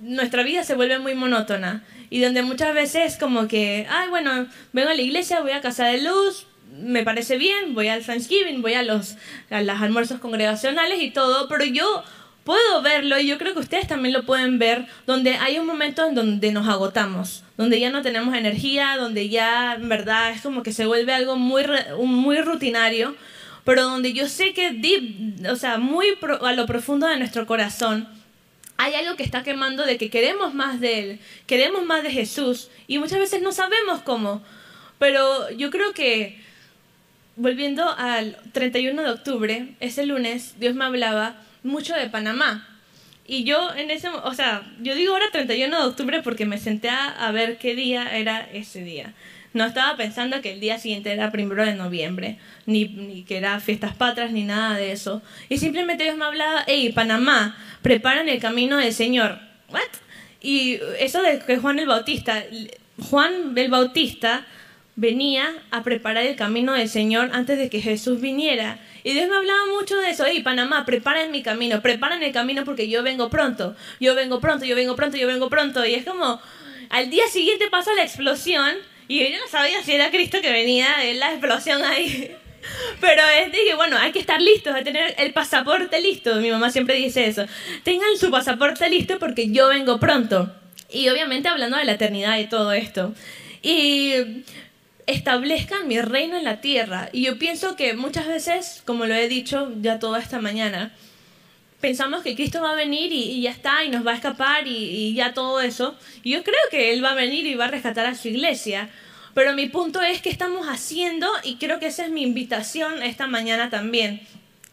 nuestra 0.02 0.44
vida 0.44 0.64
se 0.64 0.76
vuelve 0.76 1.00
muy 1.00 1.14
monótona 1.14 1.84
y 2.14 2.22
donde 2.22 2.44
muchas 2.44 2.76
veces 2.76 3.18
como 3.18 3.48
que, 3.48 3.88
ay, 3.90 4.08
bueno, 4.08 4.46
vengo 4.72 4.90
a 4.92 4.94
la 4.94 5.02
iglesia, 5.02 5.42
voy 5.42 5.50
a 5.50 5.62
casa 5.62 5.88
de 5.88 6.00
luz, 6.00 6.46
me 6.80 7.02
parece 7.02 7.40
bien, 7.40 7.74
voy 7.74 7.88
al 7.88 8.06
Thanksgiving, 8.06 8.62
voy 8.62 8.76
a 8.76 8.84
los, 8.84 9.16
a 9.50 9.64
los 9.64 9.82
almuerzos 9.82 10.20
congregacionales 10.20 11.02
y 11.02 11.10
todo, 11.10 11.48
pero 11.48 11.66
yo 11.66 12.04
puedo 12.44 12.84
verlo 12.84 13.18
y 13.18 13.26
yo 13.26 13.40
creo 13.40 13.56
que 13.56 13.62
ustedes 13.62 13.88
también 13.88 14.14
lo 14.14 14.28
pueden 14.28 14.60
ver, 14.60 14.86
donde 15.08 15.38
hay 15.38 15.58
un 15.58 15.66
momento 15.66 16.06
en 16.06 16.14
donde 16.14 16.52
nos 16.52 16.68
agotamos, 16.68 17.44
donde 17.58 17.80
ya 17.80 17.90
no 17.90 18.04
tenemos 18.04 18.36
energía, 18.36 18.96
donde 19.00 19.30
ya 19.30 19.74
en 19.74 19.90
verdad 19.90 20.30
es 20.34 20.42
como 20.42 20.62
que 20.62 20.72
se 20.72 20.86
vuelve 20.86 21.16
algo 21.16 21.36
muy, 21.36 21.64
muy 21.98 22.42
rutinario, 22.42 23.16
pero 23.64 23.86
donde 23.86 24.14
yo 24.14 24.30
sé 24.30 24.54
que 24.54 24.70
deep, 24.70 25.50
o 25.50 25.56
sea, 25.56 25.80
muy 25.80 26.10
a 26.42 26.54
lo 26.54 26.68
profundo 26.68 27.08
de 27.08 27.18
nuestro 27.18 27.48
corazón, 27.48 28.08
hay 28.84 28.96
algo 28.96 29.16
que 29.16 29.24
está 29.24 29.44
quemando 29.44 29.86
de 29.86 29.98
que 29.98 30.10
queremos 30.10 30.54
más 30.54 30.82
de 30.82 31.00
Él, 31.00 31.20
queremos 31.48 31.86
más 31.86 32.04
de 32.04 32.12
Jesús 32.12 32.70
y 32.86 32.98
muchas 32.98 33.20
veces 33.20 33.42
no 33.42 33.54
sabemos 33.54 34.02
cómo. 34.02 34.44
Pero 35.00 35.50
yo 35.52 35.72
creo 35.72 35.94
que, 35.94 36.38
volviendo 37.38 37.90
al 37.90 38.38
31 38.52 39.02
de 39.02 39.10
octubre, 39.10 39.76
ese 39.80 40.06
lunes, 40.06 40.60
Dios 40.60 40.76
me 40.76 40.84
hablaba 40.84 41.38
mucho 41.64 41.96
de 41.96 42.10
Panamá. 42.10 42.68
Y 43.26 43.46
yo 43.46 43.74
en 43.74 43.90
ese, 43.90 44.10
o 44.10 44.34
sea, 44.34 44.70
yo 44.82 44.96
digo 44.96 45.14
ahora 45.14 45.28
31 45.32 45.80
de 45.80 45.88
octubre 45.88 46.22
porque 46.22 46.46
me 46.46 46.58
senté 46.58 46.90
a, 46.90 47.32
ver 47.32 47.58
qué 47.58 47.76
día 47.76 48.18
era 48.18 48.42
ese 48.52 48.84
día. 48.84 49.14
No 49.54 49.66
estaba 49.66 49.96
pensando 49.96 50.42
que 50.42 50.54
el 50.54 50.60
día 50.60 50.80
siguiente 50.80 51.12
era 51.12 51.32
primero 51.32 51.64
de 51.64 51.76
noviembre, 51.76 52.40
ni, 52.66 52.86
ni 52.86 53.24
que 53.24 53.38
era 53.38 53.60
fiestas 53.60 53.96
patrias, 53.96 54.32
ni 54.32 54.44
nada 54.44 54.76
de 54.76 54.92
eso. 54.92 55.22
Y 55.48 55.58
simplemente 55.58 56.04
Dios 56.04 56.18
me 56.18 56.26
hablaba, 56.26 56.64
hey, 56.66 56.92
Panamá, 56.94 57.56
preparan 57.82 58.30
el 58.30 58.40
camino 58.40 58.78
del 58.78 58.94
Señor. 58.94 59.40
¿What? 59.70 59.82
Y 60.42 60.80
eso 61.00 61.22
de 61.22 61.40
que 61.40 61.58
Juan 61.58 61.80
el 61.80 61.88
Bautista, 61.88 62.44
Juan 63.10 63.54
el 63.56 63.70
Bautista 63.70 64.46
venía 64.96 65.52
a 65.72 65.84
preparar 65.84 66.26
el 66.26 66.36
camino 66.36 66.74
del 66.74 66.90
Señor 66.90 67.30
antes 67.34 67.58
de 67.58 67.70
que 67.70 67.82
Jesús 67.82 68.22
viniera. 68.22 68.80
Y 69.04 69.14
Dios 69.14 69.30
me 69.30 69.36
hablaba 69.36 69.66
mucho 69.68 69.98
de 69.98 70.10
eso. 70.10 70.28
Y 70.28 70.42
Panamá, 70.42 70.86
preparen 70.86 71.32
mi 71.32 71.44
camino, 71.44 71.82
preparan 71.82 72.24
el 72.24 72.32
camino 72.32 72.64
porque 72.66 72.90
yo 72.90 73.04
vengo 73.04 73.30
pronto. 73.30 73.76
Yo 74.00 74.16
vengo 74.16 74.40
pronto, 74.40 74.66
yo 74.66 74.76
vengo 74.76 74.96
pronto, 74.96 75.18
yo 75.18 75.28
vengo 75.28 75.50
pronto. 75.50 75.86
Y 75.86 75.94
es 75.96 76.06
como, 76.06 76.40
al 76.90 77.10
día 77.10 77.28
siguiente 77.28 77.70
pasa 77.70 77.94
la 77.96 78.04
explosión 78.04 78.76
y 79.22 79.32
yo 79.32 79.38
no 79.40 79.48
sabía 79.48 79.84
si 79.84 79.94
era 79.94 80.10
Cristo 80.10 80.40
que 80.42 80.52
venía 80.52 81.04
en 81.04 81.20
la 81.20 81.32
explosión 81.32 81.84
ahí. 81.84 82.32
Pero 83.02 83.22
es 83.28 83.52
dije, 83.52 83.76
bueno, 83.76 83.98
hay 83.98 84.12
que 84.12 84.20
estar 84.20 84.42
listos, 84.42 84.74
hay 84.74 84.84
que 84.84 84.92
tener 84.92 85.16
el 85.18 85.34
pasaporte 85.34 86.02
listo. 86.02 86.36
Mi 86.36 86.50
mamá 86.50 86.72
siempre 86.72 86.96
dice 86.96 87.28
eso. 87.28 87.46
Tengan 87.84 88.18
su 88.20 88.32
pasaporte 88.32 88.90
listo 88.90 89.20
porque 89.20 89.52
yo 89.52 89.68
vengo 89.68 90.00
pronto. 90.00 90.52
Y 90.90 91.10
obviamente 91.10 91.50
hablando 91.50 91.78
de 91.78 91.86
la 91.86 91.94
eternidad 91.94 92.40
y 92.40 92.48
todo 92.48 92.72
esto. 92.72 93.14
Y 93.62 94.14
establezcan 95.06 95.88
mi 95.88 96.00
reino 96.02 96.38
en 96.38 96.46
la 96.46 96.62
tierra. 96.62 97.10
Y 97.12 97.24
yo 97.24 97.38
pienso 97.38 97.76
que 97.76 97.94
muchas 97.94 98.28
veces, 98.28 98.82
como 98.86 99.06
lo 99.06 99.14
he 99.14 99.28
dicho 99.28 99.72
ya 99.82 100.00
toda 100.00 100.20
esta 100.20 100.40
mañana, 100.40 100.92
pensamos 101.84 102.24
que 102.24 102.34
Cristo 102.34 102.62
va 102.62 102.72
a 102.72 102.76
venir 102.76 103.12
y, 103.12 103.42
ya 103.42 103.52
está, 103.52 103.84
y 103.84 103.90
nos 103.90 104.08
va 104.08 104.12
a 104.12 104.16
escapar 104.16 104.66
y, 104.66 104.72
y, 104.72 105.14
ya 105.16 105.34
todo 105.34 105.60
eso. 105.60 105.98
Y 106.24 106.32
yo 106.32 106.42
creo 106.42 106.56
que 106.72 106.94
Él 106.94 107.04
va 107.04 107.12
a 107.12 107.14
venir 107.14 107.46
y 107.46 107.56
va 107.56 107.66
a 107.66 107.72
rescatar 107.72 108.06
a 108.06 108.16
su 108.16 108.30
iglesia. 108.30 108.88
Pero 109.34 109.52
mi 109.54 109.68
punto 109.68 110.02
es 110.02 110.22
que 110.22 110.30
estamos 110.30 110.68
haciendo, 110.68 111.28
y 111.44 111.56
creo 111.56 111.82
que 111.82 111.88
esa 111.88 112.06
es 112.06 112.12
mi 112.12 112.22
invitación 112.22 113.04
esta 113.04 113.28
mañana 113.28 113.70
también, 113.70 114.22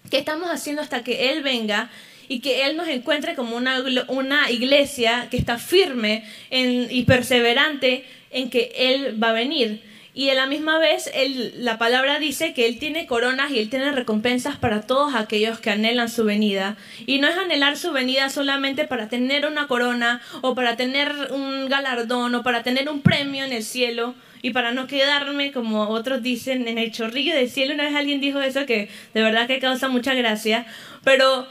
que 0.08 0.18
estamos 0.18 0.50
haciendo 0.50 0.82
hasta 0.82 1.02
que 1.02 1.32
Él 1.32 1.42
venga 1.42 1.90
y 2.28 2.38
que 2.38 2.66
Él 2.66 2.76
nos 2.76 2.86
encuentre 2.86 3.34
como 3.34 3.56
una, 3.56 3.82
una 4.06 4.48
iglesia 4.48 5.26
que 5.32 5.36
está 5.36 5.58
firme 5.58 6.24
y 6.52 7.02
perseverante 7.06 8.04
en 8.30 8.50
que 8.50 8.70
Él 8.76 9.20
va 9.20 9.30
a 9.30 9.32
venir. 9.32 9.82
Y 10.12 10.30
a 10.30 10.34
la 10.34 10.46
misma 10.46 10.78
vez 10.78 11.10
la 11.56 11.78
palabra 11.78 12.18
dice 12.18 12.52
que 12.52 12.66
Él 12.66 12.78
tiene 12.78 13.06
coronas 13.06 13.52
y 13.52 13.60
Él 13.60 13.70
tiene 13.70 13.92
recompensas 13.92 14.56
para 14.56 14.82
todos 14.82 15.14
aquellos 15.14 15.60
que 15.60 15.70
anhelan 15.70 16.08
su 16.08 16.24
venida. 16.24 16.76
Y 17.06 17.18
no 17.18 17.28
es 17.28 17.36
anhelar 17.36 17.76
su 17.76 17.92
venida 17.92 18.28
solamente 18.28 18.86
para 18.86 19.08
tener 19.08 19.46
una 19.46 19.68
corona 19.68 20.20
o 20.40 20.54
para 20.56 20.76
tener 20.76 21.14
un 21.30 21.68
galardón 21.68 22.34
o 22.34 22.42
para 22.42 22.64
tener 22.64 22.88
un 22.88 23.02
premio 23.02 23.44
en 23.44 23.52
el 23.52 23.62
cielo 23.62 24.16
y 24.42 24.50
para 24.50 24.72
no 24.72 24.88
quedarme, 24.88 25.52
como 25.52 25.88
otros 25.88 26.22
dicen, 26.22 26.66
en 26.66 26.78
el 26.78 26.90
chorrillo 26.90 27.34
del 27.34 27.48
cielo. 27.48 27.74
Una 27.74 27.84
vez 27.84 27.94
alguien 27.94 28.20
dijo 28.20 28.40
eso 28.40 28.66
que 28.66 28.88
de 29.14 29.22
verdad 29.22 29.46
que 29.46 29.60
causa 29.60 29.88
mucha 29.88 30.14
gracia. 30.14 30.66
Pero 31.04 31.46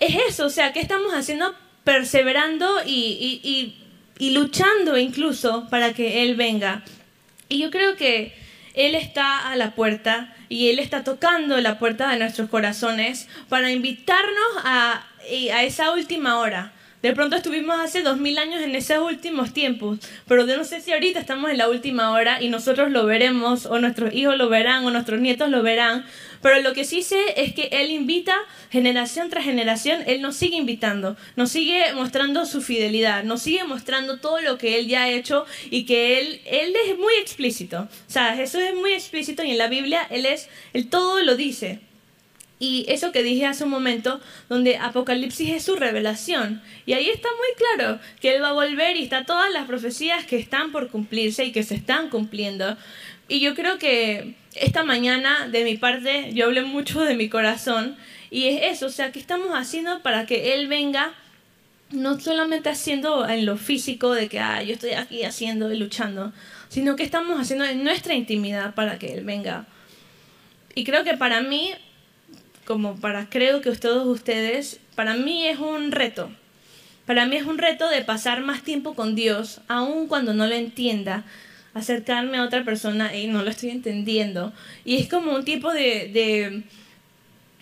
es 0.00 0.16
eso, 0.28 0.46
o 0.46 0.50
sea, 0.50 0.74
¿qué 0.74 0.80
estamos 0.80 1.14
haciendo? 1.14 1.54
Perseverando 1.84 2.82
y, 2.84 3.74
y 4.18 4.30
luchando 4.30 4.98
incluso 4.98 5.66
para 5.70 5.94
que 5.94 6.22
Él 6.24 6.36
venga. 6.36 6.84
Y 7.52 7.58
yo 7.58 7.70
creo 7.70 7.96
que 7.96 8.32
Él 8.72 8.94
está 8.94 9.50
a 9.50 9.56
la 9.56 9.74
puerta 9.74 10.34
y 10.48 10.70
Él 10.70 10.78
está 10.78 11.04
tocando 11.04 11.60
la 11.60 11.78
puerta 11.78 12.10
de 12.10 12.18
nuestros 12.18 12.48
corazones 12.48 13.28
para 13.50 13.70
invitarnos 13.70 14.56
a, 14.64 15.04
a 15.52 15.62
esa 15.62 15.92
última 15.92 16.38
hora. 16.38 16.72
De 17.02 17.12
pronto 17.14 17.34
estuvimos 17.34 17.80
hace 17.80 18.02
dos 18.02 18.18
mil 18.18 18.38
años 18.38 18.62
en 18.62 18.76
esos 18.76 18.98
últimos 18.98 19.52
tiempos, 19.52 19.98
pero 20.28 20.46
yo 20.46 20.56
no 20.56 20.62
sé 20.62 20.80
si 20.80 20.92
ahorita 20.92 21.18
estamos 21.18 21.50
en 21.50 21.58
la 21.58 21.68
última 21.68 22.12
hora 22.12 22.40
y 22.40 22.48
nosotros 22.48 22.92
lo 22.92 23.06
veremos, 23.06 23.66
o 23.66 23.80
nuestros 23.80 24.14
hijos 24.14 24.36
lo 24.38 24.48
verán, 24.48 24.84
o 24.84 24.90
nuestros 24.92 25.20
nietos 25.20 25.50
lo 25.50 25.64
verán, 25.64 26.06
pero 26.42 26.60
lo 26.60 26.72
que 26.74 26.84
sí 26.84 27.02
sé 27.02 27.20
es 27.36 27.54
que 27.54 27.70
Él 27.72 27.90
invita 27.90 28.36
generación 28.70 29.30
tras 29.30 29.44
generación, 29.44 30.04
Él 30.06 30.22
nos 30.22 30.36
sigue 30.36 30.56
invitando, 30.56 31.16
nos 31.34 31.50
sigue 31.50 31.92
mostrando 31.94 32.46
su 32.46 32.62
fidelidad, 32.62 33.24
nos 33.24 33.42
sigue 33.42 33.64
mostrando 33.64 34.20
todo 34.20 34.40
lo 34.40 34.56
que 34.56 34.78
Él 34.78 34.86
ya 34.86 35.02
ha 35.02 35.10
hecho 35.10 35.44
y 35.70 35.86
que 35.86 36.20
Él, 36.20 36.40
él 36.46 36.72
es 36.88 36.96
muy 36.96 37.14
explícito. 37.20 37.80
O 37.80 38.10
sea, 38.10 38.36
Jesús 38.36 38.60
es 38.60 38.76
muy 38.76 38.92
explícito 38.92 39.42
y 39.42 39.50
en 39.50 39.58
la 39.58 39.66
Biblia 39.66 40.06
Él 40.08 40.24
es, 40.24 40.48
Él 40.72 40.88
todo 40.88 41.20
lo 41.24 41.34
dice. 41.34 41.80
Y 42.62 42.84
eso 42.86 43.10
que 43.10 43.24
dije 43.24 43.44
hace 43.44 43.64
un 43.64 43.70
momento, 43.70 44.20
donde 44.48 44.76
Apocalipsis 44.76 45.50
es 45.50 45.64
su 45.64 45.74
revelación. 45.74 46.62
Y 46.86 46.92
ahí 46.92 47.10
está 47.10 47.28
muy 47.28 47.76
claro 47.76 47.98
que 48.20 48.36
Él 48.36 48.40
va 48.40 48.50
a 48.50 48.52
volver 48.52 48.96
y 48.96 49.02
está 49.02 49.24
todas 49.24 49.52
las 49.52 49.66
profecías 49.66 50.24
que 50.26 50.36
están 50.36 50.70
por 50.70 50.88
cumplirse 50.88 51.44
y 51.44 51.50
que 51.50 51.64
se 51.64 51.74
están 51.74 52.08
cumpliendo. 52.08 52.76
Y 53.26 53.40
yo 53.40 53.56
creo 53.56 53.78
que 53.78 54.36
esta 54.54 54.84
mañana, 54.84 55.48
de 55.48 55.64
mi 55.64 55.76
parte, 55.76 56.32
yo 56.34 56.44
hablé 56.44 56.62
mucho 56.62 57.00
de 57.00 57.16
mi 57.16 57.28
corazón. 57.28 57.96
Y 58.30 58.46
es 58.46 58.76
eso, 58.76 58.86
o 58.86 58.90
sea, 58.90 59.10
¿qué 59.10 59.18
estamos 59.18 59.50
haciendo 59.54 60.00
para 60.00 60.24
que 60.24 60.54
Él 60.54 60.68
venga? 60.68 61.14
No 61.90 62.20
solamente 62.20 62.68
haciendo 62.68 63.28
en 63.28 63.44
lo 63.44 63.56
físico 63.56 64.14
de 64.14 64.28
que 64.28 64.38
ah, 64.38 64.62
yo 64.62 64.74
estoy 64.74 64.92
aquí 64.92 65.24
haciendo 65.24 65.72
y 65.72 65.76
luchando, 65.76 66.32
sino 66.68 66.94
que 66.94 67.02
estamos 67.02 67.40
haciendo 67.40 67.64
en 67.64 67.82
nuestra 67.82 68.14
intimidad 68.14 68.76
para 68.76 69.00
que 69.00 69.14
Él 69.14 69.24
venga. 69.24 69.66
Y 70.76 70.84
creo 70.84 71.02
que 71.02 71.16
para 71.16 71.40
mí, 71.40 71.72
como 72.64 72.96
para 72.96 73.28
creo 73.28 73.60
que 73.60 73.70
todos 73.72 74.06
ustedes, 74.06 74.80
para 74.94 75.14
mí 75.14 75.46
es 75.46 75.58
un 75.58 75.92
reto. 75.92 76.30
Para 77.06 77.26
mí 77.26 77.36
es 77.36 77.46
un 77.46 77.58
reto 77.58 77.88
de 77.88 78.02
pasar 78.02 78.42
más 78.42 78.62
tiempo 78.62 78.94
con 78.94 79.14
Dios, 79.14 79.60
aun 79.68 80.06
cuando 80.06 80.34
no 80.34 80.46
lo 80.46 80.54
entienda, 80.54 81.24
acercarme 81.74 82.38
a 82.38 82.44
otra 82.44 82.64
persona 82.64 83.16
y 83.16 83.26
no 83.26 83.42
lo 83.42 83.50
estoy 83.50 83.70
entendiendo. 83.70 84.52
Y 84.84 84.96
es 84.96 85.08
como 85.08 85.34
un 85.34 85.44
tipo 85.44 85.72
de, 85.72 86.08
de 86.12 86.62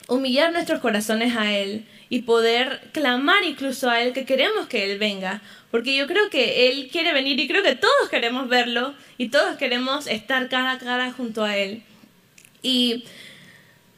humillar 0.09 0.53
nuestros 0.53 0.81
corazones 0.81 1.37
a 1.37 1.53
Él 1.57 1.87
y 2.11 2.23
poder 2.23 2.91
clamar 2.93 3.45
incluso 3.45 3.89
a 3.89 4.03
Él 4.03 4.13
que 4.13 4.27
queremos 4.27 4.67
que 4.67 4.91
Él 4.93 4.99
venga. 4.99 5.41
Porque 5.71 5.97
yo 5.97 6.07
creo 6.07 6.29
que 6.29 6.69
Él 6.69 6.89
quiere 6.91 7.13
venir 7.13 7.39
y 7.39 7.49
creo 7.49 7.63
que 7.63 7.77
todos 7.77 8.11
queremos 8.11 8.49
verlo 8.49 8.95
y 9.17 9.29
todos 9.29 9.57
queremos 9.57 10.07
estar 10.07 10.49
cara 10.49 10.73
a 10.73 10.79
cara 10.79 11.13
junto 11.13 11.45
a 11.45 11.57
Él. 11.57 11.83
Y 12.63 13.05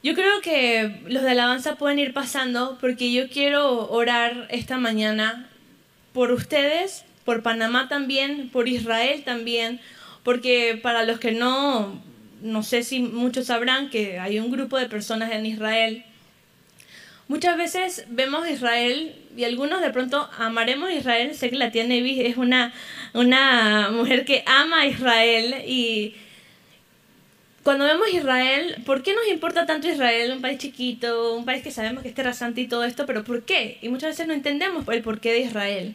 yo 0.03 0.15
creo 0.15 0.41
que 0.41 1.01
los 1.09 1.23
de 1.23 1.31
alabanza 1.31 1.77
pueden 1.77 1.99
ir 1.99 2.13
pasando 2.13 2.77
porque 2.81 3.13
yo 3.13 3.29
quiero 3.29 3.89
orar 3.91 4.49
esta 4.51 4.79
mañana 4.79 5.49
por 6.13 6.33
ustedes, 6.33 7.05
por 7.25 7.43
Panamá 7.43 7.89
también, 7.89 8.51
por 8.51 8.69
Israel 8.69 9.23
también, 9.25 9.81
porque 10.25 10.79
para 10.83 11.05
los 11.05 11.21
que 11.21 11.33
no, 11.33 12.03
no 12.43 12.63
sé 12.63 12.83
si 12.83 13.01
muchos 13.01 13.47
sabrán 13.47 13.91
que 13.91 14.19
hay 14.19 14.41
un 14.41 14.51
grupo 14.51 14.77
de 14.77 14.89
personas 14.89 15.33
en 15.33 15.47
Israel. 15.47 16.05
Muchas 17.29 17.57
veces 17.57 18.05
vemos 18.09 18.49
Israel 18.49 19.15
y 19.37 19.45
algunos 19.45 19.81
de 19.81 19.91
pronto 19.91 20.29
amaremos 20.37 20.91
Israel. 20.91 21.35
Sé 21.35 21.51
que 21.51 21.57
la 21.57 21.71
tía 21.71 21.85
Nevis 21.85 22.19
es 22.19 22.37
una, 22.37 22.75
una 23.15 23.91
mujer 23.93 24.25
que 24.25 24.43
ama 24.47 24.81
a 24.81 24.87
Israel 24.87 25.63
y 25.67 26.15
cuando 27.63 27.85
vemos 27.85 28.13
Israel, 28.13 28.77
¿por 28.85 29.03
qué 29.03 29.15
nos 29.15 29.29
importa 29.29 29.67
tanto 29.67 29.89
Israel? 29.89 30.33
Un 30.33 30.41
país 30.41 30.59
chiquito, 30.59 31.35
un 31.35 31.45
país 31.45 31.63
que 31.63 31.71
sabemos 31.71 32.03
que 32.03 32.09
es 32.09 32.15
tierra 32.15 32.33
santa 32.33 32.61
y 32.61 32.67
todo 32.67 32.85
esto, 32.85 33.07
pero 33.07 33.23
¿por 33.23 33.45
qué? 33.45 33.79
Y 33.83 33.89
muchas 33.89 34.11
veces 34.11 34.27
no 34.27 34.33
entendemos 34.33 34.87
el 34.89 35.03
porqué 35.03 35.33
de 35.33 35.41
Israel. 35.41 35.95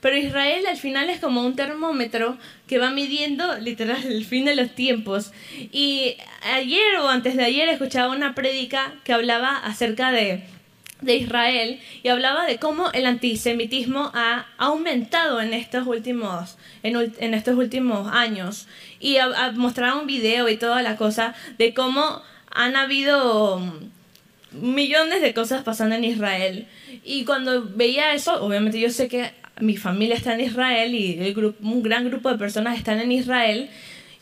Pero 0.00 0.16
Israel 0.16 0.66
al 0.66 0.76
final 0.76 1.08
es 1.08 1.18
como 1.18 1.44
un 1.44 1.56
termómetro 1.56 2.36
que 2.68 2.78
va 2.78 2.90
midiendo 2.90 3.58
literal 3.58 4.04
el 4.04 4.24
fin 4.24 4.44
de 4.44 4.54
los 4.54 4.74
tiempos. 4.74 5.32
Y 5.72 6.16
ayer 6.42 6.96
o 7.00 7.08
antes 7.08 7.36
de 7.36 7.44
ayer 7.44 7.68
escuchaba 7.68 8.14
una 8.14 8.34
prédica 8.34 8.94
que 9.04 9.12
hablaba 9.12 9.56
acerca 9.56 10.12
de 10.12 10.44
de 11.00 11.16
Israel 11.16 11.80
y 12.02 12.08
hablaba 12.08 12.46
de 12.46 12.58
cómo 12.58 12.90
el 12.92 13.06
antisemitismo 13.06 14.10
ha 14.14 14.46
aumentado 14.56 15.40
en 15.40 15.52
estos 15.52 15.86
últimos, 15.86 16.56
en, 16.82 17.34
estos 17.34 17.56
últimos 17.56 18.08
años. 18.12 18.66
Y 19.00 19.18
mostraba 19.54 20.00
un 20.00 20.06
video 20.06 20.48
y 20.48 20.56
toda 20.56 20.82
la 20.82 20.96
cosa 20.96 21.34
de 21.58 21.74
cómo 21.74 22.22
han 22.50 22.76
habido 22.76 23.60
millones 24.52 25.20
de 25.20 25.34
cosas 25.34 25.62
pasando 25.62 25.94
en 25.94 26.04
Israel. 26.04 26.66
Y 27.04 27.24
cuando 27.24 27.64
veía 27.64 28.14
eso, 28.14 28.42
obviamente 28.42 28.80
yo 28.80 28.90
sé 28.90 29.08
que 29.08 29.32
mi 29.60 29.76
familia 29.76 30.16
está 30.16 30.34
en 30.34 30.40
Israel 30.40 30.94
y 30.94 31.18
el 31.18 31.34
grupo, 31.34 31.66
un 31.66 31.82
gran 31.82 32.08
grupo 32.08 32.30
de 32.30 32.38
personas 32.38 32.78
están 32.78 33.00
en 33.00 33.12
Israel, 33.12 33.70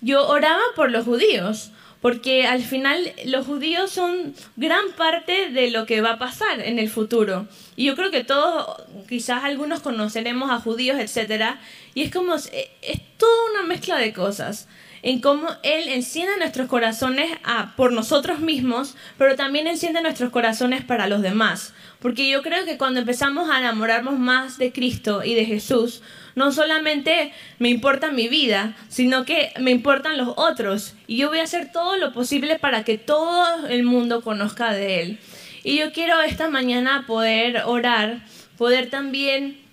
yo 0.01 0.29
oraba 0.29 0.63
por 0.77 0.91
los 0.91 1.05
judíos 1.05 1.71
porque 2.05 2.47
al 2.47 2.63
final 2.63 3.15
los 3.25 3.47
judíos 3.47 3.91
son 3.91 4.35
gran 4.57 4.93
parte 4.95 5.49
de 5.49 5.71
lo 5.71 5.87
que 5.87 6.03
va 6.03 6.11
a 6.11 6.19
pasar 6.19 6.61
en 6.61 6.79
el 6.79 6.91
futuro. 6.91 7.47
Y 7.77 7.87
yo 7.87 7.97
creo 7.97 8.11
que 8.11 8.25
todos, 8.25 8.77
quizás 9.09 9.43
algunos 9.43 9.81
conoceremos 9.81 10.51
a 10.51 10.61
judíos, 10.61 10.99
etc. 10.99 11.55
Y 11.95 12.03
es 12.03 12.13
como, 12.13 12.35
es, 12.35 12.45
toda 13.17 13.51
una 13.55 13.63
mezcla 13.63 13.97
de 13.97 14.13
cosas 14.13 14.69
en 15.01 15.23
cómo 15.23 15.49
Él 15.63 15.89
enciende 15.89 16.37
nuestros 16.37 16.69
corazones 16.69 17.39
a, 17.43 17.75
por 17.75 17.91
nosotros 17.91 18.39
mismos, 18.39 18.97
pero 19.17 19.35
también 19.35 19.67
enciende 19.67 20.03
nuestros 20.03 20.29
corazones 20.29 20.85
para 20.85 21.07
los 21.07 21.23
demás. 21.23 21.73
Porque 22.01 22.29
yo 22.29 22.43
creo 22.43 22.67
que 22.67 22.77
cuando 22.77 23.01
empezamos 23.01 23.49
a 23.49 23.61
enamorarnos 23.61 24.19
más 24.19 24.59
de 24.59 24.73
Cristo 24.73 25.25
y 25.25 25.33
de 25.33 25.47
Jesús, 25.47 26.03
no 26.35 26.53
solamente 26.53 27.33
me 27.59 27.69
importa 27.69 28.11
mi 28.11 28.29
vida, 28.29 28.77
sino 28.89 29.25
que 29.25 29.53
me 29.61 29.71
importan 29.71 30.17
los 30.17 30.35
otros. 30.37 30.95
Y 31.07 31.17
yo 31.17 31.29
voy 31.29 31.39
a 31.39 31.45
hacer 31.45 31.73
todo 31.73 31.97
lo 31.97 32.13
posible 32.13 32.59
para 32.59 32.85
que 32.85 32.99
todo 32.99 33.67
el 33.69 33.85
mundo 33.85 34.23
conozca 34.23 34.73
de 34.73 35.01
Él. 35.01 35.19
Y 35.63 35.79
yo 35.79 35.93
quiero 35.93 36.21
esta 36.21 36.49
mañana 36.49 37.05
poder 37.07 37.63
orar, 37.65 38.21
poder 38.59 38.91
también 38.91 39.65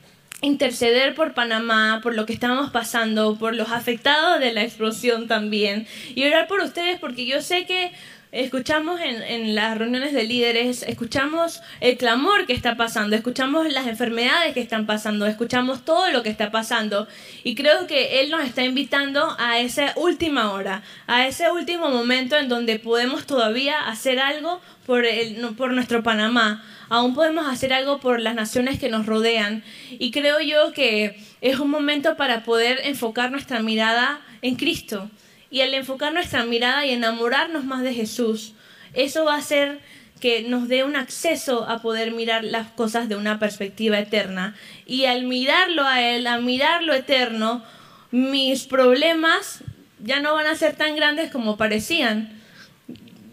interceder 0.41 1.13
por 1.13 1.33
Panamá, 1.33 1.99
por 2.01 2.15
lo 2.15 2.25
que 2.25 2.33
estamos 2.33 2.71
pasando, 2.71 3.37
por 3.37 3.55
los 3.55 3.71
afectados 3.71 4.39
de 4.39 4.53
la 4.53 4.63
explosión 4.63 5.27
también. 5.27 5.87
Y 6.15 6.25
orar 6.25 6.47
por 6.47 6.61
ustedes 6.61 6.99
porque 6.99 7.25
yo 7.25 7.41
sé 7.41 7.65
que 7.65 7.91
escuchamos 8.31 9.01
en, 9.01 9.55
las 9.55 9.77
reuniones 9.77 10.13
de 10.13 10.23
líderes, 10.23 10.83
escuchamos 10.83 11.61
el 11.81 11.97
clamor 11.97 12.45
que 12.45 12.53
está 12.53 12.77
pasando, 12.77 13.15
escuchamos 13.15 13.71
las 13.71 13.87
enfermedades 13.87 14.53
que 14.53 14.61
están 14.61 14.85
pasando, 14.85 15.27
escuchamos 15.27 15.83
todo 15.83 16.09
lo 16.11 16.23
que 16.23 16.29
está 16.29 16.49
pasando. 16.49 17.07
Y 17.43 17.55
creo 17.55 17.87
que 17.87 18.21
Él 18.21 18.31
nos 18.31 18.45
está 18.45 18.63
invitando 18.63 19.35
a 19.37 19.59
esa 19.59 19.93
última 19.97 20.51
hora, 20.51 20.81
a 21.07 21.27
ese 21.27 21.51
último 21.51 21.89
momento 21.89 22.37
en 22.37 22.47
donde 22.47 22.79
podemos 22.79 23.25
todavía 23.25 23.87
hacer 23.87 24.19
algo 24.19 24.61
por, 24.85 25.05
el, 25.05 25.35
por 25.55 25.73
nuestro 25.73 26.01
Panamá, 26.01 26.63
aún 26.89 27.13
podemos 27.13 27.47
hacer 27.47 27.73
algo 27.73 27.99
por 27.99 28.21
las 28.21 28.35
naciones 28.35 28.79
que 28.79 28.89
nos 28.89 29.05
rodean. 29.05 29.63
Y 29.91 30.11
creo 30.11 30.39
yo 30.39 30.71
que 30.71 31.19
es 31.41 31.59
un 31.59 31.69
momento 31.69 32.15
para 32.15 32.43
poder 32.43 32.79
enfocar 32.85 33.31
nuestra 33.31 33.61
mirada 33.61 34.21
en 34.41 34.55
Cristo 34.55 35.09
y 35.51 35.61
al 35.61 35.73
enfocar 35.73 36.13
nuestra 36.13 36.45
mirada 36.45 36.85
y 36.85 36.91
enamorarnos 36.91 37.65
más 37.65 37.83
de 37.83 37.93
Jesús, 37.93 38.53
eso 38.93 39.25
va 39.25 39.35
a 39.35 39.39
hacer 39.39 39.79
que 40.21 40.43
nos 40.43 40.67
dé 40.67 40.83
un 40.83 40.95
acceso 40.95 41.67
a 41.67 41.81
poder 41.81 42.11
mirar 42.11 42.43
las 42.43 42.69
cosas 42.69 43.09
de 43.09 43.15
una 43.15 43.37
perspectiva 43.37 43.99
eterna. 43.99 44.55
Y 44.85 45.05
al 45.05 45.25
mirarlo 45.25 45.83
a 45.83 46.01
Él, 46.01 46.27
a 46.27 46.39
mirar 46.39 46.83
lo 46.83 46.93
eterno, 46.93 47.63
mis 48.11 48.63
problemas 48.63 49.61
ya 49.99 50.19
no 50.19 50.33
van 50.33 50.47
a 50.47 50.55
ser 50.55 50.75
tan 50.75 50.95
grandes 50.95 51.31
como 51.31 51.57
parecían 51.57 52.40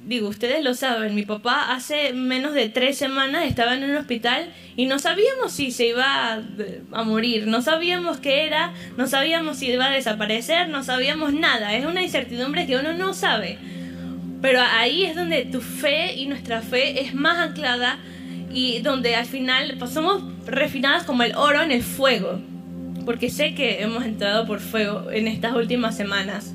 digo, 0.09 0.29
ustedes 0.29 0.65
lo 0.65 0.73
saben, 0.73 1.15
mi 1.15 1.27
papá 1.27 1.75
hace 1.75 2.15
menos 2.15 2.55
de 2.55 2.71
tres 2.71 2.97
semanas 2.97 3.45
estaba 3.45 3.75
en 3.75 3.85
un 3.85 3.95
hospital 3.95 4.49
y 4.75 4.87
no 4.87 4.99
sabíamos 4.99 5.53
si 5.53 5.71
se 5.71 5.89
iba 5.89 6.43
a, 6.93 7.03
morir, 7.05 7.47
no 7.47 7.61
sabíamos 7.61 8.17
qué 8.17 8.47
era, 8.47 8.73
no 8.97 9.07
sabíamos 9.07 9.59
si 9.59 9.67
iba 9.67 9.85
a 9.85 9.91
desaparecer, 9.91 10.71
no 10.71 10.83
sabíamos 10.83 11.35
nada, 11.35 11.75
es 11.75 11.85
una 11.85 12.03
incertidumbre 12.03 12.67
que 12.67 12.77
uno 12.77 12.95
no 12.95 13.13
sabe. 13.13 13.59
Pero 14.41 14.61
ahí 14.63 15.05
es 15.05 15.15
donde 15.15 15.45
tu 15.45 15.61
fe 15.61 16.15
y 16.15 16.27
nuestra 16.27 16.63
fe 16.63 17.03
es 17.03 17.13
más 17.13 17.37
anclada 17.37 17.99
y 18.51 18.81
donde 18.81 19.15
al 19.15 19.27
final 19.27 19.75
pues, 19.79 19.91
somos 19.91 20.23
refinadas 20.47 21.05
como 21.05 21.23
el 21.23 21.35
oro 21.35 21.61
en 21.61 21.71
el 21.71 21.83
fuego, 21.83 22.41
porque 23.05 23.29
sé 23.29 23.55
que 23.55 23.83
hemos 23.83 24.07
entrado 24.07 24.47
por 24.47 24.61
fuego 24.61 25.11
en 25.11 25.29
estas 25.29 25.55
últimas 25.55 25.95
semanas. 25.99 26.55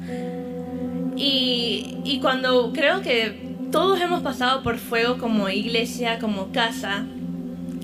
Y, 1.16 2.20
cuando 2.22 2.72
creo 2.74 3.02
que 3.02 3.54
todos 3.72 4.00
hemos 4.02 4.22
pasado 4.22 4.64
por 4.64 4.78
fuego 4.78 5.18
como 5.18 5.50
iglesia, 5.50 6.20
como 6.20 6.52
casa, 6.52 7.06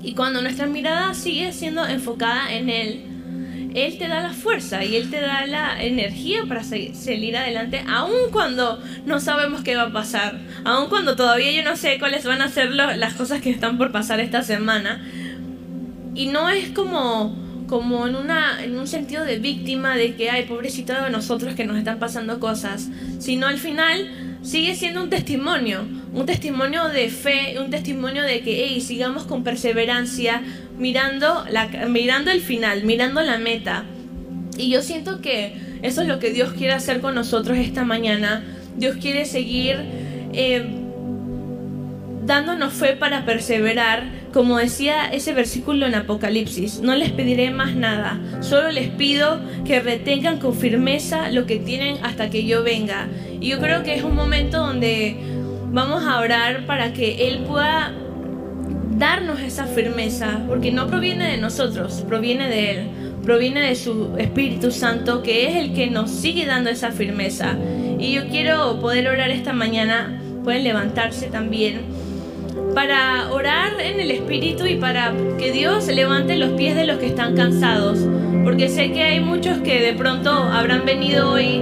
y 0.02 0.14
cuando 0.14 0.42
nuestra 0.42 0.66
mirada 0.66 1.14
sigue 1.14 1.52
siendo 1.52 1.86
enfocada 1.86 2.54
en 2.54 2.70
Él, 2.70 3.72
Él 3.76 3.98
te 3.98 4.08
da 4.08 4.22
la 4.22 4.34
fuerza 4.34 4.84
y 4.84 4.96
Él 4.96 5.10
te 5.10 5.20
da 5.20 5.46
la 5.46 5.84
energía 5.84 6.44
para 6.48 6.64
salir 6.64 7.36
adelante, 7.38 7.84
aun 7.88 8.32
cuando 8.32 8.82
no 9.06 9.20
sabemos 9.20 9.62
qué 9.62 9.76
va 9.76 9.84
a 9.84 9.92
pasar, 9.94 10.40
aun 10.64 10.90
cuando 10.90 11.16
todavía 11.16 11.52
yo 11.52 11.64
no 11.64 11.76
sé 11.76 12.00
cuáles 12.00 12.26
van 12.26 12.42
a 12.42 12.50
ser 12.50 12.72
las 12.72 13.14
cosas 13.16 13.42
que 13.42 13.50
están 13.50 13.78
por 13.78 13.92
pasar 13.92 14.20
esta 14.20 14.42
semana. 14.44 15.04
Y 16.16 16.28
no 16.28 16.50
es 16.50 16.70
como 16.72 17.36
como 17.70 18.08
en, 18.08 18.16
una, 18.16 18.64
en 18.64 18.78
un 18.78 18.88
sentido 18.88 19.24
de 19.24 19.38
víctima 19.38 19.96
de 19.96 20.16
que, 20.16 20.32
ay, 20.32 20.46
pobrecito 20.46 20.94
de 20.94 21.12
nosotros 21.12 21.54
que 21.54 21.66
nos 21.66 21.78
están 21.78 22.00
pasando 22.00 22.40
cosas, 22.40 22.90
sino 23.20 23.46
al 23.46 23.60
final 23.60 24.10
sigue 24.42 24.76
siendo 24.76 25.04
un 25.04 25.12
testimonio, 25.12 25.86
un 26.12 26.26
testimonio 26.26 26.90
de 26.90 27.10
fe, 27.10 27.58
un 27.60 27.70
testimonio 27.70 28.24
de 28.24 28.42
que, 28.42 28.66
hey, 28.66 28.82
sigamos 28.82 29.26
con 29.26 29.44
perseverancia, 29.44 30.42
mirando, 30.80 31.46
la, 31.52 31.68
mirando 31.88 32.32
el 32.32 32.42
final, 32.42 32.86
mirando 32.86 33.22
la 33.22 33.38
meta. 33.38 33.86
Y 34.58 34.72
yo 34.72 34.82
siento 34.82 35.22
que 35.22 35.54
eso 35.84 36.02
es 36.02 36.08
lo 36.08 36.18
que 36.18 36.32
Dios 36.32 36.54
quiere 36.54 36.74
hacer 36.74 37.02
con 37.02 37.14
nosotros 37.14 37.60
esta 37.60 37.84
mañana. 37.84 38.44
Dios 38.78 38.98
quiere 39.00 39.26
seguir 39.26 39.78
eh, 40.34 40.66
dándonos 42.26 42.74
fe 42.74 42.96
para 42.96 43.26
perseverar, 43.26 44.19
como 44.34 44.58
decía 44.58 45.08
ese 45.08 45.34
versículo 45.34 45.86
en 45.86 45.96
Apocalipsis, 45.96 46.82
no 46.82 46.96
les 46.96 47.12
pediré 47.12 47.50
más 47.52 47.76
nada, 47.76 48.20
solo 48.42 48.72
les 48.72 48.90
pido 48.90 49.40
que 49.66 49.80
retengan 49.80 50.40
con 50.40 50.54
firmeza 50.56 51.32
lo 51.32 51.46
que 51.46 51.58
tienen 51.58 51.98
hasta 52.04 52.30
que 52.30 52.46
yo 52.46 52.64
venga. 52.64 53.08
Y 53.42 53.50
yo 53.50 53.60
creo 53.60 53.84
que 53.84 53.96
es 53.96 54.04
un 54.04 54.16
momento 54.16 54.58
donde 54.58 55.18
vamos 55.72 56.04
a 56.04 56.20
orar 56.20 56.66
para 56.66 56.94
que 56.94 57.28
Él 57.28 57.40
pueda 57.48 57.94
darnos 58.98 59.40
esa 59.40 59.66
firmeza, 59.66 60.42
porque 60.48 60.72
no 60.72 60.88
proviene 60.88 61.32
de 61.32 61.38
nosotros, 61.38 62.04
proviene 62.08 62.50
de 62.50 62.72
Él, 62.72 62.88
proviene 63.24 63.62
de 63.62 63.76
su 63.76 64.16
Espíritu 64.18 64.72
Santo, 64.72 65.24
que 65.24 65.48
es 65.48 65.56
el 65.56 65.74
que 65.74 65.88
nos 65.88 66.12
sigue 66.12 66.46
dando 66.46 66.70
esa 66.70 66.92
firmeza. 66.92 67.58
Y 67.98 68.14
yo 68.14 68.28
quiero 68.28 68.80
poder 68.80 69.08
orar 69.08 69.32
esta 69.32 69.54
mañana, 69.54 70.22
pueden 70.44 70.64
levantarse 70.64 71.28
también 71.28 72.09
para 72.74 73.32
orar 73.32 73.80
en 73.80 74.00
el 74.00 74.12
Espíritu 74.12 74.66
y 74.66 74.76
para 74.76 75.14
que 75.38 75.52
Dios 75.52 75.88
levante 75.88 76.36
los 76.38 76.52
pies 76.52 76.76
de 76.76 76.86
los 76.86 76.98
que 76.98 77.08
están 77.08 77.36
cansados. 77.36 78.00
Porque 78.44 78.70
sé 78.70 78.92
que 78.92 79.04
hay 79.04 79.20
muchos 79.20 79.60
que 79.60 79.82
de 79.82 79.94
pronto 79.94 80.32
habrán 80.32 80.86
venido 80.86 81.32
hoy 81.32 81.62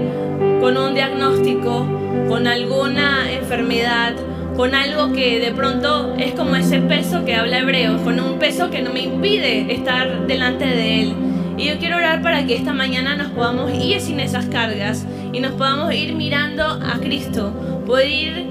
con 0.62 0.78
un 0.78 0.94
diagnóstico, 0.94 1.88
con 2.28 2.48
alguna 2.48 3.32
enfermedad, 3.32 4.14
con 4.56 4.74
algo 4.74 5.12
que 5.14 5.40
de 5.40 5.52
pronto 5.52 6.16
es 6.18 6.34
como 6.34 6.56
ese 6.56 6.80
peso 6.82 7.24
que 7.26 7.36
habla 7.36 7.60
hebreo, 7.60 8.04
con 8.04 8.20
un 8.20 8.40
peso 8.40 8.70
que 8.70 8.82
no 8.82 8.92
me 8.92 9.02
impide 9.02 9.72
estar 9.74 10.28
delante 10.28 10.66
de 10.66 11.04
Él. 11.04 11.14
Y 11.58 11.66
yo 11.66 11.80
quiero 11.80 11.98
orar 11.98 12.22
para 12.22 12.46
que 12.46 12.56
esta 12.56 12.74
mañana 12.74 13.16
nos 13.16 13.30
podamos 13.30 13.72
ir 13.74 14.00
sin 14.00 14.20
esas 14.20 14.46
cargas 14.46 15.06
y 15.34 15.40
nos 15.40 15.54
podamos 15.54 15.94
ir 15.94 16.14
mirando 16.14 16.64
a 16.64 17.00
Cristo, 17.00 17.52
poder 17.86 18.10
ir 18.10 18.47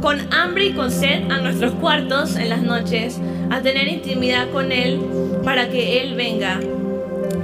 con 0.00 0.32
hambre 0.32 0.66
y 0.66 0.72
con 0.72 0.90
sed 0.90 1.30
a 1.30 1.38
nuestros 1.38 1.72
cuartos 1.74 2.36
en 2.36 2.48
las 2.48 2.62
noches, 2.62 3.20
a 3.50 3.60
tener 3.60 3.88
intimidad 3.88 4.50
con 4.50 4.72
Él 4.72 5.00
para 5.44 5.68
que 5.68 6.02
Él 6.02 6.14
venga. 6.14 6.60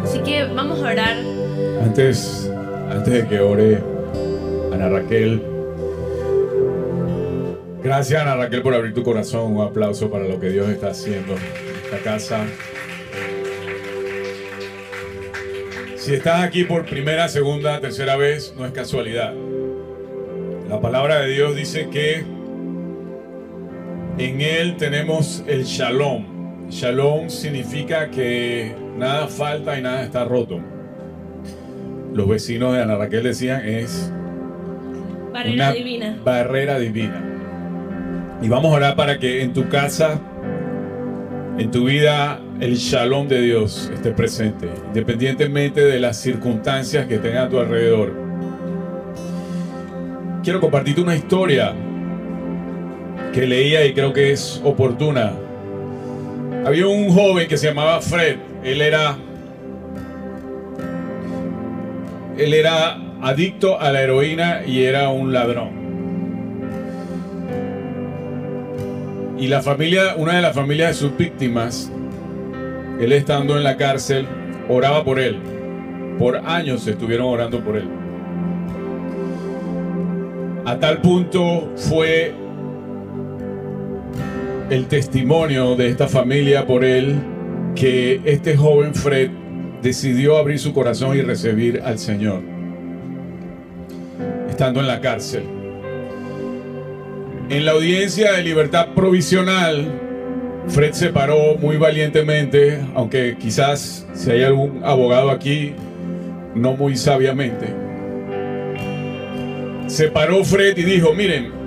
Así 0.03 0.21
que 0.21 0.45
vamos 0.45 0.81
a 0.81 0.91
orar. 0.93 1.17
Antes, 1.83 2.51
antes 2.91 3.13
de 3.13 3.27
que 3.27 3.41
ore 3.41 3.79
Ana 4.73 4.89
Raquel, 4.89 5.43
gracias 7.83 8.23
Ana 8.23 8.37
Raquel 8.37 8.63
por 8.63 8.75
abrir 8.75 8.95
tu 8.95 9.03
corazón. 9.03 9.57
Un 9.57 9.67
aplauso 9.67 10.11
para 10.11 10.25
lo 10.25 10.39
que 10.39 10.51
Dios 10.51 10.69
está 10.69 10.89
haciendo 10.89 11.33
en 11.33 11.85
esta 11.85 11.99
casa. 11.99 12.45
Si 15.97 16.15
estás 16.15 16.43
aquí 16.43 16.65
por 16.65 16.85
primera, 16.85 17.29
segunda, 17.29 17.81
tercera 17.81 18.17
vez, 18.17 18.55
no 18.59 18.67
es 18.67 18.73
casualidad. 18.73 19.33
La 20.69 20.79
palabra 20.81 21.21
de 21.21 21.29
Dios 21.29 21.57
dice 21.57 21.89
que 21.89 22.34
en 24.19 24.41
Él 24.41 24.77
tenemos 24.77 25.43
el 25.47 25.65
shalom. 25.65 26.69
Shalom 26.71 27.29
significa 27.29 28.11
que 28.11 28.75
nada 28.97 29.29
falta 29.29 29.79
y 29.79 29.83
nada 29.83 30.03
está 30.03 30.25
roto. 30.25 30.61
Los 32.13 32.29
vecinos 32.29 32.75
de 32.75 32.83
Ana 32.83 32.97
Raquel 32.97 33.25
decían 33.25 33.67
es 33.69 34.13
barrera 35.33 35.73
divina. 35.73 36.17
Barrera 36.25 36.79
divina. 36.79 37.23
Y 38.41 38.49
vamos 38.49 38.73
a 38.73 38.77
orar 38.77 38.97
para 38.97 39.19
que 39.19 39.43
en 39.43 39.53
tu 39.53 39.69
casa 39.69 40.21
en 41.59 41.71
tu 41.71 41.85
vida 41.85 42.41
el 42.61 42.77
shalom 42.77 43.29
de 43.29 43.41
Dios 43.41 43.91
esté 43.93 44.13
presente, 44.13 44.69
independientemente 44.89 45.85
de 45.85 46.01
las 46.01 46.17
circunstancias 46.17 47.07
que 47.07 47.19
tengan 47.19 47.47
a 47.47 47.49
tu 47.49 47.59
alrededor. 47.59 48.13
Quiero 50.43 50.61
compartirte 50.61 51.01
una 51.01 51.17
historia 51.17 51.75
que 53.35 53.47
leía 53.49 53.85
y 53.85 53.93
creo 53.93 54.13
que 54.13 54.31
es 54.31 54.61
oportuna. 54.65 55.33
Había 56.65 56.87
un 56.87 57.11
joven 57.11 57.49
que 57.49 57.59
se 57.59 57.67
llamaba 57.67 58.01
Fred. 58.01 58.37
Él 58.63 58.81
era 58.81 59.19
él 62.39 62.55
era 62.55 62.97
adicto 63.23 63.81
a 63.81 63.93
la 63.93 64.03
heroína 64.03 64.63
y 64.67 64.85
era 64.85 65.09
un 65.09 65.33
ladrón. 65.33 65.85
Y 69.39 69.49
la 69.49 69.63
familia, 69.63 70.15
una 70.17 70.37
de 70.37 70.43
las 70.43 70.55
familias 70.55 70.91
de 70.91 70.95
sus 70.95 71.17
víctimas, 71.17 71.91
él 73.01 73.13
estando 73.13 73.57
en 73.57 73.65
la 73.65 73.77
cárcel, 73.77 74.27
oraba 74.69 75.05
por 75.05 75.19
él. 75.19 75.39
Por 76.19 76.37
años 76.37 76.87
estuvieron 76.87 77.27
orando 77.27 77.63
por 77.63 77.77
él. 77.77 77.89
A 80.65 80.79
tal 80.79 81.01
punto 81.03 81.73
fue 81.77 82.44
el 84.71 84.87
testimonio 84.87 85.77
de 85.77 85.89
esta 85.89 86.09
familia 86.09 86.67
por 86.67 86.85
él 86.85 87.17
que 87.75 88.21
este 88.25 88.57
joven 88.57 88.95
Fred 88.95 89.31
decidió 89.83 90.39
abrir 90.39 90.59
su 90.59 90.73
corazón 90.73 91.17
y 91.17 91.21
recibir 91.21 91.83
al 91.85 91.99
Señor, 91.99 92.41
estando 94.49 94.81
en 94.81 94.87
la 94.87 95.01
cárcel. 95.01 95.43
En 97.51 97.67
la 97.67 97.73
audiencia 97.73 98.33
de 98.33 98.43
libertad 98.43 98.89
provisional, 98.95 100.01
Fred 100.69 100.93
se 100.93 101.11
paró 101.11 101.57
muy 101.59 101.77
valientemente, 101.77 102.81
aunque 102.95 103.37
quizás 103.39 104.07
si 104.15 104.31
hay 104.31 104.45
algún 104.45 104.83
abogado 104.83 105.31
aquí, 105.31 105.75
no 106.55 106.73
muy 106.73 106.97
sabiamente. 106.97 107.67
Se 109.89 110.09
paró 110.09 110.43
Fred 110.43 110.79
y 110.79 110.85
dijo, 110.85 111.13
miren, 111.13 111.64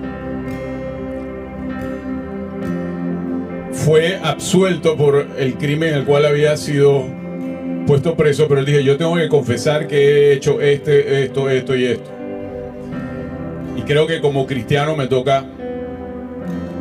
fue 3.88 4.20
absuelto 4.22 4.98
por 4.98 5.26
el 5.38 5.54
crimen 5.54 5.94
en 5.94 5.96
el 6.00 6.04
cual 6.04 6.26
había 6.26 6.58
sido 6.58 7.06
puesto 7.86 8.18
preso, 8.18 8.46
pero 8.50 8.60
él 8.60 8.66
dije, 8.66 8.84
yo 8.84 8.98
tengo 8.98 9.16
que 9.16 9.30
confesar 9.30 9.88
que 9.88 9.96
he 9.96 10.34
hecho 10.34 10.60
este, 10.60 11.24
esto, 11.24 11.50
esto 11.50 11.74
y 11.74 11.86
esto. 11.86 12.12
Y 13.78 13.84
creo 13.84 14.06
que 14.06 14.20
como 14.20 14.46
cristiano 14.46 14.98
me 14.98 15.08
toca 15.08 15.46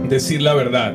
decir 0.08 0.42
la 0.42 0.54
verdad. 0.54 0.94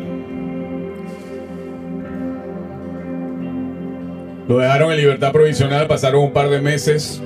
Lo 4.50 4.58
dejaron 4.58 4.92
en 4.92 4.98
libertad 4.98 5.32
provisional, 5.32 5.88
pasaron 5.88 6.24
un 6.26 6.34
par 6.34 6.50
de 6.50 6.60
meses 6.60 7.24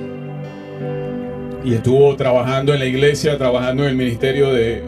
y 1.64 1.74
estuvo 1.74 2.14
trabajando 2.14 2.72
en 2.72 2.78
la 2.78 2.86
iglesia, 2.86 3.36
trabajando 3.36 3.82
en 3.82 3.88
el 3.88 3.96
ministerio 3.96 4.52
de 4.52 4.84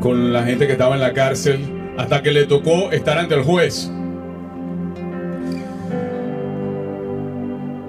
con 0.00 0.32
la 0.32 0.42
gente 0.42 0.66
que 0.66 0.72
estaba 0.72 0.96
en 0.96 1.00
la 1.00 1.12
cárcel, 1.12 1.73
hasta 1.96 2.22
que 2.22 2.32
le 2.32 2.44
tocó 2.46 2.90
estar 2.90 3.18
ante 3.18 3.34
el 3.34 3.42
juez. 3.42 3.90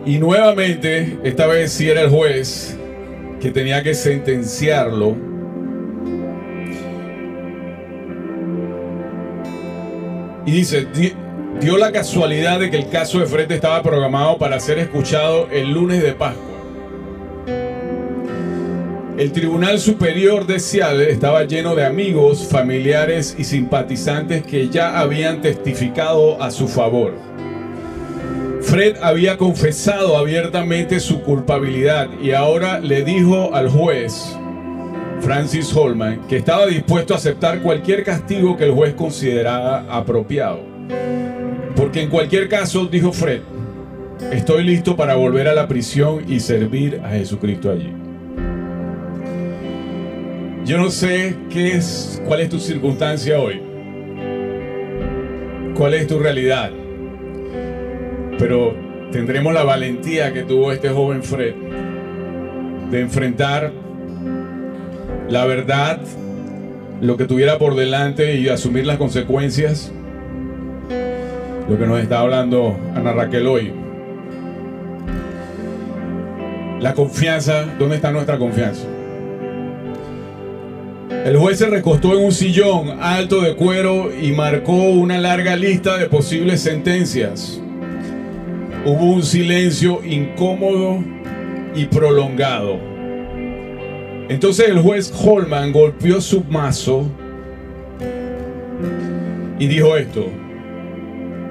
Y 0.06 0.20
nuevamente, 0.20 1.18
esta 1.24 1.48
vez 1.48 1.72
sí 1.72 1.90
era 1.90 2.02
el 2.02 2.10
juez 2.10 2.78
que 3.42 3.50
tenía 3.52 3.82
que 3.82 3.96
sentenciarlo. 3.96 5.16
Y 10.46 10.52
dice, 10.52 10.88
dio 11.60 11.78
la 11.78 11.92
casualidad 11.92 12.60
de 12.60 12.70
que 12.70 12.78
el 12.78 12.90
caso 12.90 13.20
de 13.20 13.26
frente 13.26 13.56
estaba 13.56 13.82
programado 13.82 14.38
para 14.38 14.60
ser 14.60 14.78
escuchado 14.78 15.48
el 15.52 15.72
lunes 15.72 16.04
de 16.04 16.14
Pascua. 16.14 16.55
El 19.18 19.32
Tribunal 19.32 19.80
Superior 19.80 20.46
de 20.46 20.60
Seattle 20.60 21.10
estaba 21.10 21.46
lleno 21.46 21.74
de 21.74 21.86
amigos, 21.86 22.50
familiares 22.50 23.34
y 23.40 23.46
simpatizantes 23.46 24.44
que 24.44 24.68
ya 24.68 25.00
habían 25.00 25.42
testificado 25.42 26.44
a 26.44 26.52
su 26.52 26.68
favor. 26.68 27.14
Fred 28.62 28.98
había 29.02 29.38
confesado 29.38 30.18
abiertamente 30.18 31.00
su 31.00 31.22
culpabilidad 31.22 32.10
y 32.22 32.32
ahora 32.32 32.82
le 32.82 33.06
dijo 33.06 33.56
al 33.56 33.70
juez, 33.70 34.38
Francis 35.22 35.74
Holman, 35.74 36.28
que 36.28 36.36
estaba 36.36 36.66
dispuesto 36.66 37.14
a 37.14 37.18
aceptar 37.18 37.62
cualquier 37.62 38.04
castigo 38.04 38.58
que 38.58 38.66
el 38.66 38.72
juez 38.72 38.96
considerara 38.96 39.86
apropiado. 39.90 40.60
Porque 41.74 42.02
en 42.02 42.10
cualquier 42.10 42.50
caso, 42.50 42.86
dijo 42.86 43.14
Fred, 43.14 43.44
estoy 44.34 44.66
listo 44.66 44.98
para 44.98 45.16
volver 45.16 45.48
a 45.48 45.54
la 45.54 45.70
prisión 45.70 46.26
y 46.28 46.42
servir 46.42 47.00
a 47.02 47.12
Jesucristo 47.12 47.72
allí. 47.72 48.05
Yo 50.66 50.80
no 50.80 50.90
sé 50.90 51.36
qué 51.52 51.76
es, 51.76 52.20
cuál 52.26 52.42
es 52.42 52.50
tu 52.50 52.60
circunstancia 52.60 53.40
hoy. 53.40 53.62
¿Cuál 55.76 55.94
es 55.94 56.08
tu 56.08 56.18
realidad? 56.18 56.72
Pero 58.40 58.74
tendremos 59.12 59.54
la 59.54 59.64
valentía 59.64 60.34
que 60.34 60.42
tuvo 60.42 60.72
este 60.72 60.90
joven 60.90 61.22
Fred 61.22 61.54
de 62.90 63.00
enfrentar 63.00 63.72
la 65.30 65.46
verdad, 65.46 66.00
lo 67.00 67.16
que 67.16 67.26
tuviera 67.26 67.60
por 67.60 67.76
delante 67.76 68.36
y 68.36 68.50
asumir 68.50 68.88
las 68.88 68.98
consecuencias. 68.98 69.92
Lo 71.70 71.78
que 71.78 71.86
nos 71.86 72.00
está 72.00 72.22
hablando 72.22 72.76
Ana 72.96 73.14
Raquel 73.14 73.46
hoy. 73.46 73.72
La 76.80 76.96
confianza, 76.96 77.68
¿dónde 77.78 77.98
está 77.98 78.10
nuestra 78.10 78.40
confianza? 78.40 78.88
El 81.26 81.38
juez 81.38 81.58
se 81.58 81.66
recostó 81.66 82.14
en 82.14 82.24
un 82.24 82.32
sillón 82.32 83.02
alto 83.02 83.42
de 83.42 83.56
cuero 83.56 84.12
y 84.16 84.32
marcó 84.32 84.74
una 84.74 85.18
larga 85.18 85.56
lista 85.56 85.98
de 85.98 86.06
posibles 86.06 86.62
sentencias. 86.62 87.60
Hubo 88.86 89.06
un 89.06 89.24
silencio 89.24 90.06
incómodo 90.06 91.04
y 91.74 91.86
prolongado. 91.86 92.78
Entonces 94.30 94.70
el 94.70 94.78
juez 94.78 95.12
Holman 95.26 95.72
golpeó 95.72 96.22
su 96.22 96.44
mazo 96.44 97.10
y 99.58 99.66
dijo 99.66 99.98
esto 99.98 100.28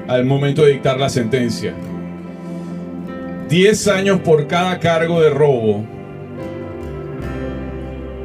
al 0.07 0.25
momento 0.25 0.64
de 0.64 0.75
dictar 0.75 1.01
la 1.01 1.09
sentencia. 1.09 1.75
Diez 3.49 3.89
años 3.89 4.20
por 4.20 4.47
cada 4.47 4.79
cargo 4.79 5.20
de 5.20 5.31
robo 5.31 5.85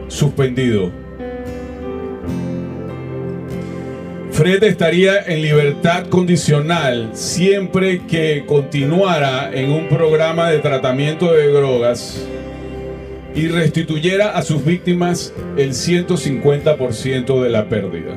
suspendido. 0.10 1.09
Fred 4.40 4.64
estaría 4.64 5.20
en 5.24 5.42
libertad 5.42 6.08
condicional 6.08 7.10
siempre 7.12 8.04
que 8.08 8.46
continuara 8.46 9.52
en 9.54 9.70
un 9.70 9.90
programa 9.90 10.50
de 10.50 10.60
tratamiento 10.60 11.34
de 11.34 11.52
drogas 11.52 12.26
y 13.36 13.50
restituyera 13.50 14.38
a 14.38 14.42
sus 14.42 14.64
víctimas 14.64 15.34
el 15.58 15.72
150% 15.72 17.44
de 17.44 17.50
la 17.50 17.68
pérdida. 17.68 18.16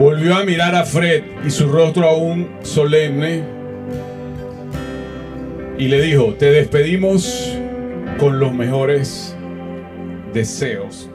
Volvió 0.00 0.34
a 0.34 0.42
mirar 0.42 0.74
a 0.74 0.84
Fred 0.84 1.22
y 1.46 1.50
su 1.50 1.68
rostro 1.68 2.08
aún 2.08 2.48
solemne 2.62 3.44
y 5.78 5.86
le 5.86 6.02
dijo, 6.02 6.34
te 6.36 6.46
despedimos 6.46 7.56
con 8.18 8.40
los 8.40 8.52
mejores 8.52 9.36
deseos. 10.34 11.08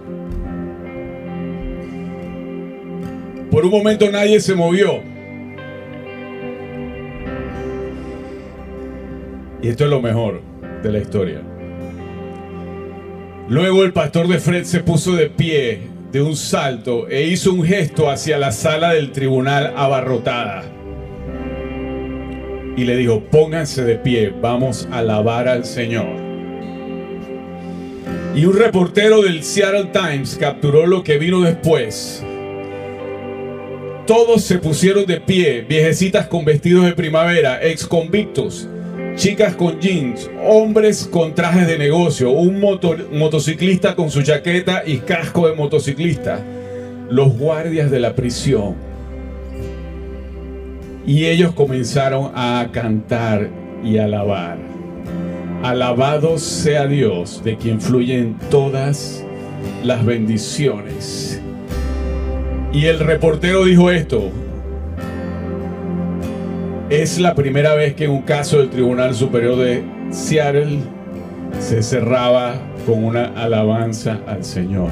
Por 3.52 3.66
un 3.66 3.72
momento 3.72 4.10
nadie 4.10 4.40
se 4.40 4.56
movió. 4.56 5.02
Y 9.62 9.68
esto 9.68 9.84
es 9.84 9.90
lo 9.90 10.02
mejor 10.02 10.42
de 10.82 10.92
la 10.92 11.00
historia. 11.00 11.42
Luego 13.50 13.84
el 13.84 13.92
pastor 13.92 14.30
de 14.30 14.40
Fred 14.40 14.64
se 14.64 14.80
puso 14.80 15.14
de 15.18 15.30
pie 15.30 15.82
de 16.14 16.22
un 16.22 16.38
salto 16.38 17.10
e 17.10 17.24
hizo 17.24 17.54
un 17.54 17.66
gesto 17.66 18.10
hacia 18.10 18.38
la 18.38 18.54
sala 18.54 18.94
del 18.94 19.12
tribunal 19.12 19.74
abarrotada. 19.76 20.64
Y 22.78 22.86
le 22.86 22.96
dijo, 22.96 23.22
pónganse 23.30 23.84
de 23.84 23.98
pie, 23.98 24.34
vamos 24.42 24.88
a 24.90 25.00
alabar 25.00 25.50
al 25.50 25.66
Señor. 25.66 26.08
Y 28.34 28.46
un 28.46 28.58
reportero 28.58 29.22
del 29.22 29.44
Seattle 29.44 29.92
Times 29.92 30.38
capturó 30.40 30.88
lo 30.88 31.04
que 31.04 31.18
vino 31.18 31.42
después 31.42 32.24
todos 34.12 34.42
se 34.42 34.60
pusieron 34.60 35.06
de 35.06 35.22
pie, 35.22 35.62
viejecitas 35.62 36.28
con 36.28 36.44
vestidos 36.44 36.84
de 36.84 36.92
primavera, 36.92 37.64
ex 37.64 37.86
convictos, 37.86 38.68
chicas 39.16 39.56
con 39.56 39.80
jeans, 39.80 40.30
hombres 40.46 41.08
con 41.10 41.34
trajes 41.34 41.66
de 41.66 41.78
negocio, 41.78 42.30
un 42.30 42.60
motociclista 42.60 43.96
con 43.96 44.12
su 44.12 44.22
chaqueta 44.22 44.84
y 44.86 44.98
casco 44.98 45.48
de 45.48 45.56
motociclista, 45.56 46.44
los 47.10 47.38
guardias 47.38 47.90
de 47.90 48.02
la 48.02 48.14
prisión, 48.14 48.76
Y 51.06 51.28
ellos 51.28 51.54
comenzaron 51.54 52.34
a 52.36 52.68
cantar 52.74 53.48
y 53.82 53.98
alabar. 53.98 54.58
Alabado 55.64 56.38
sea 56.38 56.86
Dios 56.86 57.42
de 57.46 57.56
quien 57.56 57.80
fluyen 57.80 58.38
todas 58.50 59.24
las 59.86 60.06
bendiciones. 60.06 61.41
Y 62.74 62.86
el 62.86 63.00
reportero 63.00 63.66
dijo 63.66 63.92
esto. 63.92 64.32
Es 66.90 67.20
la 67.20 67.36
primera 67.36 67.74
vez 67.74 67.96
que 67.96 68.06
en 68.06 68.12
un 68.12 68.22
caso 68.22 68.60
del 68.60 68.70
Tribunal 68.70 69.14
Superior 69.14 69.58
de 69.58 69.84
Seattle 70.10 70.80
se 71.60 71.84
cerraba 71.84 72.56
con 72.86 73.04
una 73.04 73.26
alabanza 73.36 74.20
al 74.26 74.46
Señor. 74.46 74.90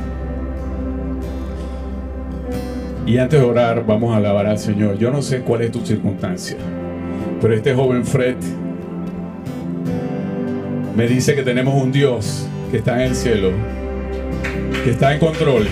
Y 3.05 3.17
antes 3.17 3.39
de 3.39 3.45
orar, 3.45 3.85
vamos 3.85 4.13
a 4.13 4.17
alabar 4.17 4.45
al 4.45 4.59
Señor. 4.59 4.97
Yo 4.97 5.09
no 5.09 5.21
sé 5.21 5.39
cuál 5.39 5.61
es 5.61 5.71
tu 5.71 5.85
circunstancia, 5.85 6.57
pero 7.41 7.53
este 7.53 7.73
joven 7.73 8.05
Fred 8.05 8.35
me 10.95 11.07
dice 11.07 11.33
que 11.33 11.43
tenemos 11.43 11.81
un 11.81 11.91
Dios 11.91 12.45
que 12.71 12.77
está 12.77 13.01
en 13.01 13.09
el 13.09 13.15
cielo, 13.15 13.51
que 14.83 14.91
está 14.91 15.13
en 15.13 15.19
control. 15.19 15.65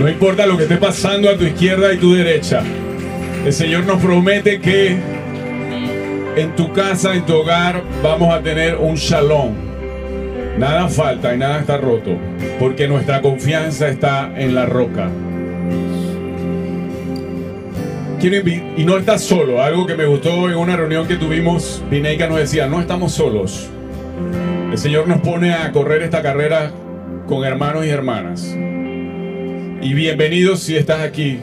No 0.00 0.08
importa 0.08 0.46
lo 0.46 0.56
que 0.56 0.62
esté 0.62 0.78
pasando 0.78 1.28
a 1.28 1.36
tu 1.36 1.44
izquierda 1.44 1.92
y 1.92 1.98
tu 1.98 2.14
derecha, 2.14 2.62
el 3.44 3.52
Señor 3.52 3.84
nos 3.84 4.00
promete 4.02 4.58
que 4.58 4.96
en 6.36 6.56
tu 6.56 6.72
casa, 6.72 7.14
en 7.14 7.26
tu 7.26 7.34
hogar, 7.34 7.82
vamos 8.02 8.34
a 8.34 8.40
tener 8.40 8.76
un 8.76 8.94
shalom. 8.94 9.52
Nada 10.56 10.88
falta 10.88 11.34
y 11.34 11.38
nada 11.38 11.60
está 11.60 11.76
roto, 11.76 12.16
porque 12.58 12.88
nuestra 12.88 13.20
confianza 13.20 13.88
está 13.88 14.32
en 14.40 14.54
la 14.54 14.64
roca. 14.64 15.10
Quiero 18.20 18.48
y 18.48 18.84
no 18.86 18.96
estás 18.96 19.20
solo. 19.22 19.62
Algo 19.62 19.84
que 19.84 19.96
me 19.96 20.06
gustó 20.06 20.48
en 20.48 20.56
una 20.56 20.78
reunión 20.78 21.06
que 21.06 21.16
tuvimos, 21.16 21.84
Vineika 21.90 22.26
nos 22.26 22.38
decía, 22.38 22.66
no 22.68 22.80
estamos 22.80 23.12
solos. 23.12 23.68
El 24.72 24.78
Señor 24.78 25.06
nos 25.08 25.20
pone 25.20 25.52
a 25.52 25.70
correr 25.72 26.00
esta 26.02 26.22
carrera 26.22 26.70
con 27.26 27.44
hermanos 27.44 27.84
y 27.84 27.90
hermanas. 27.90 28.56
Y 29.82 29.94
bienvenidos 29.94 30.60
si 30.60 30.76
estás 30.76 31.00
aquí 31.00 31.38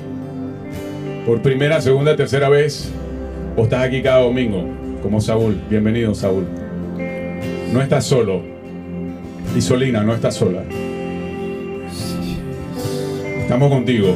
por 1.26 1.42
primera, 1.42 1.82
segunda, 1.82 2.16
tercera 2.16 2.50
vez 2.50 2.92
o 3.56 3.64
estás 3.64 3.84
aquí 3.84 4.04
cada 4.04 4.22
domingo, 4.22 4.64
como 5.02 5.20
Saúl. 5.20 5.60
Bienvenido, 5.68 6.14
Saúl. 6.14 6.46
No 7.74 7.82
estás 7.82 8.06
solo. 8.06 8.44
Isolina, 9.56 10.04
no 10.04 10.14
estás 10.14 10.36
sola. 10.36 10.64
Estamos 13.40 13.72
contigo. 13.72 14.16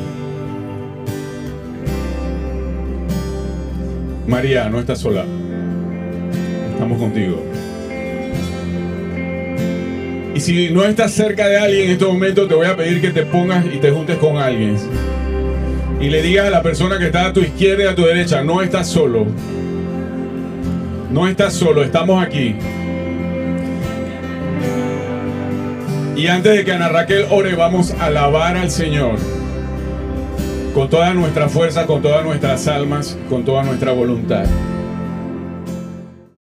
María, 4.28 4.70
no 4.70 4.80
estás 4.80 5.00
sola. 5.00 5.26
Estamos 6.74 7.00
contigo. 7.00 7.51
Si 10.42 10.72
no 10.72 10.84
estás 10.86 11.12
cerca 11.12 11.48
de 11.48 11.60
alguien 11.60 11.86
en 11.86 11.92
este 11.92 12.06
momento, 12.06 12.48
te 12.48 12.56
voy 12.56 12.66
a 12.66 12.76
pedir 12.76 13.00
que 13.00 13.12
te 13.12 13.28
pongas 13.28 13.64
y 13.64 13.78
te 13.78 13.92
juntes 13.92 14.18
con 14.18 14.38
alguien 14.38 14.76
y 16.00 16.10
le 16.10 16.24
digas 16.24 16.48
a 16.48 16.50
la 16.50 16.64
persona 16.64 16.98
que 16.98 17.06
está 17.06 17.28
a 17.28 17.34
tu 17.34 17.42
izquierda 17.42 17.84
y 17.84 17.88
a 17.88 17.94
tu 17.94 18.02
derecha, 18.02 18.42
no 18.42 18.64
estás 18.64 18.88
solo. 18.88 19.28
No 21.12 21.28
estás 21.28 21.54
solo, 21.54 21.84
estamos 21.84 22.24
aquí. 22.24 22.56
Y 26.16 26.26
antes 26.26 26.58
de 26.58 26.66
que 26.66 26.72
Ana 26.72 26.90
Raquel 26.90 27.28
ore, 27.30 27.54
vamos 27.54 27.94
a 28.00 28.08
alabar 28.08 28.58
al 28.58 28.72
Señor 28.72 29.20
con 30.74 30.90
toda 30.90 31.14
nuestra 31.14 31.50
fuerza, 31.50 31.86
con 31.86 32.02
todas 32.02 32.26
nuestras 32.26 32.68
almas, 32.68 33.16
con 33.30 33.46
toda 33.46 33.62
nuestra 33.62 33.92
voluntad. 33.92 34.46